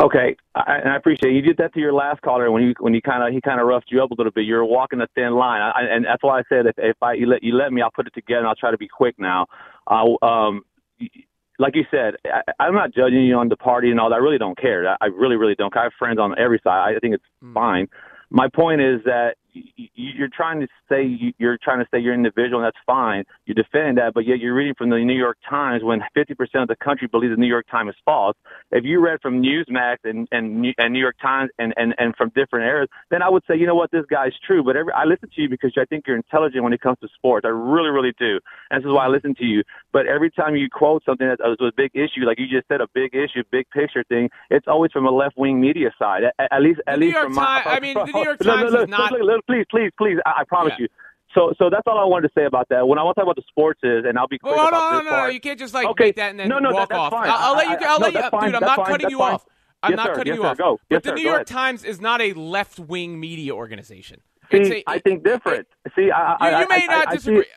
Okay, 0.00 0.36
I, 0.54 0.78
and 0.82 0.88
I 0.90 0.96
appreciate 0.96 1.32
it. 1.32 1.36
you 1.36 1.42
did 1.42 1.58
that 1.58 1.74
to 1.74 1.80
your 1.80 1.92
last 1.92 2.22
caller 2.22 2.50
when 2.50 2.62
you 2.62 2.74
when 2.80 2.94
you 2.94 3.02
kind 3.02 3.22
of 3.22 3.32
he 3.32 3.40
kind 3.40 3.60
of 3.60 3.66
roughed 3.66 3.86
you 3.90 4.02
up 4.02 4.10
a 4.10 4.14
little 4.14 4.32
bit. 4.32 4.46
You're 4.46 4.64
walking 4.64 5.00
a 5.00 5.06
thin 5.14 5.34
line, 5.34 5.60
I, 5.60 5.82
and 5.94 6.04
that's 6.04 6.22
why 6.22 6.38
I 6.40 6.42
said 6.48 6.66
if, 6.66 6.74
if 6.78 6.96
I 7.02 7.12
you 7.12 7.26
let 7.26 7.42
you 7.42 7.54
let 7.54 7.72
me, 7.72 7.82
I'll 7.82 7.90
put 7.90 8.06
it 8.06 8.14
together 8.14 8.40
and 8.40 8.48
I'll 8.48 8.54
try 8.56 8.70
to 8.70 8.78
be 8.78 8.88
quick 8.88 9.14
now. 9.18 9.46
Uh, 9.86 10.24
um, 10.24 10.62
like 11.58 11.76
you 11.76 11.84
said, 11.90 12.14
I, 12.24 12.40
I'm 12.58 12.74
not 12.74 12.92
judging 12.94 13.24
you 13.24 13.36
on 13.36 13.48
the 13.48 13.56
party 13.56 13.90
and 13.90 14.00
all 14.00 14.08
that. 14.10 14.16
I 14.16 14.18
really 14.18 14.38
don't 14.38 14.58
care. 14.58 14.88
I, 14.88 14.96
I 15.02 15.06
really 15.06 15.36
really 15.36 15.54
don't. 15.54 15.76
I 15.76 15.84
have 15.84 15.92
friends 15.98 16.18
on 16.18 16.36
every 16.38 16.60
side. 16.64 16.94
I 16.96 16.98
think 16.98 17.14
it's 17.14 17.24
Mm. 17.44 17.54
fine. 17.54 17.88
My 18.30 18.48
point 18.48 18.80
is 18.80 19.02
that 19.04 19.34
you're 19.94 20.28
trying 20.28 20.60
to 20.60 20.68
say 20.88 21.02
you- 21.04 21.32
you're 21.38 21.58
trying 21.58 21.78
to 21.80 21.86
say 21.90 21.98
you're 21.98 22.14
individual, 22.14 22.58
and 22.60 22.66
that's 22.66 22.82
fine. 22.86 23.24
You're 23.46 23.54
defending 23.54 23.96
that, 23.96 24.14
but 24.14 24.24
yet 24.26 24.38
you're 24.40 24.54
reading 24.54 24.74
from 24.74 24.90
the 24.90 24.98
New 24.98 25.14
York 25.16 25.38
Times 25.48 25.82
when 25.82 26.02
50% 26.14 26.62
of 26.62 26.68
the 26.68 26.76
country 26.76 27.06
believes 27.08 27.34
the 27.34 27.40
New 27.40 27.46
York 27.46 27.66
Times 27.70 27.90
is 27.90 27.96
false. 28.04 28.36
If 28.70 28.84
you 28.84 29.00
read 29.00 29.20
from 29.20 29.42
Newsmax 29.42 29.98
and 30.04 30.28
and, 30.32 30.60
New- 30.60 30.74
and 30.78 30.92
New 30.92 30.98
York 31.00 31.16
Times 31.20 31.50
and, 31.58 31.74
and 31.76 31.94
and 31.98 32.14
from 32.16 32.30
different 32.34 32.66
areas, 32.66 32.88
then 33.10 33.22
I 33.22 33.28
would 33.28 33.42
say, 33.48 33.56
you 33.56 33.66
know 33.66 33.74
what, 33.74 33.90
this 33.90 34.06
guy's 34.06 34.32
true. 34.46 34.62
But 34.62 34.76
every 34.76 34.92
I 34.92 35.04
listen 35.04 35.28
to 35.34 35.42
you 35.42 35.48
because 35.48 35.72
I 35.76 35.84
think 35.84 36.06
you're 36.06 36.16
intelligent 36.16 36.62
when 36.64 36.72
it 36.72 36.80
comes 36.80 36.98
to 37.00 37.08
sports. 37.14 37.44
I 37.44 37.48
really, 37.50 37.90
really 37.90 38.12
do. 38.18 38.40
And 38.70 38.82
this 38.82 38.88
is 38.88 38.92
why 38.92 39.04
I 39.04 39.08
listen 39.08 39.34
to 39.36 39.44
you. 39.44 39.62
But 39.92 40.06
every 40.06 40.30
time 40.30 40.56
you 40.56 40.68
quote 40.70 41.04
something 41.04 41.26
that 41.26 41.38
was 41.40 41.58
a 41.60 41.72
big 41.76 41.90
issue, 41.94 42.24
like 42.24 42.38
you 42.38 42.46
just 42.48 42.66
said, 42.68 42.80
a 42.80 42.88
big 42.94 43.14
issue, 43.14 43.42
big 43.50 43.68
picture 43.70 44.04
thing, 44.04 44.30
it's 44.50 44.66
always 44.68 44.90
from 44.92 45.06
a 45.06 45.10
left 45.10 45.36
wing 45.36 45.60
media 45.60 45.92
side. 45.98 46.22
At, 46.38 46.48
at 46.52 46.62
least, 46.62 46.80
at 46.86 46.94
The 46.94 47.00
New 47.00 47.06
least 47.06 47.14
York 47.14 47.26
from 47.26 47.34
my. 47.34 47.62
Times- 47.62 47.66
I 47.76 47.80
mean, 47.80 47.94
the 47.94 48.04
New 48.04 48.22
York 48.24 48.38
Look, 48.40 48.46
look, 48.46 48.56
Times 48.56 48.72
look, 48.72 48.82
is 48.84 48.88
not- 48.88 49.12
look, 49.20 49.41
please, 49.46 49.64
please, 49.70 49.90
please. 49.98 50.18
I, 50.26 50.40
I 50.40 50.44
promise 50.44 50.72
Yeah. 50.78 50.84
you. 50.84 50.88
So, 51.34 51.54
so 51.58 51.70
that's 51.70 51.84
all 51.86 51.98
I 51.98 52.04
wanted 52.04 52.28
to 52.28 52.34
say 52.38 52.44
about 52.44 52.68
that. 52.68 52.86
When 52.86 52.98
I 52.98 53.02
want 53.02 53.14
to 53.14 53.20
talk 53.20 53.26
about 53.26 53.36
the 53.36 53.44
sports 53.48 53.80
is, 53.82 54.04
and 54.06 54.18
I'll 54.18 54.28
be 54.28 54.38
quick 54.38 54.54
Well, 54.54 54.64
no, 54.64 54.68
about 54.68 54.90
no, 54.92 54.98
this 54.98 55.04
no, 55.06 55.10
no, 55.10 55.16
part. 55.16 55.32
You 55.34 55.40
can't 55.40 55.58
just 55.58 55.72
like 55.72 55.86
Okay. 55.88 56.04
make 56.04 56.16
that 56.16 56.30
and 56.30 56.40
then 56.40 56.48
No, 56.48 56.58
no, 56.58 56.72
walk 56.72 56.90
that's 56.90 56.98
off. 56.98 57.10
fine. 57.12 57.30
I'll, 57.30 57.36
I'll 57.38 57.54
let 57.56 57.68
you. 57.80 57.86
I'll 57.86 57.98
no, 58.00 58.06
let 58.08 58.12
you, 58.14 58.30
fine. 58.30 58.44
dude. 58.44 58.54
I'm 58.56 58.60
That's 58.60 58.62
not 58.62 58.76
fine. 58.76 58.84
cutting 58.86 59.04
That's 59.04 59.10
you 59.12 59.18
fine. 59.18 59.34
off. 59.34 59.46
I'm 59.82 59.90
Yes, 59.92 59.96
not 59.96 60.06
sir. 60.06 60.14
cutting 60.14 60.26
Yes, 60.32 60.36
you 60.36 60.42
sir. 60.42 60.48
off. 60.48 60.58
Go. 60.58 60.78
But 60.90 60.94
Yes, 60.94 61.02
the 61.02 61.08
sir. 61.08 61.14
New 61.14 61.22
Go 61.22 61.28
York 61.30 61.36
ahead. 61.38 61.46
Times 61.46 61.84
is 61.84 62.00
not 62.02 62.20
a 62.20 62.32
left 62.34 62.78
wing 62.78 63.18
media 63.18 63.54
organization. 63.54 64.20
See, 64.50 64.58
a- 64.86 64.90
I 64.90 64.98
think 64.98 65.24
different. 65.24 65.66
See, 65.96 66.10
I, 66.10 66.32
You, 66.32 66.36
I, 66.56 66.60
you 66.60 66.68
may 66.68 66.86
I, 66.86 66.86
not 66.86 67.10
disagree. 67.12 67.44
see- 67.44 67.48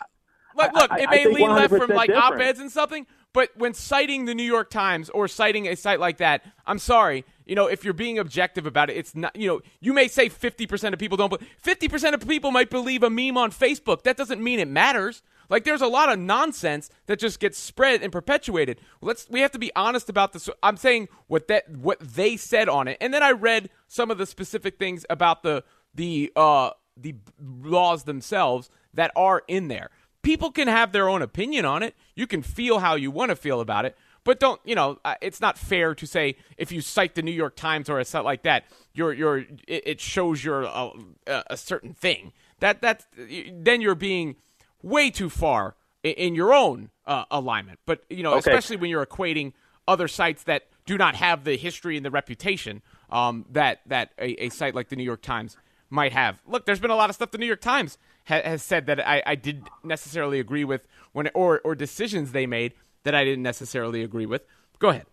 Look, 0.58 0.72
look, 0.72 0.92
it 0.94 1.10
may 1.10 1.26
lean 1.28 1.50
left 1.50 1.76
from 1.76 1.90
like 1.90 2.08
different. 2.08 2.34
op-eds 2.36 2.60
and 2.62 2.72
something, 2.72 3.06
but 3.36 3.50
when 3.58 3.74
citing 3.74 4.24
the 4.24 4.34
New 4.34 4.44
York 4.44 4.70
Times 4.70 5.10
or 5.10 5.28
citing 5.28 5.68
a 5.68 5.76
site 5.76 6.00
like 6.00 6.20
that, 6.20 6.42
I'm 6.66 6.80
sorry, 6.80 7.26
you 7.46 7.54
know, 7.54 7.68
if 7.68 7.84
you're 7.84 7.94
being 7.94 8.18
objective 8.18 8.66
about 8.66 8.90
it, 8.90 8.96
it's 8.96 9.14
not, 9.14 9.36
you 9.36 9.46
know, 9.46 9.60
you 9.82 9.92
may 9.92 10.08
say 10.08 10.30
50% 10.30 10.94
of 10.94 11.00
people 11.00 11.18
don't, 11.18 11.30
but 11.30 11.42
50% 11.62 12.14
of 12.14 12.26
people 12.26 12.52
might 12.52 12.70
believe 12.70 13.04
a 13.04 13.10
meme 13.10 13.38
on 13.38 13.52
Facebook. 13.52 14.04
That 14.04 14.16
doesn't 14.16 14.42
mean 14.42 14.60
it 14.60 14.70
matters. 14.70 15.22
Like 15.50 15.66
there's 15.66 15.82
a 15.82 15.88
lot 15.88 16.10
of 16.10 16.18
nonsense 16.18 16.90
that 17.08 17.20
just 17.20 17.42
gets 17.42 17.58
spread 17.58 18.02
and 18.02 18.10
perpetuated. 18.10 18.80
Let's 19.02 19.30
we 19.30 19.42
have 19.42 19.52
to 19.52 19.60
be 19.60 19.70
honest 19.76 20.08
about 20.08 20.32
this. 20.32 20.50
I'm 20.64 20.78
saying 20.78 21.10
what 21.28 21.50
that 21.50 21.70
what 21.70 22.00
they 22.00 22.38
said 22.38 22.70
on 22.70 22.88
it, 22.88 22.98
and 23.02 23.14
then 23.14 23.22
I 23.22 23.32
read 23.32 23.70
some 23.90 24.10
of 24.10 24.18
the 24.18 24.26
specific 24.26 24.80
things 24.80 25.06
about 25.10 25.44
the 25.44 25.66
the 25.94 26.32
uh 26.38 26.70
the 26.98 27.16
laws 27.40 28.06
themselves 28.06 28.70
that 28.94 29.12
are 29.16 29.44
in 29.48 29.68
there. 29.68 29.92
People 30.26 30.52
can 30.52 30.68
have 30.68 30.92
their 30.92 31.08
own 31.08 31.22
opinion 31.22 31.66
on 31.66 31.84
it. 31.84 31.96
You 32.16 32.26
can 32.28 32.42
feel 32.42 32.80
how 32.80 32.96
you 32.96 33.12
want 33.12 33.30
to 33.30 33.36
feel 33.36 33.62
about 33.62 33.86
it, 33.86 33.96
but 34.24 34.40
don't 34.40 34.60
you 34.66 34.74
know? 34.74 35.00
uh, 35.06 35.16
It's 35.22 35.40
not 35.40 35.56
fair 35.58 35.94
to 35.94 36.06
say 36.08 36.36
if 36.58 36.72
you 36.72 36.82
cite 36.82 37.14
the 37.16 37.22
New 37.22 37.32
York 37.32 37.56
Times 37.56 37.90
or 37.90 38.00
a 38.00 38.06
site 38.06 38.26
like 38.26 38.42
that, 38.42 38.66
you're 38.94 39.14
you're 39.14 39.46
it, 39.68 40.02
shows 40.02 40.44
you're 40.44 40.64
a, 40.64 40.90
a, 41.28 41.44
a 41.52 41.58
certain 41.58 41.94
thing. 41.94 42.34
That 42.60 42.82
that's 42.82 43.06
then 43.16 43.82
you're 43.82 43.94
being 43.96 44.36
way 44.82 45.12
too 45.12 45.30
far 45.30 45.76
in, 46.04 46.14
in 46.14 46.36
your 46.36 46.54
own 46.54 46.90
uh, 47.06 47.26
alignment. 47.30 47.80
But 47.86 48.04
you 48.10 48.24
know, 48.24 48.34
Okay. 48.34 48.52
especially 48.52 48.78
when 48.78 48.90
you're 48.90 49.06
equating 49.06 49.54
other 49.88 50.08
sites 50.08 50.44
that 50.44 50.64
do 50.88 50.98
not 50.98 51.16
have 51.16 51.44
the 51.44 51.56
history 51.56 51.98
and 51.98 52.06
the 52.06 52.12
reputation 52.12 52.82
um, 53.12 53.46
that 53.52 53.82
that 53.86 54.10
a, 54.18 54.46
a 54.46 54.50
site 54.50 54.74
like 54.74 54.90
the 54.90 54.96
New 54.96 55.04
York 55.04 55.22
Times 55.22 55.56
might 55.92 56.14
have. 56.14 56.42
Look, 56.48 56.66
there's 56.66 56.80
been 56.80 56.90
a 56.92 56.96
lot 56.96 57.10
of 57.12 57.16
stuff 57.16 57.30
the 57.30 57.38
New 57.38 57.46
York 57.46 57.62
Times 57.62 58.00
ha- 58.26 58.42
has 58.44 58.64
said 58.64 58.86
that 58.88 59.06
I, 59.08 59.24
I 59.26 59.36
didn't 59.36 59.70
necessarily 59.84 60.40
agree 60.40 60.64
with 60.64 60.88
when 61.14 61.30
or 61.34 61.62
or 61.64 61.76
decisions 61.76 62.32
they 62.32 62.46
made 62.46 62.74
that 63.04 63.16
I 63.16 63.24
didn't 63.24 63.44
necessarily 63.44 64.04
agree 64.04 64.26
with. 64.26 64.44
Go 64.80 64.90
ahead. 64.90 65.06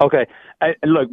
Okay, 0.00 0.26
and 0.60 0.74
look, 0.84 1.10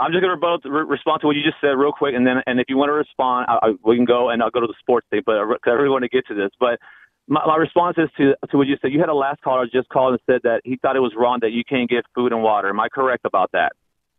I'm 0.00 0.12
just 0.12 0.20
going 0.20 0.36
to 0.40 0.68
re- 0.68 0.84
respond 0.84 1.20
to 1.20 1.28
what 1.28 1.36
you 1.36 1.44
just 1.44 1.58
said 1.60 1.78
real 1.78 1.92
quick, 1.92 2.14
and 2.16 2.26
then 2.26 2.42
and 2.46 2.58
if 2.58 2.66
you 2.68 2.76
want 2.76 2.88
to 2.88 2.94
respond, 2.94 3.46
I, 3.48 3.68
I, 3.68 3.72
we 3.84 3.94
can 3.94 4.04
go 4.04 4.30
and 4.30 4.42
I'll 4.42 4.50
go 4.50 4.60
to 4.60 4.66
the 4.66 4.74
sports 4.80 5.06
thing. 5.10 5.22
But 5.24 5.36
I 5.36 5.70
really 5.70 5.88
want 5.88 6.02
to 6.02 6.08
get 6.08 6.26
to 6.26 6.34
this. 6.34 6.50
But 6.58 6.80
my, 7.28 7.46
my 7.46 7.56
response 7.56 7.98
is 7.98 8.08
to 8.16 8.34
to 8.50 8.56
what 8.56 8.66
you 8.66 8.76
said. 8.82 8.92
You 8.92 8.98
had 8.98 9.08
a 9.08 9.14
last 9.14 9.42
caller 9.42 9.66
just 9.72 9.88
called 9.90 10.14
and 10.14 10.20
said 10.26 10.40
that 10.42 10.62
he 10.64 10.76
thought 10.76 10.96
it 10.96 11.00
was 11.00 11.12
wrong 11.16 11.38
that 11.42 11.52
you 11.52 11.62
can't 11.68 11.88
get 11.88 12.04
food 12.16 12.32
and 12.32 12.42
water. 12.42 12.68
Am 12.68 12.80
I 12.80 12.88
correct 12.88 13.24
about 13.24 13.52
that? 13.52 13.72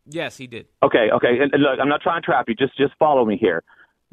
Yes, 0.06 0.38
he 0.38 0.48
did. 0.48 0.68
Okay, 0.82 1.10
okay. 1.12 1.40
And, 1.42 1.54
and 1.54 1.64
look, 1.64 1.80
I'm 1.82 1.90
not 1.90 2.02
trying 2.02 2.22
to 2.22 2.26
trap 2.26 2.46
you. 2.48 2.56
Just 2.56 2.78
just 2.78 2.94
follow 2.98 3.26
me 3.26 3.38
here. 3.38 3.64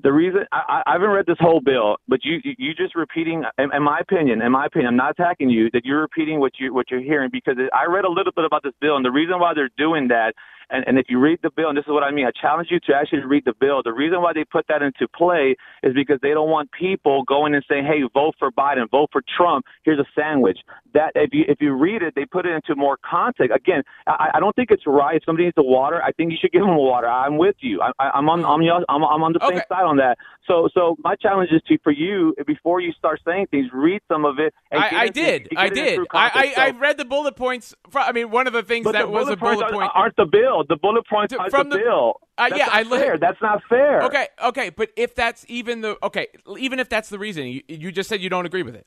The 0.02 0.12
reason 0.12 0.40
I, 0.52 0.82
I 0.86 0.92
haven't 0.92 1.10
read 1.10 1.26
this 1.26 1.36
whole 1.40 1.60
bill, 1.60 1.96
but 2.08 2.20
you 2.24 2.40
you 2.44 2.74
just 2.74 2.94
repeating, 2.94 3.44
in, 3.58 3.70
in 3.74 3.82
my 3.82 3.98
opinion, 3.98 4.42
in 4.42 4.52
my 4.52 4.66
opinion, 4.66 4.88
I'm 4.88 4.96
not 4.96 5.12
attacking 5.12 5.50
you. 5.50 5.70
That 5.72 5.84
you're 5.84 6.00
repeating 6.00 6.40
what 6.40 6.52
you 6.58 6.72
what 6.72 6.90
you're 6.90 7.02
hearing 7.02 7.30
because 7.32 7.56
I 7.74 7.90
read 7.90 8.04
a 8.04 8.10
little 8.10 8.32
bit 8.34 8.44
about 8.44 8.62
this 8.62 8.72
bill, 8.80 8.96
and 8.96 9.04
the 9.04 9.10
reason 9.10 9.38
why 9.40 9.52
they're 9.54 9.70
doing 9.76 10.08
that, 10.08 10.34
and, 10.70 10.84
and 10.86 10.98
if 10.98 11.06
you 11.08 11.18
read 11.18 11.38
the 11.42 11.50
bill, 11.50 11.68
and 11.68 11.76
this 11.76 11.84
is 11.84 11.90
what 11.90 12.02
I 12.02 12.10
mean, 12.10 12.26
I 12.26 12.30
challenge 12.30 12.68
you 12.70 12.78
to 12.80 12.94
actually 12.94 13.24
read 13.24 13.44
the 13.44 13.54
bill. 13.58 13.82
The 13.82 13.92
reason 13.92 14.22
why 14.22 14.32
they 14.32 14.44
put 14.44 14.66
that 14.68 14.82
into 14.82 15.06
play 15.16 15.56
is 15.82 15.94
because 15.94 16.18
they 16.22 16.30
don't 16.30 16.50
want 16.50 16.70
people 16.72 17.22
going 17.24 17.54
and 17.54 17.64
saying, 17.68 17.84
"Hey, 17.86 18.00
vote 18.14 18.34
for 18.38 18.50
Biden, 18.50 18.90
vote 18.90 19.08
for 19.12 19.22
Trump." 19.36 19.64
Here's 19.84 19.98
a 19.98 20.06
sandwich. 20.18 20.58
That 20.94 21.12
if 21.14 21.30
you 21.32 21.44
if 21.48 21.60
you 21.60 21.72
read 21.72 22.02
it, 22.02 22.14
they 22.14 22.24
put 22.24 22.46
it 22.46 22.52
into 22.52 22.74
more 22.76 22.98
context. 23.08 23.54
Again, 23.54 23.82
I, 24.06 24.30
I 24.34 24.40
don't 24.40 24.54
think 24.56 24.70
it's 24.70 24.86
right. 24.86 25.16
If 25.16 25.24
somebody 25.24 25.44
needs 25.44 25.54
the 25.56 25.62
water, 25.62 26.02
I 26.02 26.12
think 26.12 26.32
you 26.32 26.38
should 26.40 26.52
give 26.52 26.62
them 26.62 26.76
water. 26.76 27.08
I'm 27.08 27.38
with 27.38 27.56
you. 27.60 27.80
I, 27.82 27.90
I, 27.98 28.10
I'm 28.14 28.28
on 28.28 28.44
I'm, 28.44 28.62
your- 28.62 28.84
I'm 28.88 29.04
I'm 29.04 29.22
on 29.22 29.32
the 29.32 29.40
same 29.48 29.60
side 29.68 29.84
on 29.84 29.96
that. 29.98 30.18
So 30.46 30.68
so 30.74 30.96
my 31.04 31.14
challenge 31.16 31.50
is 31.52 31.62
to 31.68 31.78
for 31.84 31.92
you 31.92 32.34
before 32.46 32.80
you 32.80 32.92
start 32.92 33.20
saying 33.24 33.46
things, 33.50 33.68
read 33.72 34.00
some 34.08 34.24
of 34.24 34.38
it. 34.38 34.52
And 34.70 34.82
I, 34.82 35.02
I 35.02 35.08
did. 35.08 35.48
I 35.56 35.68
did. 35.68 36.00
I, 36.12 36.30
context. 36.30 36.58
I, 36.58 36.62
I 36.66 36.72
So- 36.72 36.78
read 36.78 36.96
the 36.96 37.04
bullet 37.04 37.36
points. 37.36 37.74
From, 37.88 38.02
I 38.08 38.12
mean, 38.12 38.30
one 38.30 38.46
of 38.46 38.52
the 38.52 38.62
things 38.62 38.84
that 38.86 38.92
the 39.02 39.08
was 39.08 39.28
a 39.28 39.36
bullet 39.36 39.58
points 39.58 39.62
point. 39.72 39.74
aren't, 39.82 39.96
aren't 39.96 40.16
the 40.16 40.26
bill. 40.26 40.59
The 40.68 40.76
bullet 40.76 41.06
points 41.06 41.34
from 41.50 41.68
the, 41.70 41.76
the- 41.76 41.82
bill. 41.82 42.14
Uh, 42.38 42.48
That's 42.48 42.58
yeah, 42.58 42.66
not 42.66 42.74
I 42.74 42.82
li- 42.82 42.98
fair. 42.98 43.18
That's 43.18 43.42
not 43.42 43.62
fair. 43.68 44.02
Okay, 44.02 44.28
okay, 44.44 44.70
but 44.70 44.90
if 44.96 45.14
that's 45.14 45.44
even 45.48 45.80
the 45.82 45.96
okay, 46.02 46.28
even 46.58 46.78
if 46.80 46.88
that's 46.88 47.08
the 47.08 47.18
reason, 47.18 47.46
you, 47.46 47.62
you 47.68 47.92
just 47.92 48.08
said 48.08 48.20
you 48.22 48.30
don't 48.30 48.46
agree 48.46 48.62
with 48.62 48.74
it, 48.74 48.86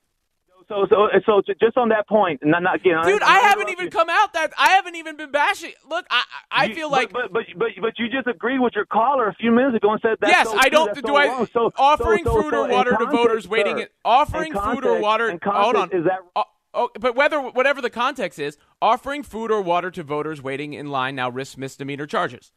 So 0.70 0.88
so 0.90 1.08
so 1.26 1.42
just 1.60 1.78
on 1.78 1.90
that 1.90 2.08
point, 2.08 2.40
not, 2.44 2.64
not 2.64 2.76
again, 2.78 2.98
dude. 3.04 3.22
I'm 3.22 3.30
I 3.30 3.40
haven't 3.48 3.70
even 3.70 3.86
you. 3.86 3.92
come 3.92 4.10
out 4.10 4.34
that 4.34 4.54
I 4.58 4.70
haven't 4.70 4.96
even 4.96 5.18
been 5.18 5.30
bashing. 5.32 5.74
Look, 5.88 6.06
I 6.10 6.24
I 6.52 6.64
I 6.64 6.66
You- 6.66 6.76
feel 6.76 6.90
like 6.90 7.14
but, 7.14 7.32
but 7.32 7.44
but 7.58 7.68
but 7.80 8.00
you 8.00 8.10
just 8.10 8.26
agreed 8.28 8.60
with 8.60 8.74
your 8.74 8.86
caller 8.86 9.28
a 9.28 9.36
few 9.36 9.52
minutes 9.52 9.76
ago 9.78 9.92
and 9.92 10.02
said 10.02 10.18
that. 10.22 10.30
yes, 10.30 10.50
so 10.50 10.58
I 10.58 10.70
don't. 10.70 10.88
that's 10.88 11.02
do 11.02 11.08
so 11.10 11.16
I 11.16 11.28
wrong. 11.28 11.48
So, 11.54 11.72
offering 11.78 12.24
so, 12.24 12.42
food 12.42 12.54
or 12.56 12.68
water 12.68 12.92
to 12.92 12.98
context, 12.98 13.18
voters 13.22 13.48
waiting? 13.48 13.76
sir, 13.78 13.82
in, 13.84 13.88
offering 14.06 14.54
in 14.56 14.60
food 14.60 14.86
or 14.86 15.00
water. 15.00 15.38
hold 15.44 15.76
on. 15.76 15.92
Is 15.92 16.06
that 16.06 16.20
Oh, 16.36 16.44
oh, 16.74 16.90
but 17.00 17.16
whether 17.16 17.40
whatever 17.40 17.82
the 17.82 17.90
context 17.90 18.40
is, 18.40 18.58
offering 18.82 19.24
food 19.24 19.52
or 19.52 19.62
water 19.62 19.92
to 19.92 20.04
voters 20.04 20.42
waiting 20.42 20.74
in 20.74 20.90
line 20.90 21.16
now 21.16 21.30
risks 21.30 21.58
misdemeanor 21.58 22.06
charges. 22.06 22.52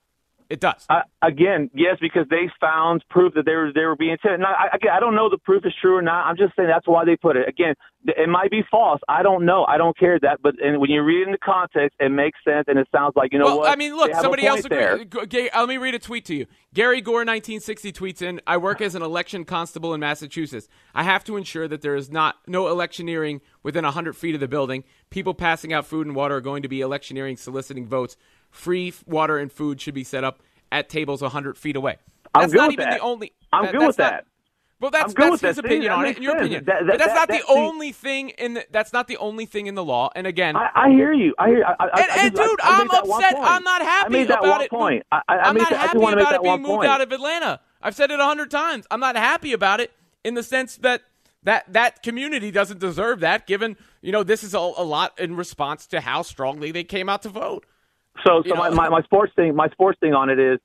It 0.48 0.60
does. 0.60 0.86
I, 0.88 1.02
again, 1.22 1.70
yes, 1.74 1.96
because 2.00 2.26
they 2.30 2.48
found 2.60 3.04
proof 3.10 3.34
that 3.34 3.44
they 3.46 3.54
were 3.54 3.72
they 3.74 3.84
were 3.84 3.96
being 3.96 4.16
tested. 4.22 4.40
Now, 4.40 4.54
I, 4.56 4.68
I, 4.74 4.96
I 4.96 5.00
don't 5.00 5.16
know 5.16 5.28
the 5.28 5.38
proof 5.38 5.66
is 5.66 5.72
true 5.80 5.96
or 5.96 6.02
not. 6.02 6.26
I'm 6.26 6.36
just 6.36 6.54
saying 6.54 6.68
that's 6.68 6.86
why 6.86 7.04
they 7.04 7.16
put 7.16 7.36
it. 7.36 7.48
Again, 7.48 7.74
it 8.04 8.28
might 8.28 8.50
be 8.50 8.62
false. 8.70 9.00
I 9.08 9.24
don't 9.24 9.44
know. 9.44 9.64
I 9.64 9.76
don't 9.76 9.98
care 9.98 10.18
that. 10.20 10.40
But 10.42 10.54
and 10.62 10.80
when 10.80 10.90
you 10.90 11.02
read 11.02 11.22
it 11.22 11.26
in 11.26 11.32
the 11.32 11.38
context, 11.38 11.96
it 11.98 12.10
makes 12.10 12.38
sense, 12.44 12.66
and 12.68 12.78
it 12.78 12.86
sounds 12.94 13.14
like 13.16 13.32
you 13.32 13.40
know 13.40 13.46
well, 13.46 13.58
what. 13.58 13.72
I 13.72 13.76
mean, 13.76 13.96
look, 13.96 14.08
They 14.08 14.14
have 14.14 14.20
a 14.20 14.22
somebody 14.22 14.46
else 14.46 14.64
agreed. 14.64 15.12
G- 15.28 15.50
uh, 15.50 15.60
let 15.60 15.68
me 15.68 15.78
read 15.78 15.96
a 15.96 15.98
tweet 15.98 16.24
to 16.26 16.34
you. 16.36 16.46
Gary 16.72 17.00
Gore, 17.00 17.24
1960, 17.24 17.92
tweets 17.92 18.22
in: 18.22 18.40
"I 18.46 18.56
work 18.56 18.80
as 18.80 18.94
an 18.94 19.02
election 19.02 19.44
constable 19.44 19.94
in 19.94 20.00
Massachusetts. 20.00 20.68
I 20.94 21.02
have 21.02 21.24
to 21.24 21.36
ensure 21.36 21.66
that 21.66 21.82
there 21.82 21.96
is 21.96 22.10
not 22.10 22.36
no 22.46 22.68
electioneering 22.68 23.40
within 23.64 23.84
100 23.84 24.14
feet 24.14 24.34
of 24.34 24.40
the 24.40 24.48
building. 24.48 24.84
People 25.10 25.34
passing 25.34 25.72
out 25.72 25.86
food 25.86 26.06
and 26.06 26.14
water 26.14 26.36
are 26.36 26.40
going 26.40 26.62
to 26.62 26.68
be 26.68 26.80
electioneering, 26.80 27.36
soliciting 27.36 27.86
votes. 27.86 28.16
Free 28.56 28.92
water 29.06 29.38
and 29.38 29.52
food 29.52 29.80
should 29.80 29.94
be 29.94 30.04
set 30.04 30.24
up 30.24 30.40
at 30.72 30.88
tables 30.88 31.20
100 31.22 31.56
feet 31.58 31.76
away. 31.76 31.98
I'm 32.34 32.42
That's 32.42 32.52
good 32.52 32.58
not 32.58 32.66
with 32.68 32.72
even 32.74 32.88
that. 32.90 32.96
the 32.98 33.04
only. 33.04 33.32
I'm 33.52 33.64
that- 33.66 33.72
good 33.72 33.86
with 33.86 33.98
not- 33.98 34.10
that. 34.10 34.26
Well, 34.78 34.90
that's 34.90 35.04
I'm 35.04 35.12
good 35.14 35.22
that's 35.24 35.30
with 35.32 35.40
his 35.42 35.56
that. 35.56 35.64
Opinion 35.64 35.92
on 35.92 36.04
it, 36.04 36.20
your 36.20 36.32
sense. 36.32 36.40
opinion. 36.42 36.64
That- 36.66 36.82
but 36.86 36.98
that's 36.98 37.12
that- 37.12 37.14
not 37.14 37.28
the 37.28 37.42
only 37.48 37.92
thing 37.92 38.28
in. 38.30 38.54
The, 38.54 38.66
that's 38.70 38.92
not 38.92 39.08
the 39.08 39.16
only 39.18 39.46
thing 39.46 39.66
in 39.68 39.74
the 39.74 39.84
law. 39.84 40.10
And 40.14 40.26
again, 40.26 40.54
I, 40.56 40.68
I 40.74 40.88
hear 40.90 41.12
you. 41.14 41.34
I 41.38 41.48
hear. 41.48 41.64
I, 41.64 41.74
I, 41.78 42.00
and, 42.00 42.10
and 42.20 42.36
just- 42.36 42.50
dude, 42.50 42.60
I 42.62 42.80
I'm 42.80 42.90
upset. 42.90 43.34
I'm 43.38 43.62
not 43.62 43.80
happy 43.82 44.06
I 44.06 44.18
made 44.18 44.28
that 44.28 44.40
about 44.40 44.60
it. 44.62 44.70
point. 44.70 45.02
I, 45.12 45.20
am 45.28 45.56
not 45.56 45.68
happy 45.68 45.92
just 45.92 45.96
want 45.96 46.16
to 46.18 46.22
about 46.22 46.34
it 46.34 46.42
being 46.42 46.60
moved 46.62 46.68
point. 46.74 46.88
out 46.88 47.00
of 47.00 47.10
Atlanta. 47.12 47.60
I've 47.82 47.94
said 47.94 48.10
it 48.10 48.20
a 48.20 48.24
hundred 48.24 48.50
times. 48.50 48.86
I'm 48.90 49.00
not 49.00 49.16
happy 49.16 49.52
about 49.54 49.80
it 49.80 49.92
in 50.24 50.34
the 50.34 50.42
sense 50.42 50.76
that 50.78 51.02
that 51.44 51.72
that 51.72 52.02
community 52.02 52.50
doesn't 52.50 52.80
deserve 52.80 53.20
that. 53.20 53.46
Given 53.46 53.76
you 54.02 54.12
know 54.12 54.22
this 54.24 54.42
is 54.44 54.52
a, 54.54 54.58
a 54.58 54.84
lot 54.84 55.18
in 55.18 55.36
response 55.36 55.86
to 55.88 56.00
how 56.02 56.20
strongly 56.22 56.70
they 56.70 56.84
came 56.84 57.08
out 57.08 57.22
to 57.22 57.28
vote. 57.30 57.64
So, 58.24 58.42
so 58.46 58.54
my, 58.54 58.70
my, 58.70 58.88
my 58.88 59.02
sports 59.02 59.32
thing, 59.36 59.54
my 59.54 59.68
sports 59.68 59.98
thing 60.00 60.14
on 60.14 60.30
it 60.30 60.38
is, 60.38 60.58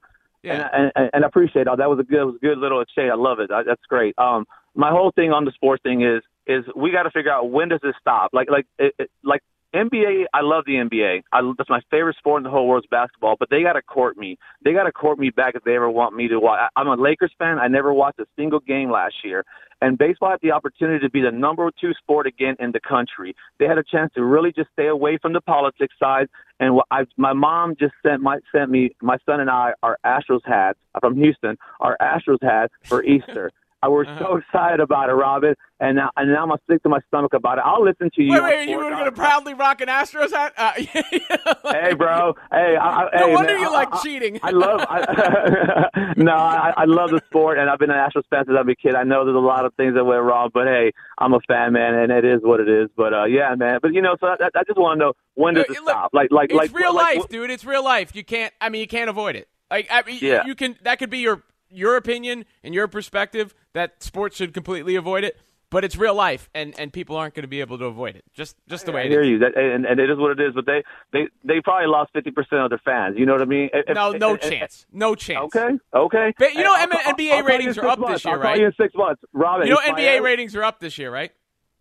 Yeah. 0.44 0.70
and, 0.74 0.92
and, 0.96 1.10
and 1.14 1.24
I 1.26 1.28
appreciate 1.28 1.68
all 1.68 1.78
that 1.78 1.90
was 1.90 2.00
a 2.00 2.04
good, 2.04 2.24
was 2.26 2.36
a 2.36 2.40
good 2.46 2.58
little 2.58 2.82
exchange. 2.82 3.10
I 3.12 3.16
love 3.16 3.40
it. 3.40 3.52
I, 3.52 3.64
that's 3.64 3.86
great. 3.88 4.18
Um, 4.18 4.46
my 4.76 4.90
whole 4.90 5.12
thing 5.12 5.32
on 5.32 5.46
the 5.46 5.52
sports 5.52 5.84
thing 5.84 6.02
is, 6.02 6.22
is 6.48 6.64
we 6.76 6.92
got 6.92 7.04
to 7.04 7.12
figure 7.12 7.32
out 7.32 7.52
when 7.52 7.70
does 7.70 7.82
this 7.84 7.94
stop? 8.00 8.32
Like, 8.34 8.50
like, 8.50 8.66
it, 8.80 8.94
it, 8.98 9.12
like 9.24 9.42
NBA. 9.74 10.26
I 10.34 10.42
love 10.42 10.66
the 10.66 10.74
NBA. 10.74 11.24
I, 11.32 11.54
that's 11.58 11.70
my 11.70 11.82
favorite 11.90 12.18
sport 12.18 12.40
in 12.40 12.44
the 12.44 12.50
whole 12.50 12.68
world 12.68 12.84
is 12.84 12.90
basketball. 12.90 13.36
But 13.40 13.50
they 13.50 13.64
got 13.64 13.74
to 13.74 13.82
court 13.82 14.18
me. 14.18 14.38
They 14.64 14.74
got 14.74 14.84
to 14.84 14.92
court 14.92 15.20
me 15.20 15.30
back 15.30 15.56
if 15.56 15.64
they 15.64 15.76
ever 15.76 15.90
want 15.90 16.16
me 16.16 16.28
to 16.28 16.40
watch. 16.40 16.60
I, 16.76 16.80
I'm 16.80 16.88
a 16.88 17.02
Lakers 17.02 17.34
fan. 17.38 17.60
I 17.60 17.68
never 17.68 17.94
watched 17.94 18.20
a 18.20 18.26
single 18.36 18.60
game 18.60 18.92
last 18.92 19.16
year. 19.24 19.46
And 19.82 19.98
baseball 19.98 20.30
had 20.30 20.40
the 20.44 20.52
opportunity 20.52 21.00
to 21.00 21.10
be 21.10 21.22
the 21.22 21.32
number 21.32 21.70
two 21.80 21.94
sport 21.94 22.28
again 22.28 22.56
in 22.60 22.72
the 22.72 22.80
country. 22.80 23.36
They 23.60 23.66
had 23.66 23.80
a 23.80 23.84
chance 23.84 24.14
to 24.14 24.24
really 24.24 24.52
just 24.52 24.70
stay 24.74 24.88
away 24.88 25.18
from 25.20 25.34
the 25.34 25.42
politics 25.42 25.96
side. 26.00 26.28
And 26.60 26.80
I, 26.92 27.06
my 27.18 27.34
mom 27.34 27.76
just 27.80 27.94
sent 28.06 28.22
my 28.22 28.40
sent 28.52 28.70
me 28.70 28.96
my 29.02 29.18
son 29.26 29.40
and 29.40 29.50
I 29.50 29.74
our 29.82 29.98
Astros 30.06 30.42
hats 30.46 30.78
from 31.00 31.16
Houston, 31.16 31.58
our 31.80 31.98
Astros 32.00 32.44
hats 32.44 32.74
for 32.84 33.04
Easter. 33.14 33.52
I 33.84 33.88
was 33.88 34.06
so 34.20 34.38
excited 34.38 34.80
about 34.80 35.10
it, 35.10 35.14
Robin, 35.14 35.56
and 35.80 35.96
now 35.98 36.12
and 36.16 36.32
now 36.32 36.44
I'm 36.44 36.50
sick 36.52 36.58
to 36.60 36.64
stick 36.66 36.84
to 36.84 36.90
my 36.90 37.00
stomach 37.08 37.34
about 37.34 37.58
it. 37.58 37.64
I'll 37.66 37.84
listen 37.84 38.12
to 38.16 38.22
you. 38.22 38.32
Wait, 38.34 38.44
wait, 38.44 38.70
you 38.70 38.78
were 38.78 38.90
going 38.92 39.06
to 39.06 39.12
proudly 39.12 39.54
rock 39.56 39.82
an 39.82 39.88
Astros 39.88 40.32
hat? 40.32 40.54
Uh, 40.56 40.74
Hey, 41.72 41.94
bro. 41.94 42.36
Hey, 42.52 42.76
I, 42.76 43.06
I, 43.06 43.20
No 43.20 43.28
hey, 43.28 43.34
wonder 43.34 43.54
man, 43.54 43.62
you 43.62 43.68
I- 43.70 43.72
like 43.72 43.88
I- 43.92 44.02
cheating. 44.04 44.40
I 44.44 44.52
love. 44.52 44.82
I, 44.88 46.14
no, 46.18 46.34
I, 46.34 46.74
I 46.78 46.86
love 46.86 47.10
the 47.12 47.22
sport, 47.28 47.58
and 47.58 47.70
I've 47.70 47.80
been 47.80 47.90
an 47.90 47.98
Astros 47.98 48.24
fan 48.30 48.46
since 48.46 48.56
I 48.58 48.62
was 48.62 48.72
a 48.72 48.76
kid. 48.76 48.96
I 48.96 49.04
know 49.04 49.26
there's 49.26 49.36
a 49.36 49.40
lot 49.40 49.66
of 49.66 49.74
things 49.76 49.96
that 49.96 50.04
went 50.06 50.22
wrong, 50.24 50.50
but 50.54 50.68
hey, 50.68 50.92
I'm 51.18 51.34
a 51.34 51.40
fan, 51.48 51.74
man, 51.74 51.96
and 51.96 52.12
it 52.12 52.26
is 52.26 52.42
what 52.44 52.60
it 52.60 52.70
is. 52.70 52.90
But 52.96 53.14
uh, 53.14 53.26
yeah, 53.26 53.56
man. 53.56 53.80
But 53.82 53.94
you 53.94 54.02
know, 54.02 54.16
so 54.20 54.28
I, 54.28 54.36
I 54.54 54.64
just 54.68 54.78
want 54.78 55.00
to 55.00 55.06
know 55.06 55.14
when 55.36 55.56
does 55.56 55.66
it 55.66 55.72
look, 55.72 55.90
stop? 55.90 56.12
Like, 56.14 56.32
like, 56.32 56.50
it's 56.52 56.58
like, 56.58 56.74
real 56.74 56.94
like, 56.94 57.18
life, 57.18 57.30
dude. 57.30 57.50
It's 57.50 57.66
real 57.66 57.84
life. 57.84 58.16
You 58.16 58.24
can't. 58.24 58.54
I 58.62 58.70
mean, 58.70 58.82
you 58.82 58.88
can't 58.88 59.10
avoid 59.10 59.36
it. 59.36 59.48
Like, 59.72 59.88
I 59.90 60.04
mean, 60.04 60.20
Yeah. 60.22 60.46
you 60.46 60.54
can. 60.56 60.78
That 60.84 61.00
could 61.00 61.10
be 61.10 61.20
your 61.20 61.42
your 61.72 61.96
opinion 61.96 62.46
and 62.64 62.74
your 62.74 62.88
perspective 62.88 63.54
that 63.74 64.04
sports 64.04 64.38
should 64.38 64.54
completely 64.54 64.96
avoid 64.96 65.24
it. 65.24 65.40
But 65.70 65.86
it's 65.86 65.96
real 65.96 66.14
life, 66.16 66.50
and, 66.54 66.78
and 66.78 66.92
people 66.92 67.16
aren't 67.16 67.34
going 67.34 67.44
to 67.44 67.48
be 67.48 67.62
able 67.62 67.78
to 67.78 67.86
avoid 67.86 68.18
it. 68.18 68.26
Just 68.34 68.58
just 68.68 68.86
the 68.86 68.92
way 68.92 69.04
I 69.04 69.06
it 69.06 69.12
hear 69.12 69.22
is. 69.22 69.28
you, 69.30 69.40
that, 69.40 69.56
and, 69.56 69.86
and 69.86 70.02
it 70.02 70.10
is 70.10 70.18
what 70.18 70.38
it 70.38 70.44
is. 70.46 70.54
But 70.54 70.66
they, 70.66 70.84
they, 71.14 71.28
they 71.46 71.62
probably 71.62 71.88
lost 71.88 72.12
fifty 72.12 72.30
percent 72.30 72.60
of 72.60 72.72
their 72.72 72.82
fans. 72.84 73.16
You 73.18 73.26
know 73.26 73.32
what 73.32 73.42
I 73.42 73.46
mean? 73.46 73.70
If- 73.72 73.96
No, 73.96 74.12
no 74.12 74.34
if- 74.34 74.44
if- 74.44 74.50
chance. 74.50 74.86
No 74.92 75.16
chance. 75.16 75.56
Okay, 75.56 75.70
okay. 75.96 76.34
But 76.38 76.56
you 76.56 76.64
know, 76.66 76.74
I'll- 76.76 76.88
NBA 76.88 76.94
I'll 77.06 77.14
call 77.14 77.22
you 77.26 77.34
in 77.40 77.46
ratings 77.46 77.78
are 77.78 77.84
six 77.84 77.94
up 77.94 78.06
this 78.10 78.26
year, 78.26 78.34
I'll 78.36 78.42
right? 78.42 78.62
in 78.62 78.74
six 78.78 78.94
months, 78.94 79.22
Robin. 79.32 79.66
You 79.66 79.76
know, 79.76 79.80
NBA 79.80 80.22
ratings 80.22 80.58
are 80.58 80.64
up 80.66 80.82
this 80.82 80.98
year, 80.98 81.10
right? 81.10 81.32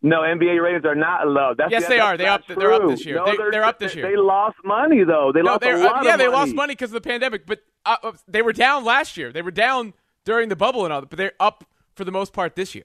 No, 0.02 0.20
NBA 0.20 0.62
ratings 0.62 0.84
are 0.86 0.94
not 0.94 1.28
low. 1.28 1.52
That's 1.56 1.70
Yes, 1.70 1.82
that's 1.82 1.90
they 1.90 2.00
are. 2.00 2.16
They 2.16 2.26
up- 2.26 2.46
they're 2.46 2.72
up 2.72 2.88
this 2.88 3.04
year. 3.04 3.16
No, 3.16 3.26
They- 3.26 3.36
they're, 3.36 3.50
they're 3.50 3.64
up 3.64 3.78
this 3.78 3.94
year. 3.94 4.08
They 4.10 4.16
lost 4.16 4.56
money 4.64 5.04
though. 5.04 5.30
They 5.34 5.42
No, 5.42 5.52
lost 5.52 5.62
a 5.62 5.66
they're 5.66 5.78
lot 5.78 5.96
uh, 5.98 6.00
yeah, 6.08 6.16
they 6.16 6.26
money. 6.26 6.36
lost 6.38 6.54
money 6.54 6.72
because 6.74 6.90
of 6.90 6.94
the 7.02 7.06
pandemic, 7.08 7.44
but 7.46 7.60
uh, 7.84 7.96
uh, 8.02 8.12
they 8.26 8.40
were 8.42 8.52
down 8.54 8.84
last 8.84 9.16
year. 9.18 9.30
They 9.30 9.42
were 9.42 9.50
down 9.50 9.92
during 10.24 10.48
the 10.48 10.56
bubble 10.56 10.84
and 10.84 10.92
all 10.92 11.00
that, 11.02 11.10
but 11.10 11.18
they're 11.18 11.32
up 11.38 11.64
for 11.94 12.04
the 12.04 12.12
most 12.12 12.32
part 12.32 12.56
this 12.56 12.74
year. 12.74 12.84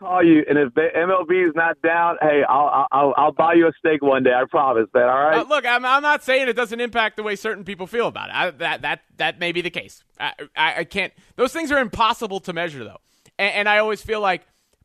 I'll 0.00 0.08
call 0.08 0.24
you, 0.24 0.44
and 0.48 0.56
if 0.58 0.72
MLB 0.74 1.48
is 1.48 1.54
not 1.56 1.80
down, 1.82 2.16
hey, 2.20 2.42
I'll, 2.48 2.86
I'll 2.92 3.14
I'll 3.16 3.32
buy 3.32 3.54
you 3.54 3.66
a 3.68 3.72
steak 3.78 4.02
one 4.02 4.22
day. 4.24 4.32
I 4.32 4.44
promise, 4.50 4.88
that. 4.94 5.02
All 5.08 5.08
right. 5.24 5.38
Uh, 5.38 5.44
look, 5.48 5.64
I'm, 5.66 5.84
I'm 5.84 6.02
not 6.02 6.22
saying 6.24 6.48
it 6.48 6.54
doesn't 6.54 6.80
impact 6.80 7.16
the 7.16 7.22
way 7.24 7.34
certain 7.36 7.64
people 7.64 7.86
feel 7.88 8.06
about 8.08 8.28
it. 8.28 8.34
I, 8.34 8.50
that 8.50 8.82
that 8.82 9.00
that 9.16 9.38
may 9.40 9.50
be 9.52 9.60
the 9.62 9.70
case. 9.70 10.02
I, 10.18 10.32
I, 10.56 10.74
I 10.78 10.84
can't. 10.84 11.12
Those 11.36 11.52
things 11.52 11.70
are 11.72 11.78
impossible 11.78 12.40
to 12.40 12.52
measure, 12.52 12.82
though, 12.84 12.98
and, 13.38 13.52
and 13.54 13.68
I 13.68 13.78
always 13.78 14.02
feel 14.02 14.20
like 14.20 14.42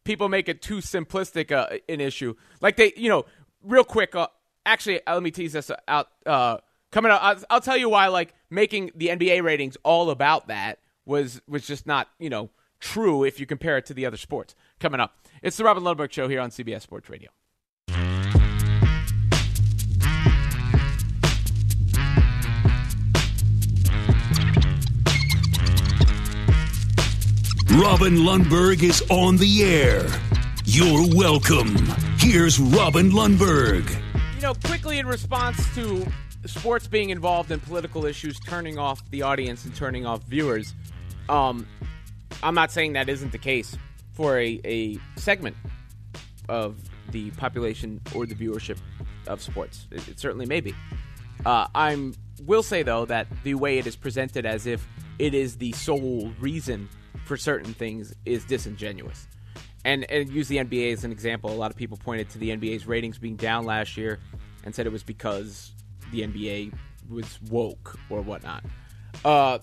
people 0.07 0.29
make 0.29 0.47
it 0.47 0.61
too 0.61 0.77
simplistic 0.77 1.51
uh, 1.51 1.77
an 1.89 1.99
issue. 1.99 2.33
Like 2.61 2.77
they, 2.77 2.93
you 2.95 3.09
know, 3.09 3.25
real 3.61 3.83
quick. 3.83 4.15
Uh, 4.15 4.27
actually, 4.65 5.05
uh, 5.05 5.13
let 5.13 5.21
me 5.21 5.29
tease 5.29 5.53
this 5.53 5.69
out. 5.87 6.07
Uh, 6.25 6.57
coming 6.91 7.11
up, 7.11 7.21
I'll, 7.21 7.37
I'll 7.49 7.61
tell 7.61 7.77
you 7.77 7.89
why. 7.89 8.07
Like 8.07 8.33
making 8.49 8.91
the 8.95 9.09
NBA 9.09 9.43
ratings 9.43 9.77
all 9.83 10.09
about 10.09 10.47
that 10.47 10.79
was 11.05 11.41
was 11.47 11.67
just 11.67 11.85
not 11.85 12.07
you 12.19 12.29
know 12.29 12.49
true 12.79 13.23
if 13.23 13.39
you 13.39 13.45
compare 13.45 13.77
it 13.77 13.85
to 13.87 13.93
the 13.93 14.05
other 14.05 14.17
sports. 14.17 14.55
Coming 14.79 15.01
up, 15.01 15.15
it's 15.43 15.57
the 15.57 15.65
Robin 15.65 15.83
Lundberg 15.83 16.11
Show 16.11 16.27
here 16.27 16.39
on 16.39 16.49
CBS 16.49 16.81
Sports 16.81 17.09
Radio. 17.09 17.29
Robin 27.75 28.15
Lundberg 28.15 28.81
is 28.81 29.03
on 29.09 29.37
the 29.37 29.63
air. 29.63 30.07
You're 30.65 31.15
welcome. 31.15 31.75
Here's 32.17 32.59
Robin 32.59 33.11
Lundberg. 33.11 33.87
You 34.35 34.41
know, 34.41 34.53
quickly 34.65 34.99
in 34.99 35.05
response 35.05 35.57
to 35.75 36.07
sports 36.45 36.87
being 36.87 37.09
involved 37.09 37.51
in 37.51 37.59
political 37.59 38.05
issues, 38.05 38.39
turning 38.39 38.79
off 38.79 39.07
the 39.11 39.21
audience 39.21 39.65
and 39.65 39.75
turning 39.75 40.05
off 40.05 40.23
viewers, 40.23 40.73
um, 41.29 41.67
I'm 42.41 42.55
not 42.55 42.71
saying 42.71 42.93
that 42.93 43.09
isn't 43.09 43.31
the 43.31 43.37
case 43.37 43.77
for 44.13 44.39
a, 44.39 44.59
a 44.63 44.97
segment 45.17 45.55
of 46.49 46.77
the 47.11 47.31
population 47.31 48.01
or 48.15 48.25
the 48.25 48.35
viewership 48.35 48.77
of 49.27 49.41
sports. 49.41 49.87
It, 49.91 50.07
it 50.07 50.19
certainly 50.19 50.45
may 50.45 50.61
be. 50.61 50.73
Uh, 51.45 51.67
I'm 51.75 52.15
will 52.45 52.63
say 52.63 52.81
though 52.83 53.05
that 53.05 53.27
the 53.43 53.55
way 53.55 53.77
it 53.77 53.87
is 53.87 53.95
presented 53.95 54.45
as 54.45 54.65
if 54.65 54.87
it 55.19 55.33
is 55.33 55.57
the 55.57 55.71
sole 55.73 56.31
reason 56.39 56.87
for 57.27 57.37
certain 57.37 57.73
things 57.73 58.15
is 58.25 58.45
disingenuous. 58.45 59.27
And 59.85 60.09
and 60.09 60.29
use 60.29 60.47
the 60.47 60.57
NBA 60.57 60.93
as 60.93 61.03
an 61.03 61.11
example. 61.11 61.51
A 61.51 61.55
lot 61.55 61.71
of 61.71 61.77
people 61.77 61.97
pointed 61.97 62.29
to 62.31 62.37
the 62.39 62.49
NBA's 62.49 62.87
ratings 62.87 63.17
being 63.17 63.35
down 63.35 63.65
last 63.65 63.95
year 63.95 64.19
and 64.63 64.73
said 64.73 64.85
it 64.85 64.91
was 64.91 65.03
because 65.03 65.71
the 66.11 66.21
NBA 66.21 66.73
was 67.09 67.39
woke 67.49 67.97
or 68.09 68.21
whatnot. 68.21 68.65
Uh, 69.23 69.59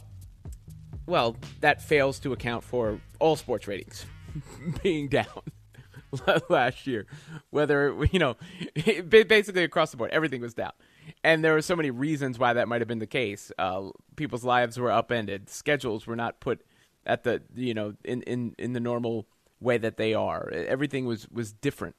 well, 1.07 1.37
that 1.61 1.83
fails 1.83 2.19
to 2.21 2.33
account 2.33 2.65
for 2.65 3.01
all 3.19 3.37
sports 3.37 3.67
ratings 3.67 4.07
being 4.83 5.09
down 5.09 5.27
last 6.49 6.87
year. 6.87 7.07
Whether 7.51 8.07
you 8.13 8.19
know, 8.19 8.37
basically 9.09 9.65
across 9.65 9.91
the 9.91 9.97
board, 9.97 10.11
everything 10.13 10.41
was 10.41 10.55
down, 10.55 10.73
and 11.23 11.45
there 11.45 11.53
were 11.53 11.63
so 11.63 11.77
many 11.77 11.91
reasons 11.91 12.39
why 12.39 12.53
that 12.53 12.69
might 12.69 12.81
have 12.81 12.89
been 12.89 12.99
the 12.99 13.07
case. 13.07 13.53
Uh, 13.59 13.91
people's 14.17 14.45
lives 14.45 14.79
were 14.79 14.91
upended, 14.91 15.51
schedules 15.51 16.07
were 16.07 16.17
not 16.17 16.41
put 16.41 16.63
at 17.07 17.25
the 17.25 17.43
you 17.55 17.75
know 17.75 17.95
in 18.05 18.23
in 18.23 18.55
in 18.59 18.73
the 18.73 18.81
normal 18.81 19.27
way 19.61 19.79
that 19.79 19.97
they 19.97 20.15
are. 20.15 20.49
Everything 20.51 21.07
was 21.07 21.29
was 21.29 21.53
different. 21.53 21.97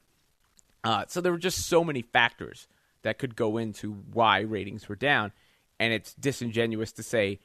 Uh, 0.84 1.04
so 1.08 1.20
there 1.20 1.32
were 1.32 1.38
just 1.38 1.66
so 1.66 1.82
many 1.82 2.02
factors 2.02 2.68
that 3.02 3.18
could 3.18 3.34
go 3.36 3.56
into 3.56 3.92
why 4.12 4.40
ratings 4.40 4.88
were 4.88 4.96
down, 4.96 5.32
and 5.80 5.92
it's 5.92 6.14
disingenuous 6.14 6.92
to 6.92 7.02
say, 7.02 7.40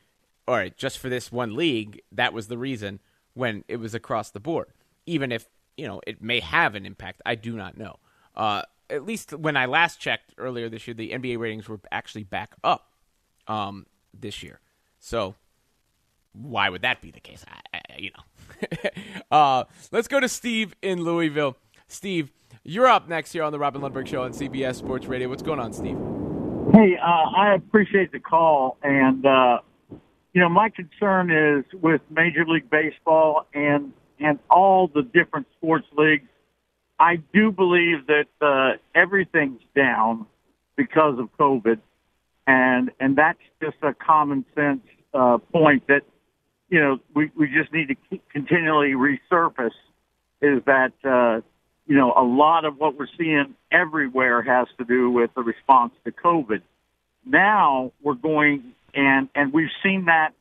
all 0.48 0.56
right, 0.56 0.78
just 0.78 1.00
for 1.00 1.10
this 1.10 1.32
one 1.32 1.56
league, 1.56 2.02
that 2.12 2.34
was 2.34 2.48
the 2.48 2.58
reason 2.58 3.00
when 3.34 3.64
it 3.68 3.78
was 3.78 3.96
across 3.96 4.30
the 4.30 4.40
board. 4.40 4.68
Even 5.06 5.32
if 5.32 5.48
you 5.78 5.88
know 5.88 6.02
it 6.06 6.22
may 6.22 6.40
have 6.40 6.76
an 6.76 6.86
impact, 6.86 7.22
I 7.26 7.36
do 7.36 7.56
not 7.56 7.78
know. 7.78 7.98
Uh, 8.36 8.64
at 8.90 9.06
least 9.06 9.34
when 9.34 9.56
I 9.56 9.66
last 9.66 10.00
checked 10.00 10.34
earlier 10.38 10.70
this 10.70 10.88
year, 10.88 10.94
the 10.94 11.12
NBA 11.12 11.40
ratings 11.40 11.70
were 11.70 11.80
actually 11.92 12.24
back 12.24 12.56
up 12.64 12.92
um, 13.48 13.86
this 14.14 14.44
year. 14.44 14.60
So 15.00 15.36
why 16.34 16.70
would 16.70 16.82
that 16.82 17.02
be 17.02 17.12
the 17.12 17.20
case? 17.20 17.44
I, 17.48 17.78
I, 17.78 17.98
you 17.98 18.12
know. 18.12 18.90
uh, 19.32 19.64
let's 19.92 20.08
go 20.08 20.20
to 20.20 20.30
Steve 20.30 20.76
in 20.82 21.04
Louisville. 21.04 21.58
Steve, 21.88 22.32
you're 22.64 22.88
up 22.88 23.10
next 23.10 23.32
here 23.34 23.44
on 23.44 23.52
the 23.52 23.60
Robin 23.60 23.82
Lundberg 23.82 24.08
Show 24.08 24.24
on 24.24 24.32
CBS 24.32 24.76
Sports 24.76 25.08
Radio. 25.08 25.28
What's 25.30 25.42
going 25.42 25.60
on, 25.60 25.74
Steve? 25.74 25.98
Hey, 26.74 26.96
uh, 26.98 27.30
I 27.36 27.54
appreciate 27.56 28.12
the 28.12 28.20
call, 28.20 28.78
and 28.82 29.26
uh, 29.26 29.60
you 30.34 30.40
know 30.40 30.48
my 30.48 30.70
concern 30.70 31.32
is 31.32 31.66
with 31.82 32.02
Major 32.10 32.46
League 32.46 32.70
Baseball 32.70 33.48
and 33.54 33.92
and 34.20 34.40
all 34.50 34.88
the 34.88 35.02
different 35.02 35.48
sports 35.58 35.88
leagues. 35.98 36.30
I 37.00 37.18
do 37.34 37.52
believe 37.52 38.08
that 38.08 38.28
uh, 38.42 38.78
everything's 38.96 39.62
down 39.76 40.28
because 40.78 41.20
of 41.20 41.30
COVID, 41.38 41.80
and 42.48 42.92
and 43.00 43.18
that's 43.18 43.42
just 43.62 43.78
a 43.82 43.94
common 43.94 44.46
sense 44.56 44.82
uh, 45.14 45.40
point 45.52 45.88
that 45.88 46.04
you 46.72 46.80
know 46.80 47.00
we 47.14 47.30
we 47.36 47.48
just 47.48 47.72
need 47.72 47.90
to 47.90 47.96
keep 48.10 48.28
continually 48.30 48.94
resurface 48.94 49.70
is 50.42 50.64
that 50.66 50.94
uh, 51.04 51.42
you 51.86 51.96
know 51.96 52.14
a 52.18 52.24
lot 52.24 52.66
of 52.66 52.80
what 52.80 52.98
we're 52.98 53.08
seeing 53.18 53.54
everywhere 53.72 54.42
has 54.42 54.68
to 54.80 54.86
do 54.86 55.12
with 55.12 55.30
the 55.36 55.44
response 55.44 55.94
to 56.06 56.12
COVID. 56.12 56.62
Now 57.26 57.92
we're 58.02 58.16
going 58.16 58.74
and 58.96 59.30
and 59.36 59.54
we've 59.54 59.70
seen 59.84 60.06
that 60.06 60.34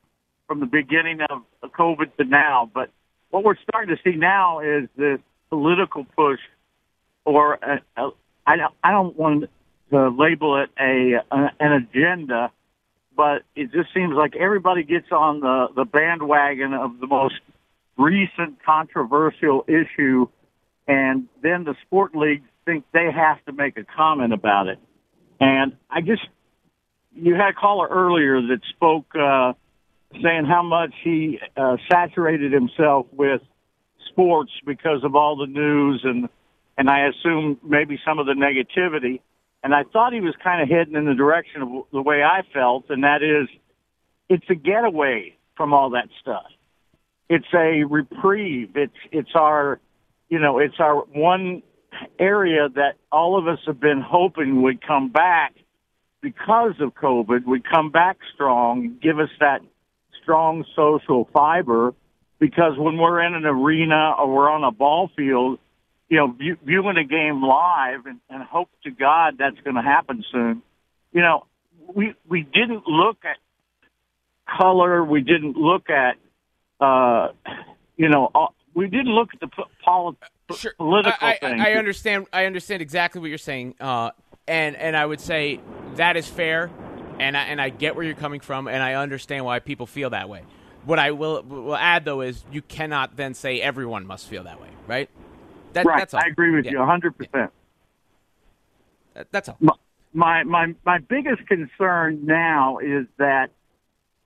from 0.46 0.60
the 0.60 0.66
beginning 0.66 1.20
of 1.20 1.42
COVID 1.62 2.16
to 2.16 2.24
now, 2.24 2.70
but 2.72 2.90
what 3.30 3.44
we're 3.44 3.58
starting 3.68 3.94
to 3.94 4.02
see 4.02 4.16
now 4.16 4.60
is 4.60 4.88
this 4.96 5.20
political 5.48 6.04
push, 6.16 6.40
or 7.24 7.54
a, 7.54 7.80
a, 7.96 8.10
I 8.46 8.56
don't 8.56 8.74
I 8.84 8.92
don't 8.92 9.16
want 9.16 9.50
to 9.90 10.08
label 10.08 10.62
it 10.62 10.70
a, 10.78 11.22
a 11.30 11.50
an 11.58 11.72
agenda, 11.72 12.52
but 13.20 13.42
it 13.54 13.70
just 13.70 13.92
seems 13.92 14.14
like 14.14 14.34
everybody 14.34 14.82
gets 14.82 15.12
on 15.12 15.40
the 15.40 15.66
the 15.76 15.84
bandwagon 15.84 16.72
of 16.72 16.98
the 17.00 17.06
most 17.06 17.34
recent 17.98 18.64
controversial 18.64 19.62
issue 19.68 20.26
and 20.88 21.28
then 21.42 21.64
the 21.64 21.74
sport 21.82 22.16
leagues 22.16 22.48
think 22.64 22.84
they 22.94 23.10
have 23.14 23.44
to 23.44 23.52
make 23.52 23.76
a 23.76 23.84
comment 23.84 24.32
about 24.32 24.68
it. 24.68 24.78
And 25.38 25.76
I 25.90 26.00
just, 26.00 26.22
you 27.14 27.34
had 27.34 27.50
a 27.50 27.52
caller 27.52 27.88
earlier 27.88 28.40
that 28.40 28.60
spoke, 28.70 29.06
uh, 29.14 29.52
saying 30.14 30.46
how 30.46 30.62
much 30.62 30.94
he 31.04 31.38
uh, 31.58 31.76
saturated 31.90 32.52
himself 32.52 33.06
with 33.12 33.42
sports 34.08 34.50
because 34.64 35.04
of 35.04 35.14
all 35.14 35.36
the 35.36 35.46
news 35.46 36.00
and 36.04 36.28
and 36.78 36.88
I 36.88 37.08
assume 37.08 37.58
maybe 37.62 38.00
some 38.06 38.18
of 38.18 38.24
the 38.24 38.32
negativity. 38.32 39.20
And 39.62 39.74
I 39.74 39.84
thought 39.84 40.12
he 40.12 40.20
was 40.20 40.34
kind 40.42 40.62
of 40.62 40.68
heading 40.68 40.94
in 40.94 41.04
the 41.04 41.14
direction 41.14 41.62
of 41.62 41.68
the 41.92 42.00
way 42.02 42.22
I 42.22 42.42
felt, 42.52 42.84
and 42.88 43.04
that 43.04 43.22
is, 43.22 43.48
it's 44.28 44.48
a 44.48 44.54
getaway 44.54 45.36
from 45.56 45.74
all 45.74 45.90
that 45.90 46.08
stuff. 46.20 46.46
It's 47.28 47.46
a 47.54 47.84
reprieve. 47.84 48.76
It's 48.76 48.96
it's 49.12 49.30
our, 49.34 49.78
you 50.28 50.38
know, 50.38 50.58
it's 50.58 50.80
our 50.80 51.02
one 51.02 51.62
area 52.18 52.68
that 52.74 52.96
all 53.12 53.38
of 53.38 53.46
us 53.46 53.58
have 53.66 53.78
been 53.78 54.00
hoping 54.00 54.62
would 54.62 54.84
come 54.84 55.10
back 55.10 55.54
because 56.22 56.74
of 56.80 56.94
COVID, 56.94 57.44
would 57.46 57.68
come 57.68 57.90
back 57.90 58.18
strong, 58.34 58.98
give 59.02 59.18
us 59.18 59.30
that 59.40 59.60
strong 60.22 60.64
social 60.74 61.28
fiber. 61.32 61.94
Because 62.38 62.78
when 62.78 62.96
we're 62.96 63.20
in 63.20 63.34
an 63.34 63.44
arena 63.44 64.14
or 64.18 64.34
we're 64.34 64.50
on 64.50 64.64
a 64.64 64.72
ball 64.72 65.10
field, 65.14 65.58
you 66.10 66.16
know, 66.16 66.32
view, 66.32 66.56
viewing 66.64 66.96
a 66.96 67.04
game 67.04 67.42
live 67.42 68.04
and, 68.04 68.18
and 68.28 68.42
hope 68.42 68.68
to 68.82 68.90
God 68.90 69.36
that's 69.38 69.58
going 69.64 69.76
to 69.76 69.82
happen 69.82 70.24
soon. 70.30 70.62
You 71.12 71.22
know, 71.22 71.46
we 71.94 72.14
we 72.28 72.42
didn't 72.42 72.86
look 72.86 73.18
at 73.24 73.36
color. 74.58 75.04
We 75.04 75.20
didn't 75.20 75.56
look 75.56 75.88
at, 75.88 76.16
uh, 76.80 77.28
you 77.96 78.08
know, 78.08 78.30
uh, 78.34 78.48
we 78.74 78.88
didn't 78.88 79.12
look 79.14 79.30
at 79.32 79.40
the 79.40 79.48
poli- 79.84 80.16
Sure. 80.56 80.72
political 80.76 81.28
I. 81.28 81.38
I, 81.42 81.70
I 81.70 81.72
understand. 81.74 82.26
I 82.32 82.46
understand 82.46 82.82
exactly 82.82 83.20
what 83.20 83.28
you're 83.28 83.38
saying, 83.38 83.76
uh, 83.78 84.10
and 84.48 84.74
and 84.74 84.96
I 84.96 85.06
would 85.06 85.20
say 85.20 85.60
that 85.94 86.16
is 86.16 86.26
fair, 86.26 86.70
and 87.20 87.36
I, 87.36 87.42
and 87.44 87.60
I 87.60 87.68
get 87.68 87.94
where 87.94 88.04
you're 88.04 88.16
coming 88.16 88.40
from, 88.40 88.66
and 88.66 88.82
I 88.82 88.94
understand 88.94 89.44
why 89.44 89.60
people 89.60 89.86
feel 89.86 90.10
that 90.10 90.28
way. 90.28 90.42
What 90.84 90.98
I 90.98 91.12
will 91.12 91.42
will 91.44 91.76
add 91.76 92.04
though 92.04 92.20
is 92.20 92.44
you 92.50 92.62
cannot 92.62 93.16
then 93.16 93.34
say 93.34 93.60
everyone 93.60 94.06
must 94.06 94.26
feel 94.26 94.42
that 94.42 94.60
way, 94.60 94.70
right? 94.88 95.08
That, 95.72 95.86
right. 95.86 95.98
That's 95.98 96.14
all. 96.14 96.20
I 96.22 96.26
agree 96.28 96.50
with 96.54 96.64
Yeah. 96.66 96.72
you 96.72 96.78
100%. 96.78 97.50
That- 99.14 99.30
That's 99.32 99.48
all. 99.48 99.58
my 100.12 100.42
my 100.44 100.74
my 100.84 100.98
biggest 100.98 101.46
concern 101.46 102.26
now 102.26 102.78
is 102.78 103.06
that 103.18 103.50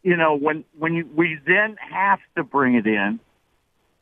you 0.03 0.17
know 0.17 0.35
when 0.37 0.65
when 0.79 0.95
you, 0.95 1.07
we 1.15 1.39
then 1.47 1.77
have 1.77 2.19
to 2.37 2.43
bring 2.45 2.75
it 2.75 2.87
in 2.87 3.21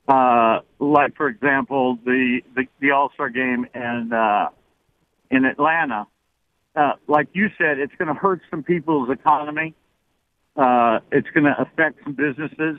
uh 0.09 0.61
like 0.79 1.17
for 1.17 1.27
example 1.29 1.99
the 2.05 2.41
the, 2.55 2.67
the 2.81 2.91
all-star 2.93 3.31
game 3.31 3.67
and 3.75 4.13
uh 4.13 4.49
in 5.31 5.45
Atlanta 5.45 6.07
uh 6.77 6.93
like 7.09 7.29
you 7.33 7.49
said 7.59 7.79
it's 7.79 7.95
going 7.99 8.09
to 8.09 8.15
hurt 8.15 8.41
some 8.51 8.63
people's 8.63 9.11
economy 9.11 9.75
uh 10.57 11.01
it's 11.11 11.29
going 11.31 11.45
to 11.45 11.55
affect 11.61 11.99
some 12.05 12.13
businesses 12.15 12.79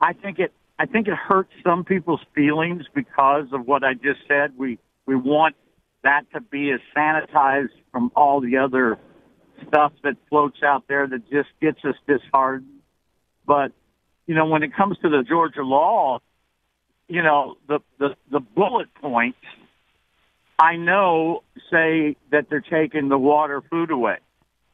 i 0.00 0.12
think 0.12 0.38
it 0.38 0.52
i 0.82 0.86
think 0.86 1.08
it 1.08 1.14
hurts 1.14 1.52
some 1.64 1.84
people's 1.84 2.20
feelings 2.34 2.82
because 2.94 3.46
of 3.52 3.66
what 3.66 3.82
i 3.82 3.94
just 3.94 4.20
said 4.28 4.52
we 4.58 4.78
we 5.06 5.16
want 5.16 5.54
that 6.02 6.22
to 6.32 6.40
be 6.40 6.70
as 6.70 6.80
sanitized 6.96 7.70
from 7.90 8.10
all 8.16 8.40
the 8.40 8.56
other 8.56 8.98
stuff 9.68 9.92
that 10.02 10.16
floats 10.28 10.58
out 10.62 10.84
there 10.88 11.06
that 11.06 11.30
just 11.30 11.48
gets 11.60 11.78
us 11.84 11.94
disheartened. 12.06 12.80
But, 13.46 13.72
you 14.26 14.34
know, 14.34 14.46
when 14.46 14.62
it 14.62 14.74
comes 14.74 14.98
to 15.02 15.08
the 15.08 15.22
Georgia 15.22 15.62
law, 15.62 16.20
you 17.08 17.22
know, 17.22 17.56
the, 17.68 17.80
the, 17.98 18.16
the 18.30 18.40
bullet 18.40 18.88
points, 19.00 19.38
I 20.58 20.76
know 20.76 21.42
say 21.70 22.16
that 22.30 22.46
they're 22.48 22.60
taking 22.60 23.08
the 23.08 23.18
water 23.18 23.62
food 23.70 23.90
away. 23.90 24.18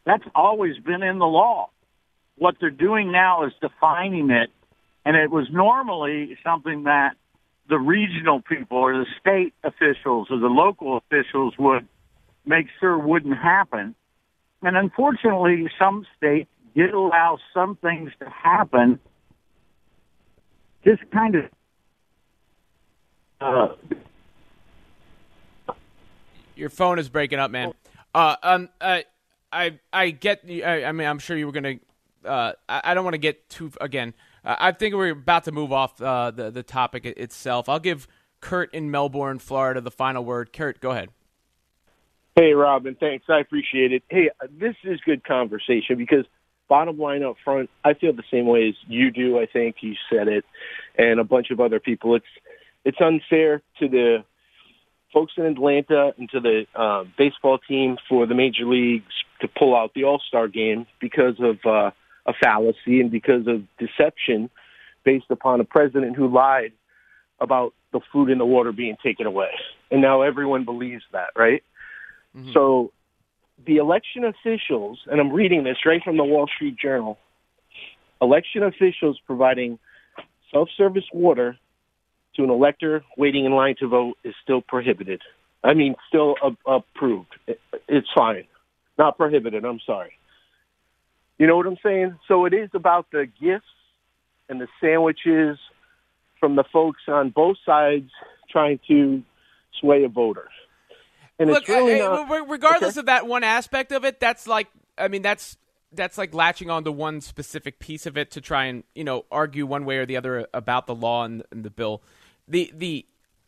That's 0.04 0.24
always 0.34 0.76
been 0.78 1.02
in 1.02 1.18
the 1.18 1.26
law. 1.26 1.70
What 2.36 2.56
they're 2.60 2.70
doing 2.70 3.10
now 3.10 3.44
is 3.44 3.52
defining 3.60 4.30
it. 4.30 4.50
And 5.04 5.16
it 5.16 5.30
was 5.30 5.46
normally 5.50 6.36
something 6.44 6.84
that 6.84 7.16
the 7.68 7.78
regional 7.78 8.40
people 8.40 8.78
or 8.78 8.92
the 8.92 9.06
state 9.20 9.54
officials 9.62 10.28
or 10.30 10.38
the 10.38 10.48
local 10.48 10.96
officials 10.96 11.54
would 11.58 11.86
make 12.44 12.66
sure 12.80 12.98
wouldn't 12.98 13.36
happen. 13.36 13.94
And 14.62 14.76
unfortunately, 14.76 15.70
some 15.78 16.06
states 16.16 16.48
did 16.74 16.92
allow 16.92 17.38
some 17.54 17.76
things 17.76 18.10
to 18.20 18.28
happen. 18.28 18.98
Just 20.84 21.02
kind 21.10 21.34
of, 21.34 21.44
uh, 23.40 23.68
Your 26.56 26.70
phone 26.70 26.98
is 26.98 27.08
breaking 27.08 27.38
up, 27.38 27.50
man. 27.50 27.72
Uh, 28.14 28.36
um, 28.42 28.68
uh, 28.80 29.00
I 29.52 29.78
I 29.92 30.10
get. 30.10 30.42
I, 30.48 30.84
I 30.84 30.92
mean, 30.92 31.06
I'm 31.06 31.18
sure 31.18 31.36
you 31.36 31.46
were 31.46 31.52
gonna. 31.52 31.74
Uh, 32.24 32.52
I, 32.68 32.80
I 32.84 32.94
don't 32.94 33.04
want 33.04 33.14
to 33.14 33.18
get 33.18 33.48
too 33.48 33.70
again. 33.80 34.14
I 34.48 34.72
think 34.72 34.94
we're 34.94 35.10
about 35.10 35.44
to 35.44 35.52
move 35.52 35.72
off 35.72 36.00
uh, 36.00 36.30
the 36.30 36.50
the 36.50 36.62
topic 36.62 37.04
itself. 37.04 37.68
I'll 37.68 37.78
give 37.78 38.08
Kurt 38.40 38.72
in 38.72 38.90
Melbourne, 38.90 39.38
Florida, 39.38 39.80
the 39.80 39.90
final 39.90 40.24
word. 40.24 40.52
Kurt, 40.52 40.80
go 40.80 40.92
ahead. 40.92 41.10
Hey, 42.34 42.52
Robin, 42.52 42.96
thanks. 42.98 43.26
I 43.28 43.40
appreciate 43.40 43.92
it. 43.92 44.04
Hey, 44.08 44.30
uh, 44.42 44.46
this 44.58 44.76
is 44.84 45.00
good 45.04 45.24
conversation 45.24 45.98
because 45.98 46.24
bottom 46.68 46.98
line 46.98 47.22
up 47.22 47.36
front, 47.44 47.68
I 47.84 47.94
feel 47.94 48.12
the 48.12 48.22
same 48.30 48.46
way 48.46 48.68
as 48.68 48.74
you 48.86 49.10
do. 49.10 49.38
I 49.38 49.46
think 49.46 49.76
you 49.80 49.94
said 50.10 50.28
it, 50.28 50.44
and 50.96 51.20
a 51.20 51.24
bunch 51.24 51.50
of 51.50 51.60
other 51.60 51.80
people. 51.80 52.14
It's 52.14 52.26
it's 52.84 52.98
unfair 53.00 53.60
to 53.80 53.88
the 53.88 54.24
folks 55.12 55.32
in 55.36 55.44
Atlanta 55.44 56.12
and 56.16 56.30
to 56.30 56.40
the 56.40 56.66
uh, 56.74 57.04
baseball 57.18 57.58
team 57.58 57.98
for 58.08 58.26
the 58.26 58.34
major 58.34 58.64
leagues 58.64 59.12
to 59.40 59.48
pull 59.48 59.76
out 59.76 59.92
the 59.94 60.04
All 60.04 60.22
Star 60.26 60.48
game 60.48 60.86
because 61.00 61.34
of 61.40 61.58
uh, 61.66 61.90
a 62.28 62.32
fallacy 62.34 63.00
and 63.00 63.10
because 63.10 63.48
of 63.48 63.62
deception 63.78 64.50
based 65.04 65.30
upon 65.30 65.60
a 65.60 65.64
president 65.64 66.14
who 66.14 66.28
lied 66.28 66.72
about 67.40 67.72
the 67.92 68.00
food 68.12 68.28
and 68.28 68.38
the 68.38 68.44
water 68.44 68.70
being 68.70 68.96
taken 69.02 69.26
away, 69.26 69.50
and 69.90 70.02
now 70.02 70.20
everyone 70.22 70.64
believes 70.64 71.02
that, 71.12 71.30
right? 71.34 71.64
Mm-hmm. 72.36 72.52
So 72.52 72.92
the 73.66 73.78
election 73.78 74.24
officials, 74.24 75.00
and 75.10 75.20
I'm 75.20 75.32
reading 75.32 75.64
this 75.64 75.78
right 75.86 76.02
from 76.04 76.18
the 76.18 76.24
Wall 76.24 76.46
Street 76.54 76.76
Journal, 76.76 77.18
election 78.20 78.62
officials 78.62 79.18
providing 79.26 79.78
self-service 80.52 81.06
water 81.12 81.56
to 82.36 82.44
an 82.44 82.50
elector 82.50 83.02
waiting 83.16 83.46
in 83.46 83.52
line 83.52 83.76
to 83.78 83.88
vote 83.88 84.18
is 84.24 84.34
still 84.42 84.60
prohibited. 84.60 85.22
I 85.64 85.72
mean, 85.74 85.94
still 86.08 86.36
approved. 86.66 87.34
It's 87.88 88.08
fine. 88.14 88.44
Not 88.98 89.16
prohibited, 89.16 89.64
I'm 89.64 89.80
sorry. 89.86 90.17
You 91.38 91.46
know 91.46 91.56
what 91.56 91.66
I'm 91.66 91.76
saying? 91.82 92.18
So 92.26 92.44
it 92.46 92.54
is 92.54 92.70
about 92.74 93.06
the 93.12 93.26
gifts 93.40 93.66
and 94.48 94.60
the 94.60 94.68
sandwiches 94.80 95.58
from 96.40 96.56
the 96.56 96.64
folks 96.72 97.02
on 97.08 97.30
both 97.30 97.56
sides 97.64 98.10
trying 98.50 98.80
to 98.88 99.22
sway 99.80 100.04
a 100.04 100.08
voter. 100.08 100.48
And 101.38 101.50
Look, 101.50 101.60
it's 101.60 101.68
really 101.68 102.00
uh, 102.00 102.24
not, 102.26 102.48
regardless 102.48 102.92
Okay. 102.94 103.00
of 103.00 103.06
that 103.06 103.26
one 103.26 103.44
aspect 103.44 103.92
of 103.92 104.04
it, 104.04 104.18
that's 104.18 104.46
like, 104.48 104.66
I 104.96 105.08
mean, 105.08 105.22
that's 105.22 105.56
that's 105.92 106.18
like 106.18 106.34
latching 106.34 106.68
on 106.68 106.84
to 106.84 106.92
one 106.92 107.20
specific 107.20 107.78
piece 107.78 108.04
of 108.04 108.18
it 108.18 108.30
to 108.32 108.40
try 108.42 108.64
and 108.64 108.84
you 108.94 109.04
know 109.04 109.24
argue 109.30 109.64
one 109.64 109.84
way 109.86 109.96
or 109.98 110.04
the 110.06 110.16
other 110.16 110.46
about 110.52 110.86
the 110.86 110.94
law 110.94 111.24
and, 111.24 111.42
and 111.52 111.64
the 111.64 111.70
bill. 111.70 112.02
The 112.48 112.70
the 112.74 113.06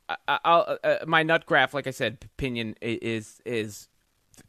I, 0.09 0.39
I'll, 0.45 0.79
uh, 0.83 0.97
my 1.07 1.23
nut 1.23 1.47
graph, 1.47 1.75
like 1.75 1.87
I 1.87 1.91
said, 1.91 2.19
opinion 2.25 2.77
i- 2.83 2.99
is 3.03 3.41
is 3.45 3.89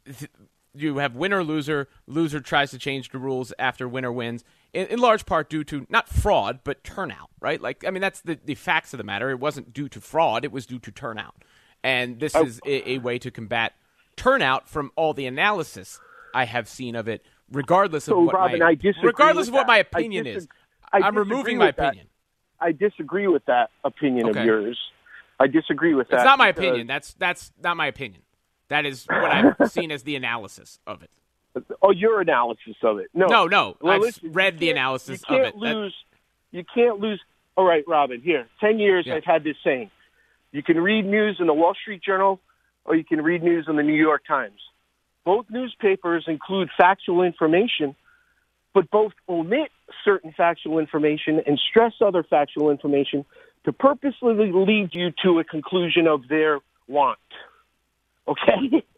th- 0.06 0.30
you 0.74 0.98
have 0.98 1.14
winner 1.14 1.44
loser. 1.44 1.88
Loser 2.06 2.40
tries 2.40 2.70
to 2.70 2.78
change 2.78 3.10
the 3.10 3.18
rules 3.18 3.52
after 3.58 3.88
winner 3.88 4.12
wins. 4.12 4.44
In, 4.72 4.86
in 4.86 4.98
large 4.98 5.26
part 5.26 5.50
due 5.50 5.64
to 5.64 5.86
not 5.90 6.08
fraud 6.08 6.60
but 6.64 6.82
turnout, 6.82 7.30
right? 7.40 7.60
Like 7.60 7.84
I 7.86 7.90
mean, 7.90 8.00
that's 8.00 8.20
the 8.20 8.38
the 8.42 8.54
facts 8.54 8.94
of 8.94 8.98
the 8.98 9.04
matter. 9.04 9.30
It 9.30 9.40
wasn't 9.40 9.72
due 9.72 9.88
to 9.90 10.00
fraud; 10.00 10.44
it 10.44 10.52
was 10.52 10.66
due 10.66 10.78
to 10.78 10.90
turnout. 10.90 11.44
And 11.84 12.20
this 12.20 12.34
oh. 12.34 12.44
is 12.44 12.60
a, 12.64 12.90
a 12.92 12.98
way 12.98 13.18
to 13.18 13.30
combat 13.30 13.74
turnout 14.16 14.68
from 14.68 14.92
all 14.96 15.14
the 15.14 15.26
analysis 15.26 15.98
I 16.34 16.44
have 16.44 16.68
seen 16.68 16.94
of 16.94 17.08
it, 17.08 17.24
regardless 17.50 18.08
of 18.08 18.12
So, 18.12 18.20
what 18.20 18.34
Robin, 18.34 18.60
my 18.60 18.68
I 18.68 18.74
disagree 18.74 19.08
regardless 19.08 19.48
of 19.48 19.54
what 19.54 19.66
my 19.66 19.78
that. 19.78 19.88
Opinion 19.88 20.24
disag- 20.24 20.36
is. 20.36 20.48
I 20.92 20.98
I'm 20.98 21.16
removing 21.16 21.58
my 21.58 21.70
that. 21.70 21.78
opinion. 21.78 22.06
I 22.60 22.72
disagree 22.72 23.26
with 23.26 23.44
that 23.46 23.70
opinion 23.84 24.28
Okay. 24.28 24.40
of 24.40 24.46
yours. 24.46 24.78
I 25.40 25.48
disagree 25.48 25.94
with 25.94 26.08
that. 26.08 26.16
It's 26.16 26.24
not 26.24 26.38
my 26.38 26.48
opinion. 26.48 26.86
That's 26.86 27.14
that's 27.14 27.50
not 27.62 27.76
my 27.76 27.88
opinion. 27.88 28.22
That 28.72 28.86
is 28.86 29.04
what 29.04 29.30
I've 29.30 29.70
seen 29.70 29.90
as 29.90 30.02
the 30.02 30.16
analysis 30.16 30.78
of 30.86 31.02
it. 31.02 31.10
Oh, 31.82 31.90
your 31.90 32.22
analysis 32.22 32.76
of 32.82 32.98
it. 33.00 33.08
No, 33.12 33.26
No, 33.26 33.46
no. 33.46 33.76
Well, 33.82 33.92
I've 33.96 34.00
listen, 34.00 34.32
read 34.32 34.58
the 34.58 34.70
analysis 34.70 35.22
you 35.28 35.36
of 35.36 35.42
can't 35.42 35.54
it. 35.56 35.60
That- 35.60 35.76
Lose, 35.76 35.94
you 36.52 36.64
can't 36.74 36.98
lose. 36.98 37.20
All 37.54 37.66
right, 37.66 37.84
Robin. 37.86 38.22
Here, 38.22 38.46
ten 38.60 38.78
years 38.78 39.04
Yeah. 39.06 39.16
I've 39.16 39.24
had 39.24 39.44
this 39.44 39.56
saying: 39.62 39.90
you 40.52 40.62
can 40.62 40.80
read 40.80 41.04
news 41.04 41.36
in 41.38 41.46
the 41.48 41.52
Wall 41.52 41.74
Street 41.74 42.02
Journal, 42.02 42.40
or 42.86 42.96
you 42.96 43.04
can 43.04 43.20
read 43.20 43.42
news 43.42 43.66
in 43.68 43.76
the 43.76 43.82
New 43.82 43.92
York 43.92 44.22
Times. 44.26 44.58
Both 45.26 45.46
newspapers 45.50 46.24
include 46.26 46.70
factual 46.78 47.20
information, 47.22 47.94
but 48.72 48.90
both 48.90 49.12
omit 49.28 49.70
certain 50.02 50.32
factual 50.34 50.78
information 50.78 51.42
and 51.46 51.60
stress 51.70 51.92
other 52.00 52.22
factual 52.22 52.70
information 52.70 53.26
to 53.64 53.72
purposely 53.74 54.50
lead 54.50 54.94
you 54.94 55.12
to 55.24 55.40
a 55.40 55.44
conclusion 55.44 56.06
of 56.06 56.26
their 56.28 56.60
want. 56.88 57.18
Okay? 58.28 58.84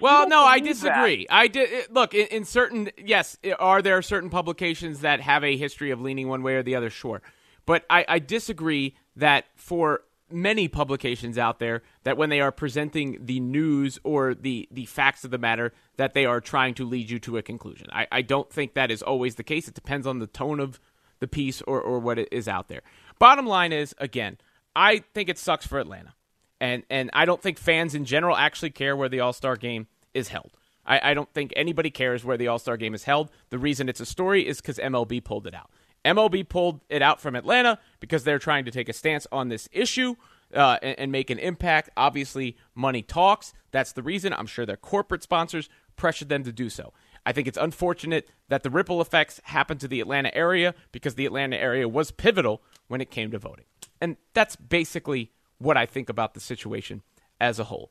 Well, 0.00 0.28
no, 0.28 0.44
I 0.44 0.60
disagree. 0.60 1.26
I 1.28 1.48
did 1.48 1.72
eh, 1.72 1.82
look 1.90 2.14
in, 2.14 2.26
in 2.28 2.44
certain. 2.44 2.90
Yes, 2.96 3.36
are 3.58 3.82
there 3.82 4.00
certain 4.02 4.30
publications 4.30 5.00
that 5.00 5.20
have 5.20 5.42
a 5.42 5.56
history 5.56 5.90
of 5.90 6.00
leaning 6.00 6.28
one 6.28 6.42
way 6.42 6.54
or 6.54 6.62
the 6.62 6.76
other? 6.76 6.90
Sure, 6.90 7.22
but 7.66 7.84
I, 7.90 8.04
I 8.08 8.18
disagree 8.18 8.94
that 9.16 9.46
for 9.56 10.02
many 10.30 10.68
publications 10.68 11.38
out 11.38 11.58
there 11.58 11.82
that 12.04 12.16
when 12.16 12.30
they 12.30 12.40
are 12.40 12.52
presenting 12.52 13.18
the 13.24 13.40
news 13.40 13.98
or 14.04 14.34
the 14.34 14.68
the 14.70 14.86
facts 14.86 15.24
of 15.24 15.30
the 15.30 15.38
matter 15.38 15.72
that 15.96 16.14
they 16.14 16.24
are 16.24 16.40
trying 16.40 16.74
to 16.74 16.84
lead 16.84 17.10
you 17.10 17.18
to 17.20 17.36
a 17.36 17.42
conclusion. 17.42 17.88
I, 17.92 18.06
I 18.12 18.22
don't 18.22 18.50
think 18.50 18.74
that 18.74 18.90
is 18.90 19.02
always 19.02 19.36
the 19.36 19.44
case. 19.44 19.68
It 19.68 19.74
depends 19.74 20.06
on 20.06 20.18
the 20.18 20.26
tone 20.26 20.60
of 20.60 20.80
the 21.20 21.28
piece 21.28 21.62
or, 21.62 21.80
or 21.80 21.98
what 21.98 22.18
is 22.32 22.48
out 22.48 22.68
there. 22.68 22.82
Bottom 23.18 23.46
line 23.46 23.72
is 23.72 23.94
again, 23.98 24.38
I 24.76 24.98
think 25.14 25.28
it 25.28 25.38
sucks 25.38 25.66
for 25.66 25.78
Atlanta 25.78 26.14
and 26.60 26.84
and 26.90 27.10
I 27.12 27.24
don't 27.24 27.42
think 27.42 27.58
fans 27.58 27.94
in 27.94 28.04
general 28.04 28.36
actually 28.36 28.70
care 28.70 28.96
where 28.96 29.08
the 29.08 29.20
All 29.20 29.32
Star 29.32 29.56
game 29.56 29.86
is 30.12 30.28
held. 30.28 30.52
I, 30.86 31.10
I, 31.10 31.14
don't 31.14 31.32
think 31.32 31.52
anybody 31.56 31.90
cares 31.90 32.24
where 32.24 32.36
the 32.36 32.48
All 32.48 32.58
Star 32.58 32.76
game 32.76 32.94
is 32.94 33.04
held. 33.04 33.30
The 33.50 33.58
reason 33.58 33.88
it's 33.88 34.00
a 34.00 34.06
story 34.06 34.46
is 34.46 34.60
because 34.60 34.78
MLB 34.78 35.24
pulled 35.24 35.46
it 35.46 35.54
out. 35.54 35.70
MLB 36.04 36.46
pulled 36.48 36.80
it 36.90 37.00
out 37.00 37.20
from 37.20 37.34
Atlanta 37.34 37.78
because 38.00 38.24
they're 38.24 38.38
trying 38.38 38.66
to 38.66 38.70
take 38.70 38.88
a 38.88 38.92
stance 38.92 39.26
on 39.32 39.48
this 39.48 39.68
issue 39.72 40.16
uh, 40.54 40.78
and, 40.82 40.98
and 40.98 41.12
make 41.12 41.30
an 41.30 41.38
impact. 41.38 41.90
Obviously, 41.96 42.56
money 42.74 43.02
talks. 43.02 43.54
That's 43.70 43.92
the 43.92 44.02
reason. 44.02 44.32
I'm 44.32 44.46
sure 44.46 44.66
their 44.66 44.76
corporate 44.76 45.22
sponsors 45.22 45.68
pressured 45.96 46.28
them 46.28 46.44
to 46.44 46.52
do 46.52 46.68
so. 46.68 46.92
I 47.26 47.32
think 47.32 47.48
it's 47.48 47.58
unfortunate 47.58 48.28
that 48.48 48.62
the 48.62 48.70
ripple 48.70 49.00
effects 49.00 49.40
happened 49.44 49.80
to 49.80 49.88
the 49.88 50.00
Atlanta 50.00 50.34
area 50.34 50.74
because 50.92 51.14
the 51.14 51.24
Atlanta 51.24 51.56
area 51.56 51.88
was 51.88 52.10
pivotal 52.10 52.62
when 52.88 53.00
it 53.00 53.10
came 53.10 53.30
to 53.30 53.38
voting. 53.38 53.64
And 54.00 54.16
that's 54.34 54.56
basically 54.56 55.32
what 55.58 55.76
I 55.76 55.86
think 55.86 56.08
about 56.08 56.34
the 56.34 56.40
situation 56.40 57.02
as 57.40 57.58
a 57.58 57.64
whole. 57.64 57.90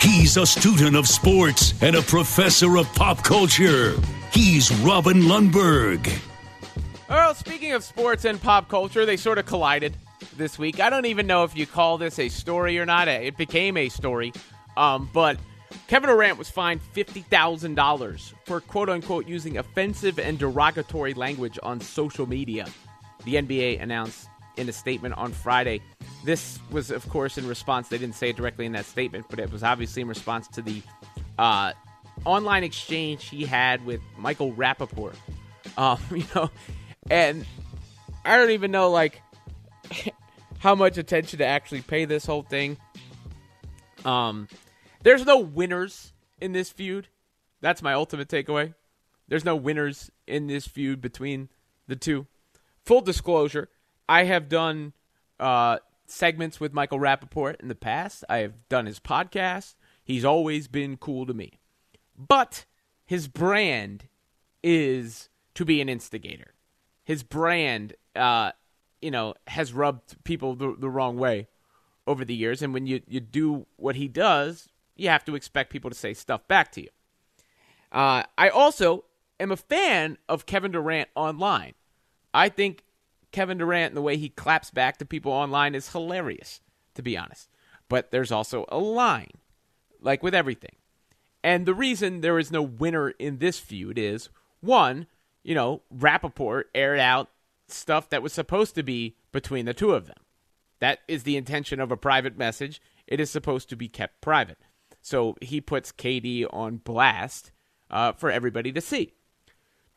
He's 0.00 0.36
a 0.36 0.46
student 0.46 0.96
of 0.96 1.08
sports 1.08 1.74
and 1.82 1.96
a 1.96 2.02
professor 2.02 2.76
of 2.76 2.92
pop 2.94 3.24
culture. 3.24 3.94
He's 4.32 4.70
Robin 4.76 5.22
Lundberg. 5.22 6.08
Well, 7.08 7.34
speaking 7.34 7.72
of 7.72 7.82
sports 7.82 8.24
and 8.24 8.40
pop 8.40 8.68
culture, 8.68 9.04
they 9.04 9.16
sort 9.16 9.38
of 9.38 9.46
collided 9.46 9.96
this 10.36 10.58
week. 10.58 10.78
I 10.78 10.88
don't 10.90 11.06
even 11.06 11.26
know 11.26 11.42
if 11.42 11.56
you 11.56 11.66
call 11.66 11.98
this 11.98 12.18
a 12.18 12.28
story 12.28 12.78
or 12.78 12.86
not. 12.86 13.08
It 13.08 13.36
became 13.36 13.76
a 13.76 13.88
story. 13.88 14.32
Um, 14.76 15.10
but 15.12 15.36
Kevin 15.86 16.08
Durant 16.08 16.38
was 16.38 16.50
fined 16.50 16.80
$50,000 16.94 18.32
for 18.44 18.60
quote 18.60 18.88
unquote 18.88 19.26
using 19.26 19.58
offensive 19.58 20.18
and 20.18 20.38
derogatory 20.38 21.14
language 21.14 21.58
on 21.62 21.80
social 21.80 22.26
media. 22.26 22.66
The 23.24 23.34
NBA 23.34 23.82
announced 23.82 24.28
in 24.56 24.68
a 24.68 24.72
statement 24.72 25.14
on 25.16 25.32
Friday. 25.32 25.80
This 26.24 26.58
was, 26.70 26.90
of 26.90 27.08
course, 27.08 27.38
in 27.38 27.46
response. 27.46 27.88
They 27.88 27.98
didn't 27.98 28.14
say 28.14 28.30
it 28.30 28.36
directly 28.36 28.66
in 28.66 28.72
that 28.72 28.84
statement, 28.84 29.26
but 29.30 29.38
it 29.38 29.50
was 29.50 29.62
obviously 29.62 30.02
in 30.02 30.08
response 30.08 30.48
to 30.48 30.62
the 30.62 30.82
uh, 31.38 31.72
online 32.24 32.64
exchange 32.64 33.28
he 33.28 33.44
had 33.44 33.84
with 33.84 34.00
Michael 34.18 34.52
Rapaport. 34.52 35.14
Um, 35.76 35.98
you 36.14 36.24
know, 36.34 36.50
and 37.10 37.46
I 38.24 38.36
don't 38.36 38.50
even 38.50 38.70
know 38.70 38.90
like 38.90 39.22
how 40.58 40.74
much 40.74 40.98
attention 40.98 41.38
to 41.38 41.46
actually 41.46 41.82
pay 41.82 42.04
this 42.04 42.26
whole 42.26 42.42
thing. 42.42 42.76
Um, 44.04 44.48
there's 45.02 45.24
no 45.24 45.38
winners 45.38 46.12
in 46.40 46.52
this 46.52 46.70
feud. 46.70 47.08
That's 47.60 47.82
my 47.82 47.92
ultimate 47.92 48.28
takeaway. 48.28 48.74
There's 49.28 49.44
no 49.44 49.56
winners 49.56 50.10
in 50.26 50.46
this 50.46 50.66
feud 50.66 51.00
between 51.00 51.48
the 51.86 51.96
two. 51.96 52.26
Full 52.84 53.00
disclosure, 53.00 53.68
I 54.08 54.24
have 54.24 54.48
done 54.48 54.92
uh, 55.38 55.78
segments 56.06 56.58
with 56.58 56.72
Michael 56.72 56.98
Rapaport 56.98 57.60
in 57.60 57.68
the 57.68 57.74
past. 57.74 58.24
I 58.28 58.38
have 58.38 58.68
done 58.68 58.86
his 58.86 58.98
podcast. 58.98 59.74
He's 60.02 60.24
always 60.24 60.66
been 60.66 60.96
cool 60.96 61.26
to 61.26 61.34
me. 61.34 61.60
But 62.16 62.64
his 63.06 63.28
brand 63.28 64.08
is 64.62 65.28
to 65.54 65.64
be 65.64 65.80
an 65.80 65.88
instigator. 65.88 66.54
His 67.04 67.22
brand, 67.22 67.94
uh, 68.16 68.52
you 69.00 69.10
know, 69.10 69.34
has 69.46 69.72
rubbed 69.72 70.22
people 70.24 70.54
the, 70.54 70.74
the 70.78 70.90
wrong 70.90 71.16
way 71.16 71.48
over 72.06 72.24
the 72.24 72.34
years. 72.34 72.62
And 72.62 72.74
when 72.74 72.86
you, 72.86 73.00
you 73.06 73.20
do 73.20 73.66
what 73.76 73.96
he 73.96 74.08
does, 74.08 74.68
you 75.00 75.08
have 75.08 75.24
to 75.24 75.34
expect 75.34 75.72
people 75.72 75.90
to 75.90 75.96
say 75.96 76.14
stuff 76.14 76.46
back 76.46 76.70
to 76.72 76.82
you. 76.82 76.88
Uh, 77.90 78.24
I 78.36 78.48
also 78.50 79.04
am 79.40 79.50
a 79.50 79.56
fan 79.56 80.18
of 80.28 80.46
Kevin 80.46 80.72
Durant 80.72 81.08
online. 81.14 81.74
I 82.32 82.48
think 82.48 82.84
Kevin 83.32 83.58
Durant 83.58 83.90
and 83.90 83.96
the 83.96 84.02
way 84.02 84.16
he 84.16 84.28
claps 84.28 84.70
back 84.70 84.98
to 84.98 85.04
people 85.04 85.32
online 85.32 85.74
is 85.74 85.92
hilarious, 85.92 86.60
to 86.94 87.02
be 87.02 87.16
honest. 87.16 87.48
But 87.88 88.10
there's 88.10 88.30
also 88.30 88.66
a 88.68 88.78
line, 88.78 89.32
like 90.00 90.22
with 90.22 90.34
everything. 90.34 90.76
And 91.42 91.64
the 91.64 91.74
reason 91.74 92.20
there 92.20 92.38
is 92.38 92.52
no 92.52 92.62
winner 92.62 93.10
in 93.10 93.38
this 93.38 93.58
feud 93.58 93.98
is 93.98 94.28
one, 94.60 95.06
you 95.42 95.54
know, 95.54 95.82
Rapaport 95.92 96.64
aired 96.74 97.00
out 97.00 97.30
stuff 97.66 98.10
that 98.10 98.22
was 98.22 98.32
supposed 98.32 98.74
to 98.74 98.82
be 98.82 99.16
between 99.32 99.64
the 99.64 99.74
two 99.74 99.92
of 99.92 100.06
them. 100.06 100.18
That 100.80 101.00
is 101.08 101.22
the 101.22 101.36
intention 101.36 101.80
of 101.80 101.90
a 101.90 101.96
private 101.96 102.36
message. 102.36 102.80
It 103.06 103.20
is 103.20 103.30
supposed 103.30 103.68
to 103.70 103.76
be 103.76 103.88
kept 103.88 104.20
private. 104.20 104.58
So 105.02 105.36
he 105.40 105.60
puts 105.60 105.92
KD 105.92 106.46
on 106.50 106.76
blast 106.78 107.52
uh, 107.90 108.12
for 108.12 108.30
everybody 108.30 108.72
to 108.72 108.80
see. 108.80 109.12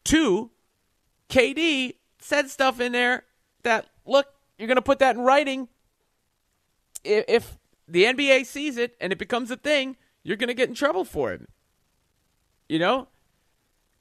Two, 0.03 0.51
KD 1.29 1.95
said 2.19 2.49
stuff 2.49 2.79
in 2.79 2.91
there 2.91 3.23
that, 3.63 3.87
look, 4.05 4.27
you're 4.57 4.67
going 4.67 4.75
to 4.75 4.81
put 4.81 4.99
that 4.99 5.15
in 5.15 5.21
writing. 5.21 5.67
If, 7.03 7.25
if 7.27 7.57
the 7.87 8.05
NBA 8.05 8.45
sees 8.45 8.77
it 8.77 8.95
and 9.01 9.11
it 9.11 9.19
becomes 9.19 9.51
a 9.51 9.57
thing, 9.57 9.97
you're 10.23 10.37
going 10.37 10.47
to 10.47 10.53
get 10.53 10.69
in 10.69 10.75
trouble 10.75 11.05
for 11.05 11.33
it. 11.33 11.49
You 12.69 12.79
know? 12.79 13.07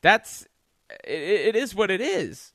That's 0.02 0.46
it, 1.04 1.54
it 1.54 1.56
is 1.56 1.74
what 1.74 1.90
it 1.90 2.00
is. 2.00 2.52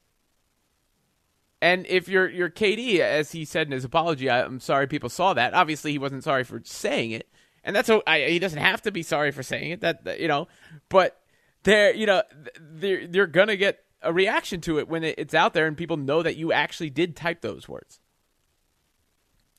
And 1.61 1.87
if 1.87 2.07
you're 2.07 2.29
you're 2.29 2.51
KD, 2.51 2.99
as 2.99 3.31
he 3.31 3.43
said 3.43 3.67
in 3.67 3.73
his 3.73 3.83
apology, 3.83 4.29
I, 4.29 4.41
am 4.41 4.59
sorry 4.59 4.85
people 4.85 5.09
saw 5.09 5.33
that. 5.33 5.55
Obviously, 5.55 5.91
he 5.91 5.97
wasn't 5.97 6.23
sorry 6.23 6.43
for 6.43 6.61
saying 6.63 7.11
it, 7.11 7.27
and 7.67 7.75
that's 7.75 7.89
I, 8.07 8.21
he 8.21 8.39
doesn't 8.39 8.59
have 8.59 8.81
to 8.83 8.91
be 8.93 9.03
sorry 9.03 9.31
for 9.31 9.43
saying 9.43 9.71
it. 9.71 9.81
That, 9.81 10.05
that 10.05 10.21
you 10.21 10.29
know, 10.29 10.47
but 10.87 11.21
they're 11.63 11.93
you 11.93 12.05
know 12.05 12.23
they're 12.59 13.05
they're 13.05 13.27
gonna 13.27 13.57
get 13.57 13.83
a 14.01 14.13
reaction 14.13 14.61
to 14.61 14.79
it 14.79 14.87
when 14.87 15.03
it's 15.03 15.33
out 15.33 15.53
there 15.53 15.67
and 15.67 15.75
people 15.75 15.97
know 15.97 16.23
that 16.23 16.37
you 16.37 16.53
actually 16.53 16.89
did 16.89 17.15
type 17.15 17.41
those 17.41 17.67
words. 17.67 17.99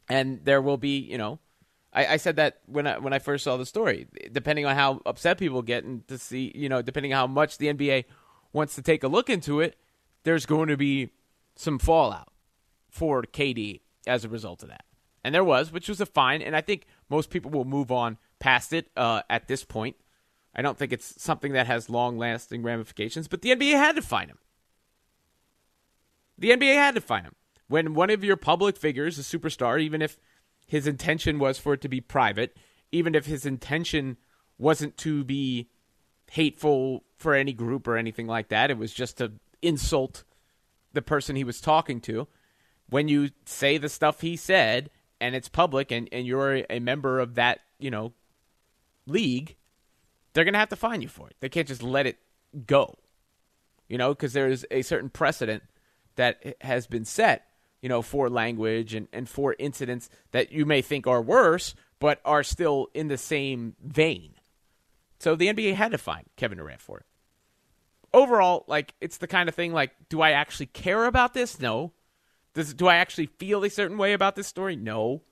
And 0.08 0.40
there 0.42 0.62
will 0.62 0.78
be 0.78 0.98
you 0.98 1.18
know, 1.18 1.38
I, 1.92 2.06
I 2.06 2.16
said 2.16 2.36
that 2.36 2.60
when 2.64 2.86
I 2.86 2.96
when 2.96 3.12
I 3.12 3.18
first 3.18 3.44
saw 3.44 3.58
the 3.58 3.66
story. 3.66 4.06
Depending 4.32 4.64
on 4.64 4.74
how 4.74 5.02
upset 5.04 5.36
people 5.36 5.60
get 5.60 5.84
and 5.84 6.08
to 6.08 6.16
see 6.16 6.50
you 6.54 6.70
know, 6.70 6.80
depending 6.80 7.12
on 7.12 7.18
how 7.18 7.26
much 7.26 7.58
the 7.58 7.66
NBA 7.66 8.06
wants 8.54 8.74
to 8.76 8.82
take 8.82 9.02
a 9.02 9.08
look 9.08 9.28
into 9.28 9.60
it, 9.60 9.76
there's 10.24 10.46
going 10.46 10.68
to 10.68 10.78
be 10.78 11.10
some 11.56 11.78
fallout 11.78 12.32
for 12.88 13.22
KD 13.22 13.82
as 14.06 14.24
a 14.24 14.30
result 14.30 14.62
of 14.62 14.70
that. 14.70 14.86
And 15.22 15.34
there 15.34 15.44
was, 15.44 15.70
which 15.70 15.90
was 15.90 16.00
a 16.00 16.06
fine, 16.06 16.40
and 16.40 16.56
I 16.56 16.62
think 16.62 16.86
most 17.08 17.30
people 17.30 17.50
will 17.50 17.64
move 17.64 17.90
on 17.90 18.18
past 18.38 18.72
it 18.72 18.90
uh, 18.96 19.22
at 19.28 19.48
this 19.48 19.64
point. 19.64 19.96
I 20.54 20.62
don't 20.62 20.76
think 20.76 20.92
it's 20.92 21.20
something 21.22 21.52
that 21.52 21.66
has 21.66 21.90
long 21.90 22.18
lasting 22.18 22.62
ramifications, 22.62 23.28
but 23.28 23.42
the 23.42 23.50
NBA 23.50 23.72
had 23.72 23.96
to 23.96 24.02
find 24.02 24.30
him. 24.30 24.38
The 26.36 26.50
NBA 26.50 26.74
had 26.74 26.94
to 26.94 27.00
find 27.00 27.26
him. 27.26 27.34
When 27.68 27.94
one 27.94 28.10
of 28.10 28.24
your 28.24 28.36
public 28.36 28.76
figures, 28.76 29.18
a 29.18 29.22
superstar, 29.22 29.80
even 29.80 30.00
if 30.00 30.18
his 30.66 30.86
intention 30.86 31.38
was 31.38 31.58
for 31.58 31.74
it 31.74 31.80
to 31.82 31.88
be 31.88 32.00
private, 32.00 32.56
even 32.90 33.14
if 33.14 33.26
his 33.26 33.44
intention 33.44 34.16
wasn't 34.56 34.96
to 34.98 35.24
be 35.24 35.68
hateful 36.30 37.04
for 37.16 37.34
any 37.34 37.52
group 37.52 37.86
or 37.86 37.96
anything 37.96 38.26
like 38.26 38.48
that, 38.48 38.70
it 38.70 38.78
was 38.78 38.92
just 38.92 39.18
to 39.18 39.32
insult 39.62 40.24
the 40.92 41.02
person 41.02 41.36
he 41.36 41.44
was 41.44 41.60
talking 41.60 42.00
to. 42.02 42.26
When 42.88 43.08
you 43.08 43.30
say 43.44 43.76
the 43.76 43.88
stuff 43.88 44.22
he 44.22 44.36
said, 44.36 44.90
and 45.20 45.34
it's 45.34 45.48
public 45.48 45.90
and, 45.90 46.08
and 46.12 46.26
you're 46.26 46.64
a 46.70 46.78
member 46.78 47.20
of 47.20 47.34
that, 47.34 47.60
you 47.78 47.90
know, 47.90 48.12
league, 49.06 49.56
they're 50.32 50.44
going 50.44 50.54
to 50.54 50.58
have 50.60 50.68
to 50.68 50.76
fine 50.76 51.02
you 51.02 51.08
for 51.08 51.28
it. 51.28 51.36
They 51.40 51.48
can't 51.48 51.68
just 51.68 51.82
let 51.82 52.06
it 52.06 52.18
go, 52.66 52.98
you 53.88 53.98
know, 53.98 54.10
because 54.10 54.32
there's 54.32 54.64
a 54.70 54.82
certain 54.82 55.10
precedent 55.10 55.62
that 56.16 56.56
has 56.60 56.86
been 56.86 57.04
set, 57.04 57.46
you 57.80 57.88
know, 57.88 58.02
for 58.02 58.28
language 58.28 58.94
and, 58.94 59.08
and 59.12 59.28
for 59.28 59.54
incidents 59.58 60.08
that 60.32 60.52
you 60.52 60.64
may 60.64 60.82
think 60.82 61.06
are 61.06 61.22
worse, 61.22 61.74
but 61.98 62.20
are 62.24 62.42
still 62.42 62.88
in 62.94 63.08
the 63.08 63.18
same 63.18 63.74
vein. 63.82 64.34
So 65.18 65.34
the 65.34 65.48
NBA 65.48 65.74
had 65.74 65.92
to 65.92 65.98
fine 65.98 66.24
Kevin 66.36 66.58
Durant 66.58 66.80
for 66.80 66.98
it. 66.98 67.06
Overall, 68.14 68.64
like, 68.68 68.94
it's 69.00 69.18
the 69.18 69.26
kind 69.26 69.48
of 69.48 69.54
thing 69.54 69.72
like, 69.72 69.90
do 70.08 70.20
I 70.22 70.30
actually 70.30 70.66
care 70.66 71.04
about 71.04 71.34
this? 71.34 71.60
No. 71.60 71.92
Does 72.58 72.74
do 72.74 72.88
I 72.88 72.96
actually 72.96 73.26
feel 73.26 73.62
a 73.62 73.70
certain 73.70 73.98
way 73.98 74.14
about 74.14 74.34
this 74.34 74.48
story? 74.48 74.74
No. 74.74 75.22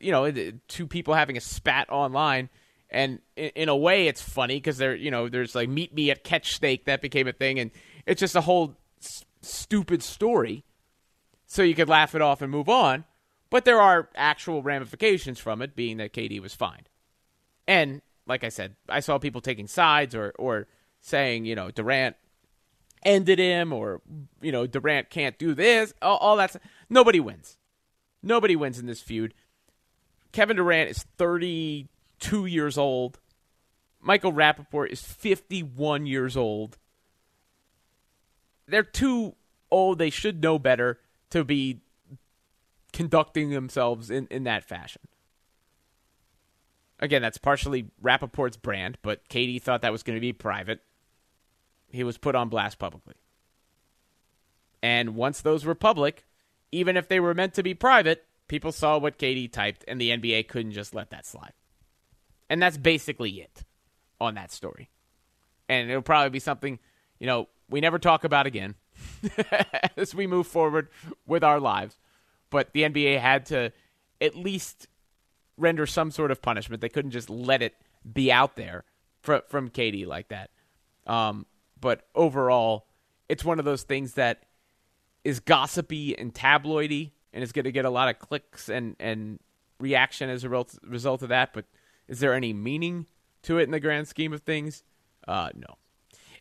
you 0.00 0.12
know, 0.12 0.30
two 0.68 0.86
people 0.86 1.14
having 1.14 1.36
a 1.36 1.40
spat 1.40 1.90
online. 1.90 2.48
And 2.88 3.18
in, 3.34 3.50
in 3.56 3.68
a 3.68 3.74
way, 3.76 4.06
it's 4.06 4.22
funny 4.22 4.54
because 4.54 4.78
there, 4.78 4.94
you 4.94 5.10
know, 5.10 5.28
there's 5.28 5.56
like 5.56 5.68
meet 5.68 5.92
me 5.92 6.12
at 6.12 6.22
catch 6.22 6.54
steak 6.54 6.84
that 6.84 7.02
became 7.02 7.26
a 7.26 7.32
thing, 7.32 7.58
and 7.58 7.72
it's 8.06 8.20
just 8.20 8.36
a 8.36 8.42
whole 8.42 8.76
s- 9.02 9.24
stupid 9.42 10.00
story. 10.00 10.62
So 11.44 11.62
you 11.62 11.74
could 11.74 11.88
laugh 11.88 12.14
it 12.14 12.22
off 12.22 12.40
and 12.40 12.52
move 12.52 12.68
on, 12.68 13.04
but 13.50 13.64
there 13.64 13.80
are 13.80 14.08
actual 14.14 14.62
ramifications 14.62 15.40
from 15.40 15.62
it, 15.62 15.74
being 15.74 15.96
that 15.96 16.12
KD 16.12 16.40
was 16.40 16.54
fined. 16.54 16.88
And 17.66 18.00
like 18.28 18.44
I 18.44 18.48
said, 18.48 18.76
I 18.88 19.00
saw 19.00 19.18
people 19.18 19.40
taking 19.40 19.66
sides 19.66 20.14
or 20.14 20.32
or 20.38 20.68
saying, 21.00 21.46
you 21.46 21.56
know, 21.56 21.72
Durant 21.72 22.14
ended 23.02 23.38
him, 23.38 23.72
or 23.72 24.00
you 24.40 24.52
know, 24.52 24.66
Durant 24.66 25.10
can't 25.10 25.38
do 25.38 25.54
this. 25.54 25.92
All, 26.02 26.16
all 26.18 26.36
that's 26.36 26.56
nobody 26.88 27.20
wins. 27.20 27.56
Nobody 28.22 28.56
wins 28.56 28.78
in 28.78 28.86
this 28.86 29.00
feud. 29.00 29.34
Kevin 30.32 30.56
Durant 30.56 30.90
is 30.90 31.04
32 31.18 32.46
years 32.46 32.78
old. 32.78 33.18
Michael 34.00 34.32
Rapaport 34.32 34.90
is 34.90 35.02
51 35.02 36.06
years 36.06 36.36
old. 36.36 36.78
They're 38.66 38.82
too 38.82 39.34
old. 39.70 39.98
They 39.98 40.10
should 40.10 40.42
know 40.42 40.58
better 40.58 41.00
to 41.30 41.44
be 41.44 41.80
conducting 42.92 43.50
themselves 43.50 44.10
in, 44.10 44.26
in 44.30 44.44
that 44.44 44.64
fashion. 44.64 45.02
Again, 46.98 47.22
that's 47.22 47.38
partially 47.38 47.86
Rapaport's 48.02 48.58
brand, 48.58 48.98
but 49.02 49.26
KD 49.28 49.60
thought 49.60 49.82
that 49.82 49.92
was 49.92 50.02
going 50.02 50.16
to 50.16 50.20
be 50.20 50.32
private. 50.32 50.80
He 51.90 52.04
was 52.04 52.18
put 52.18 52.34
on 52.34 52.48
blast 52.48 52.78
publicly. 52.78 53.14
And 54.82 55.14
once 55.14 55.40
those 55.40 55.64
were 55.64 55.74
public, 55.74 56.24
even 56.72 56.96
if 56.96 57.08
they 57.08 57.20
were 57.20 57.34
meant 57.34 57.54
to 57.54 57.62
be 57.62 57.74
private, 57.74 58.24
people 58.48 58.72
saw 58.72 58.98
what 58.98 59.18
KD 59.18 59.52
typed, 59.52 59.84
and 59.86 60.00
the 60.00 60.10
NBA 60.10 60.48
couldn't 60.48 60.72
just 60.72 60.94
let 60.94 61.10
that 61.10 61.26
slide. 61.26 61.52
And 62.48 62.60
that's 62.60 62.76
basically 62.76 63.30
it 63.40 63.64
on 64.20 64.34
that 64.34 64.52
story. 64.52 64.90
And 65.68 65.88
it'll 65.90 66.02
probably 66.02 66.30
be 66.30 66.40
something, 66.40 66.78
you 67.18 67.26
know, 67.26 67.48
we 67.68 67.80
never 67.80 67.98
talk 67.98 68.24
about 68.24 68.46
again 68.46 68.74
as 69.96 70.14
we 70.14 70.26
move 70.26 70.46
forward 70.46 70.88
with 71.26 71.44
our 71.44 71.60
lives. 71.60 71.96
But 72.50 72.72
the 72.72 72.82
NBA 72.82 73.20
had 73.20 73.46
to 73.46 73.72
at 74.20 74.34
least 74.34 74.88
render 75.56 75.86
some 75.86 76.10
sort 76.10 76.30
of 76.30 76.42
punishment. 76.42 76.80
They 76.80 76.88
couldn't 76.88 77.12
just 77.12 77.30
let 77.30 77.62
it 77.62 77.76
be 78.12 78.32
out 78.32 78.56
there 78.56 78.84
from 79.22 79.42
from 79.48 79.70
KD 79.70 80.06
like 80.06 80.28
that. 80.28 80.50
Um, 81.06 81.46
but 81.80 82.06
overall, 82.14 82.86
it's 83.28 83.44
one 83.44 83.58
of 83.58 83.64
those 83.64 83.82
things 83.82 84.14
that 84.14 84.44
is 85.24 85.40
gossipy 85.40 86.18
and 86.18 86.34
tabloidy, 86.34 87.12
and 87.32 87.42
is 87.42 87.52
going 87.52 87.64
to 87.64 87.72
get 87.72 87.84
a 87.84 87.90
lot 87.90 88.08
of 88.08 88.18
clicks 88.18 88.68
and 88.68 88.96
and 88.98 89.38
reaction 89.78 90.30
as 90.30 90.44
a 90.44 90.48
result 90.48 91.22
of 91.22 91.28
that. 91.28 91.52
But 91.52 91.66
is 92.08 92.20
there 92.20 92.34
any 92.34 92.52
meaning 92.52 93.06
to 93.42 93.58
it 93.58 93.64
in 93.64 93.70
the 93.70 93.80
grand 93.80 94.08
scheme 94.08 94.32
of 94.32 94.42
things? 94.42 94.82
Uh, 95.26 95.50
no. 95.54 95.76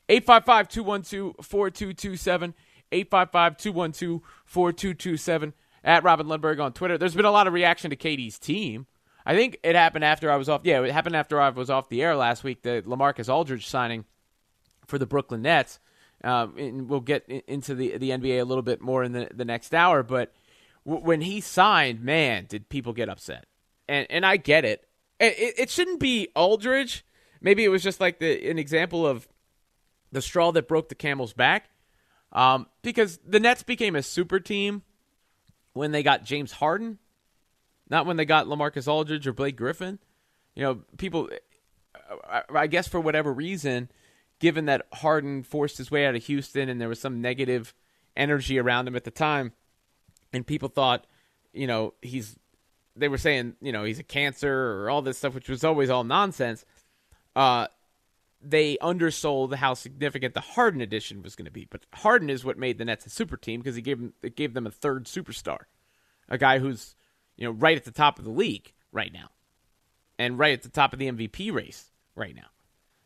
855 0.09 0.67
212 0.67 1.35
4227. 1.45 2.53
855 2.91 3.57
212 3.57 4.21
4227. 4.45 5.53
At 5.81 6.03
Robin 6.03 6.27
Lundberg 6.27 6.61
on 6.61 6.73
Twitter. 6.73 6.97
There's 6.97 7.15
been 7.15 7.25
a 7.25 7.31
lot 7.31 7.47
of 7.47 7.53
reaction 7.53 7.89
to 7.91 7.95
KD's 7.95 8.37
team. 8.37 8.85
I 9.25 9.35
think 9.35 9.59
it 9.63 9.75
happened 9.75 10.03
after 10.03 10.31
I 10.31 10.35
was 10.35 10.49
off. 10.49 10.61
Yeah, 10.63 10.81
it 10.81 10.91
happened 10.91 11.15
after 11.15 11.39
I 11.39 11.49
was 11.49 11.69
off 11.69 11.89
the 11.89 12.01
air 12.01 12.15
last 12.15 12.43
week. 12.43 12.63
The 12.63 12.83
LaMarcus 12.85 13.31
Aldridge 13.31 13.67
signing 13.67 14.05
for 14.89 14.97
the 14.97 15.05
Brooklyn 15.05 15.41
Nets. 15.41 15.79
Um, 16.23 16.57
and 16.57 16.89
we'll 16.89 16.99
get 16.99 17.27
into 17.29 17.75
the 17.75 17.97
the 17.97 18.09
NBA 18.09 18.41
a 18.41 18.43
little 18.43 18.61
bit 18.61 18.81
more 18.81 19.03
in 19.03 19.13
the 19.13 19.29
the 19.33 19.45
next 19.45 19.73
hour. 19.73 20.03
But 20.03 20.33
w- 20.85 21.03
when 21.03 21.21
he 21.21 21.39
signed, 21.39 22.01
man, 22.01 22.45
did 22.49 22.67
people 22.67 22.91
get 22.91 23.07
upset? 23.07 23.45
And 23.87 24.05
and 24.09 24.25
I 24.25 24.37
get 24.37 24.65
it. 24.65 24.85
It, 25.19 25.55
it 25.57 25.69
shouldn't 25.69 25.99
be 25.99 26.27
Aldridge. 26.35 27.05
Maybe 27.41 27.63
it 27.63 27.69
was 27.69 27.83
just 27.83 28.01
like 28.01 28.19
the 28.19 28.49
an 28.49 28.59
example 28.59 29.07
of 29.07 29.29
the 30.11 30.21
straw 30.21 30.51
that 30.51 30.67
broke 30.67 30.89
the 30.89 30.95
camel's 30.95 31.33
back. 31.33 31.69
Um, 32.31 32.67
because 32.81 33.19
the 33.25 33.39
Nets 33.39 33.63
became 33.63 33.95
a 33.95 34.03
super 34.03 34.39
team 34.39 34.83
when 35.73 35.91
they 35.91 36.03
got 36.03 36.25
James 36.25 36.51
Harden, 36.51 36.99
not 37.89 38.05
when 38.05 38.17
they 38.17 38.25
got 38.25 38.45
LaMarcus 38.45 38.87
Aldridge 38.87 39.25
or 39.25 39.33
Blake 39.33 39.55
Griffin. 39.55 39.99
You 40.55 40.63
know, 40.63 40.81
people, 40.97 41.29
I 42.53 42.67
guess 42.67 42.87
for 42.87 42.99
whatever 42.99 43.31
reason, 43.31 43.89
given 44.39 44.65
that 44.65 44.87
Harden 44.93 45.43
forced 45.43 45.77
his 45.77 45.91
way 45.91 46.05
out 46.05 46.15
of 46.15 46.23
Houston 46.25 46.69
and 46.69 46.79
there 46.79 46.89
was 46.89 46.99
some 46.99 47.21
negative 47.21 47.73
energy 48.15 48.59
around 48.59 48.87
him 48.87 48.95
at 48.95 49.03
the 49.03 49.11
time, 49.11 49.53
and 50.33 50.45
people 50.45 50.69
thought, 50.69 51.05
you 51.53 51.67
know, 51.67 51.93
he's, 52.01 52.37
they 52.95 53.07
were 53.07 53.17
saying, 53.17 53.55
you 53.61 53.71
know, 53.71 53.83
he's 53.83 53.99
a 53.99 54.03
cancer 54.03 54.81
or 54.81 54.89
all 54.89 55.01
this 55.01 55.17
stuff, 55.17 55.33
which 55.35 55.49
was 55.49 55.63
always 55.63 55.89
all 55.89 56.03
nonsense. 56.03 56.65
Uh, 57.35 57.67
they 58.41 58.77
undersold 58.79 59.55
how 59.55 59.73
significant 59.73 60.33
the 60.33 60.39
Harden 60.39 60.81
addition 60.81 61.21
was 61.21 61.35
going 61.35 61.45
to 61.45 61.51
be. 61.51 61.67
But 61.69 61.85
Harden 61.93 62.29
is 62.29 62.45
what 62.45 62.57
made 62.57 62.77
the 62.77 62.85
Nets 62.85 63.05
a 63.05 63.09
super 63.09 63.37
team 63.37 63.59
because 63.59 63.75
he 63.75 63.81
gave 63.81 63.99
them 63.99 64.13
it 64.21 64.35
gave 64.35 64.53
them 64.53 64.65
a 64.65 64.71
third 64.71 65.05
superstar, 65.05 65.63
a 66.29 66.37
guy 66.37 66.59
who's 66.59 66.95
you 67.35 67.45
know 67.45 67.51
right 67.51 67.77
at 67.77 67.85
the 67.85 67.91
top 67.91 68.17
of 68.17 68.25
the 68.25 68.31
league 68.31 68.73
right 68.91 69.11
now, 69.11 69.29
and 70.17 70.39
right 70.39 70.53
at 70.53 70.63
the 70.63 70.69
top 70.69 70.93
of 70.93 70.99
the 70.99 71.11
MVP 71.11 71.51
race 71.53 71.91
right 72.15 72.35
now. 72.35 72.47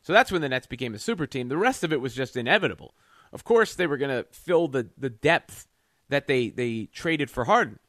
So 0.04 0.14
that's 0.14 0.32
when 0.32 0.41
the 0.41 0.49
Nets 0.49 0.68
became 0.68 0.93
a 0.93 0.99
super 0.99 1.26
team. 1.26 1.47
The 1.47 1.58
rest 1.58 1.84
of 1.84 1.91
it 1.91 2.01
was 2.01 2.14
just 2.14 2.38
inevitable. 2.38 2.93
Of 3.32 3.43
course, 3.43 3.74
they 3.74 3.88
were 3.88 3.97
going 3.97 4.12
to 4.16 4.28
fill 4.32 4.68
the 4.68 4.89
the 4.97 5.10
depth 5.10 5.68
that 6.10 6.28
they 6.28 6.49
they 6.49 6.89
traded 6.93 7.32
for 7.32 7.45
Harden, 7.45 7.80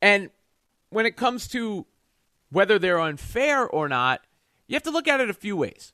and 0.00 0.30
when 0.88 1.04
it 1.04 1.16
comes 1.16 1.46
to 1.48 1.86
whether 2.50 2.78
they're 2.78 3.00
unfair 3.00 3.68
or 3.68 3.88
not, 3.88 4.22
you 4.66 4.74
have 4.74 4.82
to 4.84 4.90
look 4.90 5.06
at 5.06 5.20
it 5.20 5.28
a 5.28 5.34
few 5.34 5.56
ways 5.56 5.92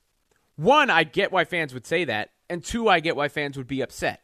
one, 0.56 0.90
I 0.90 1.04
get 1.04 1.32
why 1.32 1.44
fans 1.44 1.74
would 1.74 1.86
say 1.86 2.04
that, 2.04 2.30
and 2.48 2.62
two, 2.62 2.88
I 2.88 3.00
get 3.00 3.16
why 3.16 3.28
fans 3.28 3.56
would 3.56 3.66
be 3.66 3.80
upset 3.80 4.20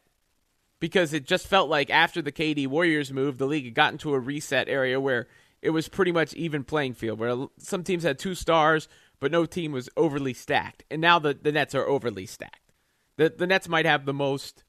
because 0.79 1.13
it 1.13 1.25
just 1.25 1.47
felt 1.47 1.69
like 1.69 1.89
after 1.89 2.21
the 2.21 2.31
KD 2.31 2.67
Warriors 2.67 3.11
move, 3.11 3.37
the 3.37 3.45
league 3.45 3.65
had 3.65 3.75
gotten 3.75 3.97
to 3.99 4.13
a 4.13 4.19
reset 4.19 4.67
area 4.67 4.99
where 4.99 5.27
it 5.61 5.71
was 5.71 5.87
pretty 5.87 6.11
much 6.11 6.33
even 6.33 6.63
playing 6.63 6.93
field, 6.93 7.19
where 7.19 7.47
some 7.57 7.83
teams 7.83 8.03
had 8.03 8.17
two 8.17 8.33
stars, 8.33 8.87
but 9.21 9.31
no 9.31 9.45
team 9.45 9.71
was 9.71 9.87
overly 9.95 10.33
stacked, 10.33 10.83
and 10.91 10.99
now 10.99 11.19
the 11.19 11.33
the 11.33 11.53
Nets 11.53 11.73
are 11.73 11.87
overly 11.87 12.25
stacked. 12.25 12.73
The 13.15 13.29
the 13.29 13.47
Nets 13.47 13.69
might 13.69 13.85
have 13.85 14.05
the 14.05 14.13
most 14.13 14.65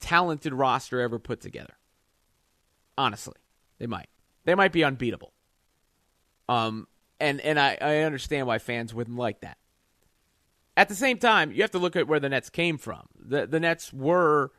talented 0.00 0.52
roster 0.52 1.00
ever 1.00 1.20
put 1.20 1.40
together. 1.40 1.74
Honestly, 2.98 3.36
they 3.78 3.86
might. 3.86 4.08
They 4.44 4.54
might 4.56 4.72
be 4.72 4.82
unbeatable. 4.82 5.32
Um, 6.48 6.88
and 7.20 7.40
and 7.42 7.60
I, 7.60 7.78
I 7.80 7.98
understand 7.98 8.46
why 8.46 8.58
fans 8.58 8.94
wouldn't 8.94 9.18
like 9.18 9.42
that. 9.42 9.58
At 10.76 10.88
the 10.88 10.94
same 10.94 11.18
time, 11.18 11.52
you 11.52 11.62
have 11.62 11.70
to 11.72 11.78
look 11.78 11.94
at 11.94 12.08
where 12.08 12.20
the 12.20 12.30
Nets 12.30 12.50
came 12.50 12.78
from. 12.78 13.06
The 13.14 13.46
the 13.46 13.60
Nets 13.60 13.92
were, 13.92 14.50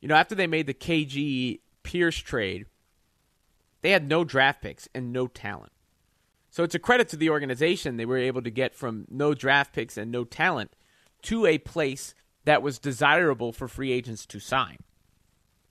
you 0.00 0.08
know, 0.08 0.16
after 0.16 0.34
they 0.34 0.46
made 0.46 0.66
the 0.66 0.74
KG 0.74 1.60
Pierce 1.82 2.16
trade, 2.16 2.64
they 3.82 3.90
had 3.90 4.08
no 4.08 4.24
draft 4.24 4.62
picks 4.62 4.88
and 4.94 5.12
no 5.12 5.26
talent. 5.26 5.73
So 6.54 6.62
it's 6.62 6.76
a 6.76 6.78
credit 6.78 7.08
to 7.08 7.16
the 7.16 7.30
organization 7.30 7.96
they 7.96 8.06
were 8.06 8.16
able 8.16 8.40
to 8.40 8.48
get 8.48 8.76
from 8.76 9.06
no 9.10 9.34
draft 9.34 9.72
picks 9.72 9.96
and 9.96 10.12
no 10.12 10.22
talent 10.22 10.76
to 11.22 11.46
a 11.46 11.58
place 11.58 12.14
that 12.44 12.62
was 12.62 12.78
desirable 12.78 13.50
for 13.50 13.66
free 13.66 13.90
agents 13.90 14.24
to 14.26 14.38
sign. 14.38 14.76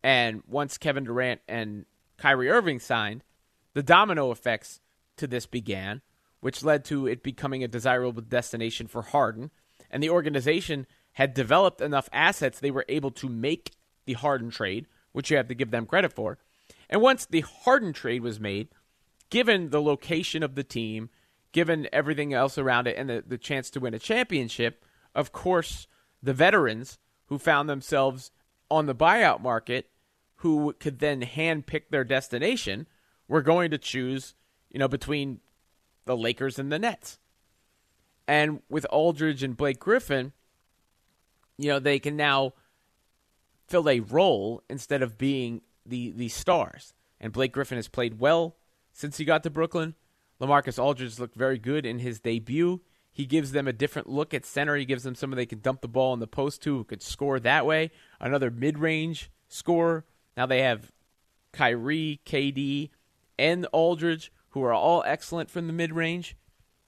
And 0.04 0.44
once 0.46 0.78
Kevin 0.78 1.06
Durant 1.06 1.40
and 1.48 1.86
Kyrie 2.18 2.50
Irving 2.50 2.82
signed, 2.82 3.24
the 3.74 3.82
domino 3.82 4.30
effects 4.30 4.82
to 5.16 5.26
this 5.26 5.46
began, 5.46 6.02
which 6.42 6.66
led 6.66 6.84
to 6.84 7.08
it 7.08 7.24
becoming 7.24 7.64
a 7.64 7.70
desirable 7.70 8.22
destination 8.22 8.88
for 8.88 9.04
Harden 9.04 9.52
and 9.90 10.04
the 10.04 10.10
organization 10.10 10.86
had 11.14 11.34
developed 11.34 11.80
enough 11.80 12.10
assets 12.12 12.60
they 12.60 12.72
were 12.72 12.86
able 12.90 13.12
to 13.12 13.30
make 13.30 13.72
the 14.04 14.16
Harden 14.16 14.50
trade, 14.50 14.88
which 15.14 15.32
you 15.32 15.38
have 15.38 15.48
to 15.48 15.56
give 15.56 15.72
them 15.72 15.86
credit 15.86 16.12
for. 16.12 16.40
And 16.90 17.02
once 17.02 17.26
the 17.26 17.46
Harden 17.64 17.94
trade 17.94 18.22
was 18.22 18.38
made, 18.38 18.68
given 19.34 19.72
the 19.72 19.82
location 19.82 20.44
of 20.44 20.54
the 20.54 20.64
team, 20.64 21.10
given 21.54 21.88
everything 21.92 22.36
else 22.36 22.56
around 22.60 22.86
it, 22.86 22.96
and 22.96 23.10
the, 23.10 23.24
the 23.26 23.38
chance 23.40 23.72
to 23.72 23.80
win 23.80 23.96
a 23.96 23.98
championship, 23.98 24.86
of 25.16 25.32
course, 25.32 25.88
the 26.22 26.36
veterans 26.36 27.00
who 27.26 27.40
found 27.40 27.68
themselves 27.68 28.30
on 28.70 28.86
the 28.86 28.94
buyout 28.94 29.42
market, 29.42 29.90
who 30.36 30.72
could 30.74 31.00
then 31.00 31.24
handpick 31.24 31.86
their 31.90 32.04
destination, 32.04 32.86
were 33.28 33.42
going 33.42 33.72
to 33.72 33.78
choose, 33.80 34.36
you 34.70 34.78
know, 34.78 34.88
between 34.88 35.40
the 36.06 36.16
Lakers 36.16 36.60
and 36.60 36.72
the 36.72 36.78
Nets. 36.78 37.18
And 38.28 38.62
with 38.70 38.86
Aldridge 38.92 39.42
and 39.42 39.58
Blake 39.58 39.80
Griffin, 39.80 40.32
you 41.58 41.70
know, 41.70 41.80
they 41.80 41.98
can 41.98 42.16
now 42.16 42.54
fill 43.68 43.90
a 43.90 44.00
role 44.00 44.62
instead 44.70 45.02
of 45.02 45.18
being 45.18 45.62
the 45.88 46.12
the 46.12 46.30
stars. 46.30 46.94
And 47.20 47.34
Blake 47.34 47.52
Griffin 47.52 47.80
has 47.80 47.88
played 47.88 48.20
well 48.20 48.58
since 48.94 49.18
he 49.18 49.26
got 49.26 49.44
to 49.44 49.50
Brooklyn. 49.50 49.96
LaMarcus 50.40 50.82
Aldridge 50.82 51.20
looked 51.20 51.36
very 51.36 51.58
good 51.58 51.86
in 51.86 52.00
his 52.00 52.20
debut. 52.20 52.82
He 53.12 53.26
gives 53.26 53.52
them 53.52 53.68
a 53.68 53.74
different 53.74 54.10
look 54.10 54.34
at 54.34 54.46
center. 54.46 54.76
He 54.76 54.86
gives 54.86 55.04
them 55.04 55.16
someone 55.16 55.38
they 55.38 55.46
can 55.46 55.60
dump 55.60 55.82
the 55.82 55.88
ball 55.88 56.14
in 56.14 56.20
the 56.20 56.28
post 56.28 56.64
to 56.64 56.78
who 56.78 56.84
could 56.84 57.02
score 57.02 57.40
that 57.40 57.66
way. 57.66 57.92
Another 58.20 58.50
mid 58.50 58.80
range 58.80 59.30
scorer. 59.48 60.06
Now 60.36 60.46
they 60.46 60.62
have 60.62 60.92
Kyrie, 61.52 62.22
KD, 62.26 62.90
and 63.38 63.68
Aldridge 63.72 64.32
who 64.54 64.64
are 64.64 64.74
all 64.74 65.04
excellent 65.06 65.50
from 65.50 65.66
the 65.68 65.74
mid 65.74 65.92
range. 65.92 66.36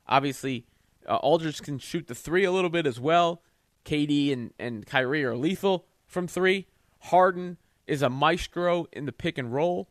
Obviously, 0.08 0.66
uh, 1.08 1.16
Aldridge 1.18 1.62
can 1.64 1.80
shoot 1.80 2.08
the 2.08 2.14
three 2.14 2.44
a 2.44 2.52
little 2.52 2.70
bit 2.70 2.86
as 2.86 3.00
well. 3.00 3.42
KD 3.86 4.32
and, 4.32 4.54
and 4.60 4.86
Kyrie 4.86 5.24
are 5.24 5.36
lethal 5.36 5.86
from 6.06 6.28
three. 6.28 6.68
Harden 7.00 7.58
is 7.88 8.04
a 8.04 8.10
maestro 8.10 8.86
in 8.92 9.06
the 9.06 9.12
pick 9.12 9.38
and 9.38 9.52
roll. 9.52 9.90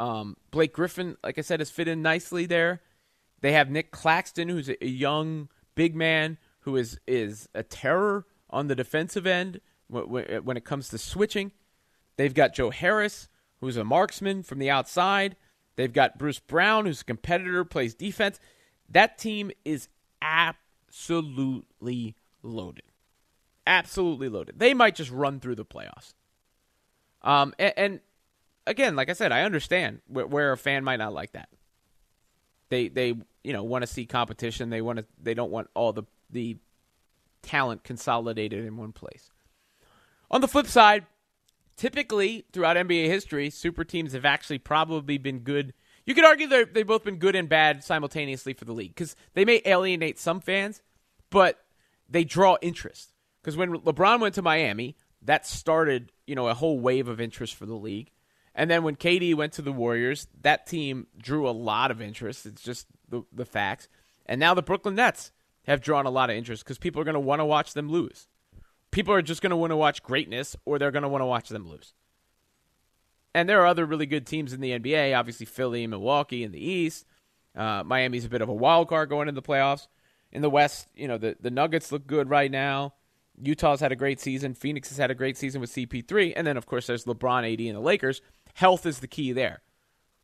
Um, 0.00 0.36
Blake 0.54 0.72
Griffin, 0.72 1.16
like 1.24 1.36
I 1.36 1.40
said, 1.40 1.58
has 1.58 1.68
fit 1.68 1.88
in 1.88 2.00
nicely 2.00 2.46
there. 2.46 2.80
They 3.40 3.50
have 3.52 3.70
Nic 3.70 3.90
Claxton, 3.90 4.48
who's 4.48 4.68
a 4.68 4.86
young 4.86 5.48
big 5.74 5.96
man 5.96 6.38
who 6.60 6.76
is 6.76 7.00
is 7.08 7.48
a 7.56 7.64
terror 7.64 8.24
on 8.48 8.68
the 8.68 8.76
defensive 8.76 9.26
end 9.26 9.60
when 9.88 10.56
it 10.56 10.64
comes 10.64 10.88
to 10.90 10.98
switching. 10.98 11.50
They've 12.16 12.32
got 12.32 12.54
Joe 12.54 12.70
Harris, 12.70 13.28
who's 13.58 13.76
a 13.76 13.82
marksman 13.82 14.44
from 14.44 14.60
the 14.60 14.70
outside. 14.70 15.34
They've 15.74 15.92
got 15.92 16.18
Bruce 16.18 16.38
Brown, 16.38 16.86
who's 16.86 17.00
a 17.00 17.04
competitor, 17.04 17.64
plays 17.64 17.96
defense. 17.96 18.38
That 18.88 19.18
team 19.18 19.50
is 19.64 19.88
absolutely 20.22 22.14
loaded. 22.44 22.84
Absolutely 23.66 24.28
loaded. 24.28 24.60
They 24.60 24.72
might 24.72 24.94
just 24.94 25.10
run 25.10 25.40
through 25.40 25.56
the 25.56 25.64
playoffs. 25.64 26.14
Um, 27.22 27.54
and, 27.58 27.74
and 27.76 28.00
again, 28.66 28.96
like 28.96 29.10
I 29.10 29.12
said, 29.12 29.32
I 29.32 29.42
understand 29.42 30.00
where, 30.06 30.26
where 30.26 30.52
a 30.52 30.56
fan 30.56 30.84
might 30.84 30.96
not 30.96 31.12
like 31.12 31.32
that. 31.32 31.48
They 32.70 32.88
they 32.88 33.14
you 33.42 33.52
know 33.52 33.62
want 33.62 33.82
to 33.82 33.86
see 33.86 34.06
competition. 34.06 34.70
They 34.70 34.80
want 34.80 34.98
to. 34.98 35.06
They 35.22 35.34
don't 35.34 35.50
want 35.50 35.68
all 35.74 35.92
the 35.92 36.04
the 36.30 36.56
talent 37.42 37.84
consolidated 37.84 38.64
in 38.64 38.76
one 38.76 38.92
place. 38.92 39.30
On 40.30 40.40
the 40.40 40.48
flip 40.48 40.66
side, 40.66 41.06
typically 41.76 42.44
throughout 42.52 42.76
NBA 42.76 43.06
history, 43.06 43.50
super 43.50 43.84
teams 43.84 44.12
have 44.14 44.24
actually 44.24 44.58
probably 44.58 45.18
been 45.18 45.40
good. 45.40 45.74
You 46.06 46.14
could 46.14 46.24
argue 46.24 46.46
they've 46.46 46.86
both 46.86 47.04
been 47.04 47.16
good 47.18 47.36
and 47.36 47.48
bad 47.48 47.84
simultaneously 47.84 48.52
for 48.52 48.64
the 48.64 48.72
league 48.72 48.94
because 48.94 49.16
they 49.34 49.44
may 49.44 49.62
alienate 49.64 50.18
some 50.18 50.40
fans, 50.40 50.82
but 51.30 51.64
they 52.08 52.24
draw 52.24 52.56
interest. 52.60 53.12
Because 53.40 53.56
when 53.56 53.74
LeBron 53.74 54.20
went 54.20 54.34
to 54.34 54.42
Miami, 54.42 54.96
that 55.22 55.46
started 55.46 56.12
you 56.26 56.34
know 56.34 56.48
a 56.48 56.54
whole 56.54 56.78
wave 56.78 57.08
of 57.08 57.20
interest 57.20 57.54
for 57.54 57.66
the 57.66 57.74
league. 57.74 58.10
And 58.54 58.70
then 58.70 58.84
when 58.84 58.96
KD 58.96 59.34
went 59.34 59.52
to 59.54 59.62
the 59.62 59.72
Warriors, 59.72 60.28
that 60.42 60.66
team 60.66 61.08
drew 61.18 61.48
a 61.48 61.50
lot 61.50 61.90
of 61.90 62.00
interest. 62.00 62.46
It's 62.46 62.62
just 62.62 62.86
the, 63.08 63.22
the 63.32 63.44
facts. 63.44 63.88
And 64.26 64.38
now 64.38 64.54
the 64.54 64.62
Brooklyn 64.62 64.94
Nets 64.94 65.32
have 65.66 65.80
drawn 65.80 66.06
a 66.06 66.10
lot 66.10 66.30
of 66.30 66.36
interest 66.36 66.64
because 66.64 66.78
people 66.78 67.00
are 67.00 67.04
going 67.04 67.14
to 67.14 67.20
want 67.20 67.40
to 67.40 67.44
watch 67.44 67.74
them 67.74 67.88
lose 67.88 68.28
people 68.94 69.12
are 69.12 69.22
just 69.22 69.42
going 69.42 69.50
to 69.50 69.56
want 69.56 69.72
to 69.72 69.76
watch 69.76 70.02
greatness 70.02 70.56
or 70.64 70.78
they're 70.78 70.92
going 70.92 71.02
to 71.02 71.08
want 71.08 71.20
to 71.20 71.26
watch 71.26 71.48
them 71.48 71.68
lose. 71.68 71.92
And 73.34 73.48
there 73.48 73.60
are 73.60 73.66
other 73.66 73.84
really 73.84 74.06
good 74.06 74.26
teams 74.26 74.52
in 74.52 74.60
the 74.60 74.78
NBA, 74.78 75.18
obviously 75.18 75.44
Philly, 75.44 75.86
Milwaukee 75.88 76.44
in 76.44 76.52
the 76.52 76.64
East. 76.64 77.04
Uh, 77.56 77.82
Miami's 77.82 78.24
a 78.24 78.28
bit 78.28 78.40
of 78.40 78.48
a 78.48 78.54
wild 78.54 78.88
card 78.88 79.08
going 79.08 79.28
into 79.28 79.40
the 79.40 79.46
playoffs. 79.46 79.88
In 80.30 80.42
the 80.42 80.50
West, 80.50 80.86
you 80.94 81.08
know, 81.08 81.18
the, 81.18 81.36
the 81.40 81.50
Nuggets 81.50 81.90
look 81.90 82.06
good 82.06 82.30
right 82.30 82.50
now. 82.50 82.94
Utah's 83.42 83.80
had 83.80 83.90
a 83.90 83.96
great 83.96 84.20
season. 84.20 84.54
Phoenix 84.54 84.88
has 84.90 84.98
had 84.98 85.10
a 85.10 85.14
great 85.14 85.36
season 85.36 85.60
with 85.60 85.72
CP3. 85.72 86.32
And 86.36 86.46
then, 86.46 86.56
of 86.56 86.66
course, 86.66 86.86
there's 86.86 87.04
LeBron, 87.04 87.52
AD, 87.52 87.60
and 87.60 87.76
the 87.76 87.80
Lakers. 87.80 88.20
Health 88.54 88.86
is 88.86 89.00
the 89.00 89.06
key 89.06 89.32
there 89.32 89.62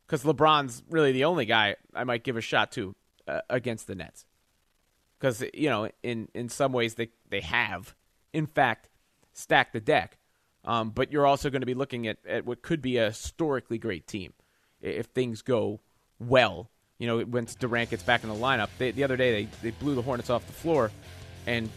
because 0.05 0.23
LeBron's 0.23 0.83
really 0.89 1.11
the 1.11 1.25
only 1.25 1.45
guy 1.45 1.75
I 1.93 2.03
might 2.03 2.23
give 2.23 2.35
a 2.35 2.41
shot 2.41 2.71
to 2.73 2.95
uh, 3.27 3.41
against 3.49 3.87
the 3.87 3.95
Nets. 3.95 4.25
Because, 5.19 5.43
you 5.53 5.69
know, 5.69 5.89
in, 6.01 6.27
in 6.33 6.49
some 6.49 6.73
ways 6.73 6.95
they, 6.95 7.09
they 7.29 7.41
have 7.41 7.95
in 8.33 8.45
fact, 8.45 8.89
stacked 9.33 9.73
the 9.73 9.79
deck. 9.79 10.17
Um, 10.63 10.91
but 10.91 11.11
you're 11.11 11.25
also 11.25 11.49
going 11.49 11.61
to 11.61 11.65
be 11.65 11.73
looking 11.73 12.07
at, 12.07 12.17
at 12.27 12.45
what 12.45 12.61
could 12.61 12.81
be 12.81 12.97
a 12.97 13.07
historically 13.07 13.77
great 13.77 14.05
team 14.07 14.33
if 14.81 15.07
things 15.07 15.41
go 15.41 15.79
well. 16.19 16.69
You 16.99 17.07
know, 17.07 17.25
once 17.25 17.55
Durant 17.55 17.89
gets 17.89 18.03
back 18.03 18.23
in 18.23 18.29
the 18.29 18.35
lineup, 18.35 18.69
they, 18.77 18.91
the 18.91 19.03
other 19.03 19.17
day 19.17 19.45
they, 19.45 19.49
they 19.63 19.71
blew 19.71 19.95
the 19.95 20.03
Hornets 20.03 20.29
off 20.29 20.45
the 20.45 20.53
floor, 20.53 20.91
and 21.47 21.67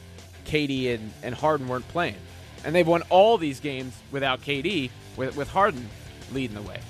KD 0.44 0.94
and, 0.94 1.12
and 1.22 1.34
Harden 1.34 1.66
weren't 1.66 1.88
playing. 1.88 2.16
And 2.64 2.74
they've 2.74 2.86
won 2.86 3.02
all 3.08 3.38
these 3.38 3.60
games 3.60 3.94
without 4.10 4.42
KD, 4.42 4.90
with, 5.16 5.34
with 5.34 5.48
Harden 5.48 5.88
leading 6.32 6.54
the 6.54 6.62
way. 6.62 6.80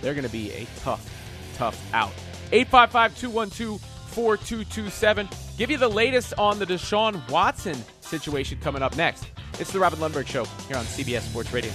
They're 0.00 0.14
going 0.14 0.26
to 0.26 0.32
be 0.32 0.52
a 0.52 0.66
tough, 0.80 1.08
tough 1.54 1.78
out. 1.92 2.12
855 2.52 3.18
212 3.18 3.80
4227. 3.80 5.28
Give 5.56 5.70
you 5.70 5.78
the 5.78 5.88
latest 5.88 6.34
on 6.36 6.58
the 6.58 6.66
Deshaun 6.66 7.28
Watson 7.30 7.76
situation 8.00 8.58
coming 8.60 8.82
up 8.82 8.96
next. 8.96 9.26
It's 9.58 9.72
the 9.72 9.78
Robin 9.78 10.00
Lundberg 10.00 10.26
Show 10.26 10.44
here 10.66 10.76
on 10.76 10.84
CBS 10.84 11.22
Sports 11.22 11.52
Radio. 11.52 11.70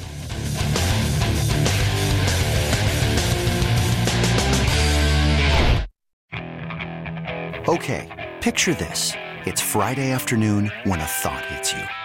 Okay, 7.67 8.31
picture 8.41 8.75
this. 8.75 9.13
It's 9.45 9.61
Friday 9.61 10.11
afternoon 10.11 10.71
when 10.83 10.99
a 10.99 11.05
thought 11.05 11.43
hits 11.45 11.73
you. 11.73 12.04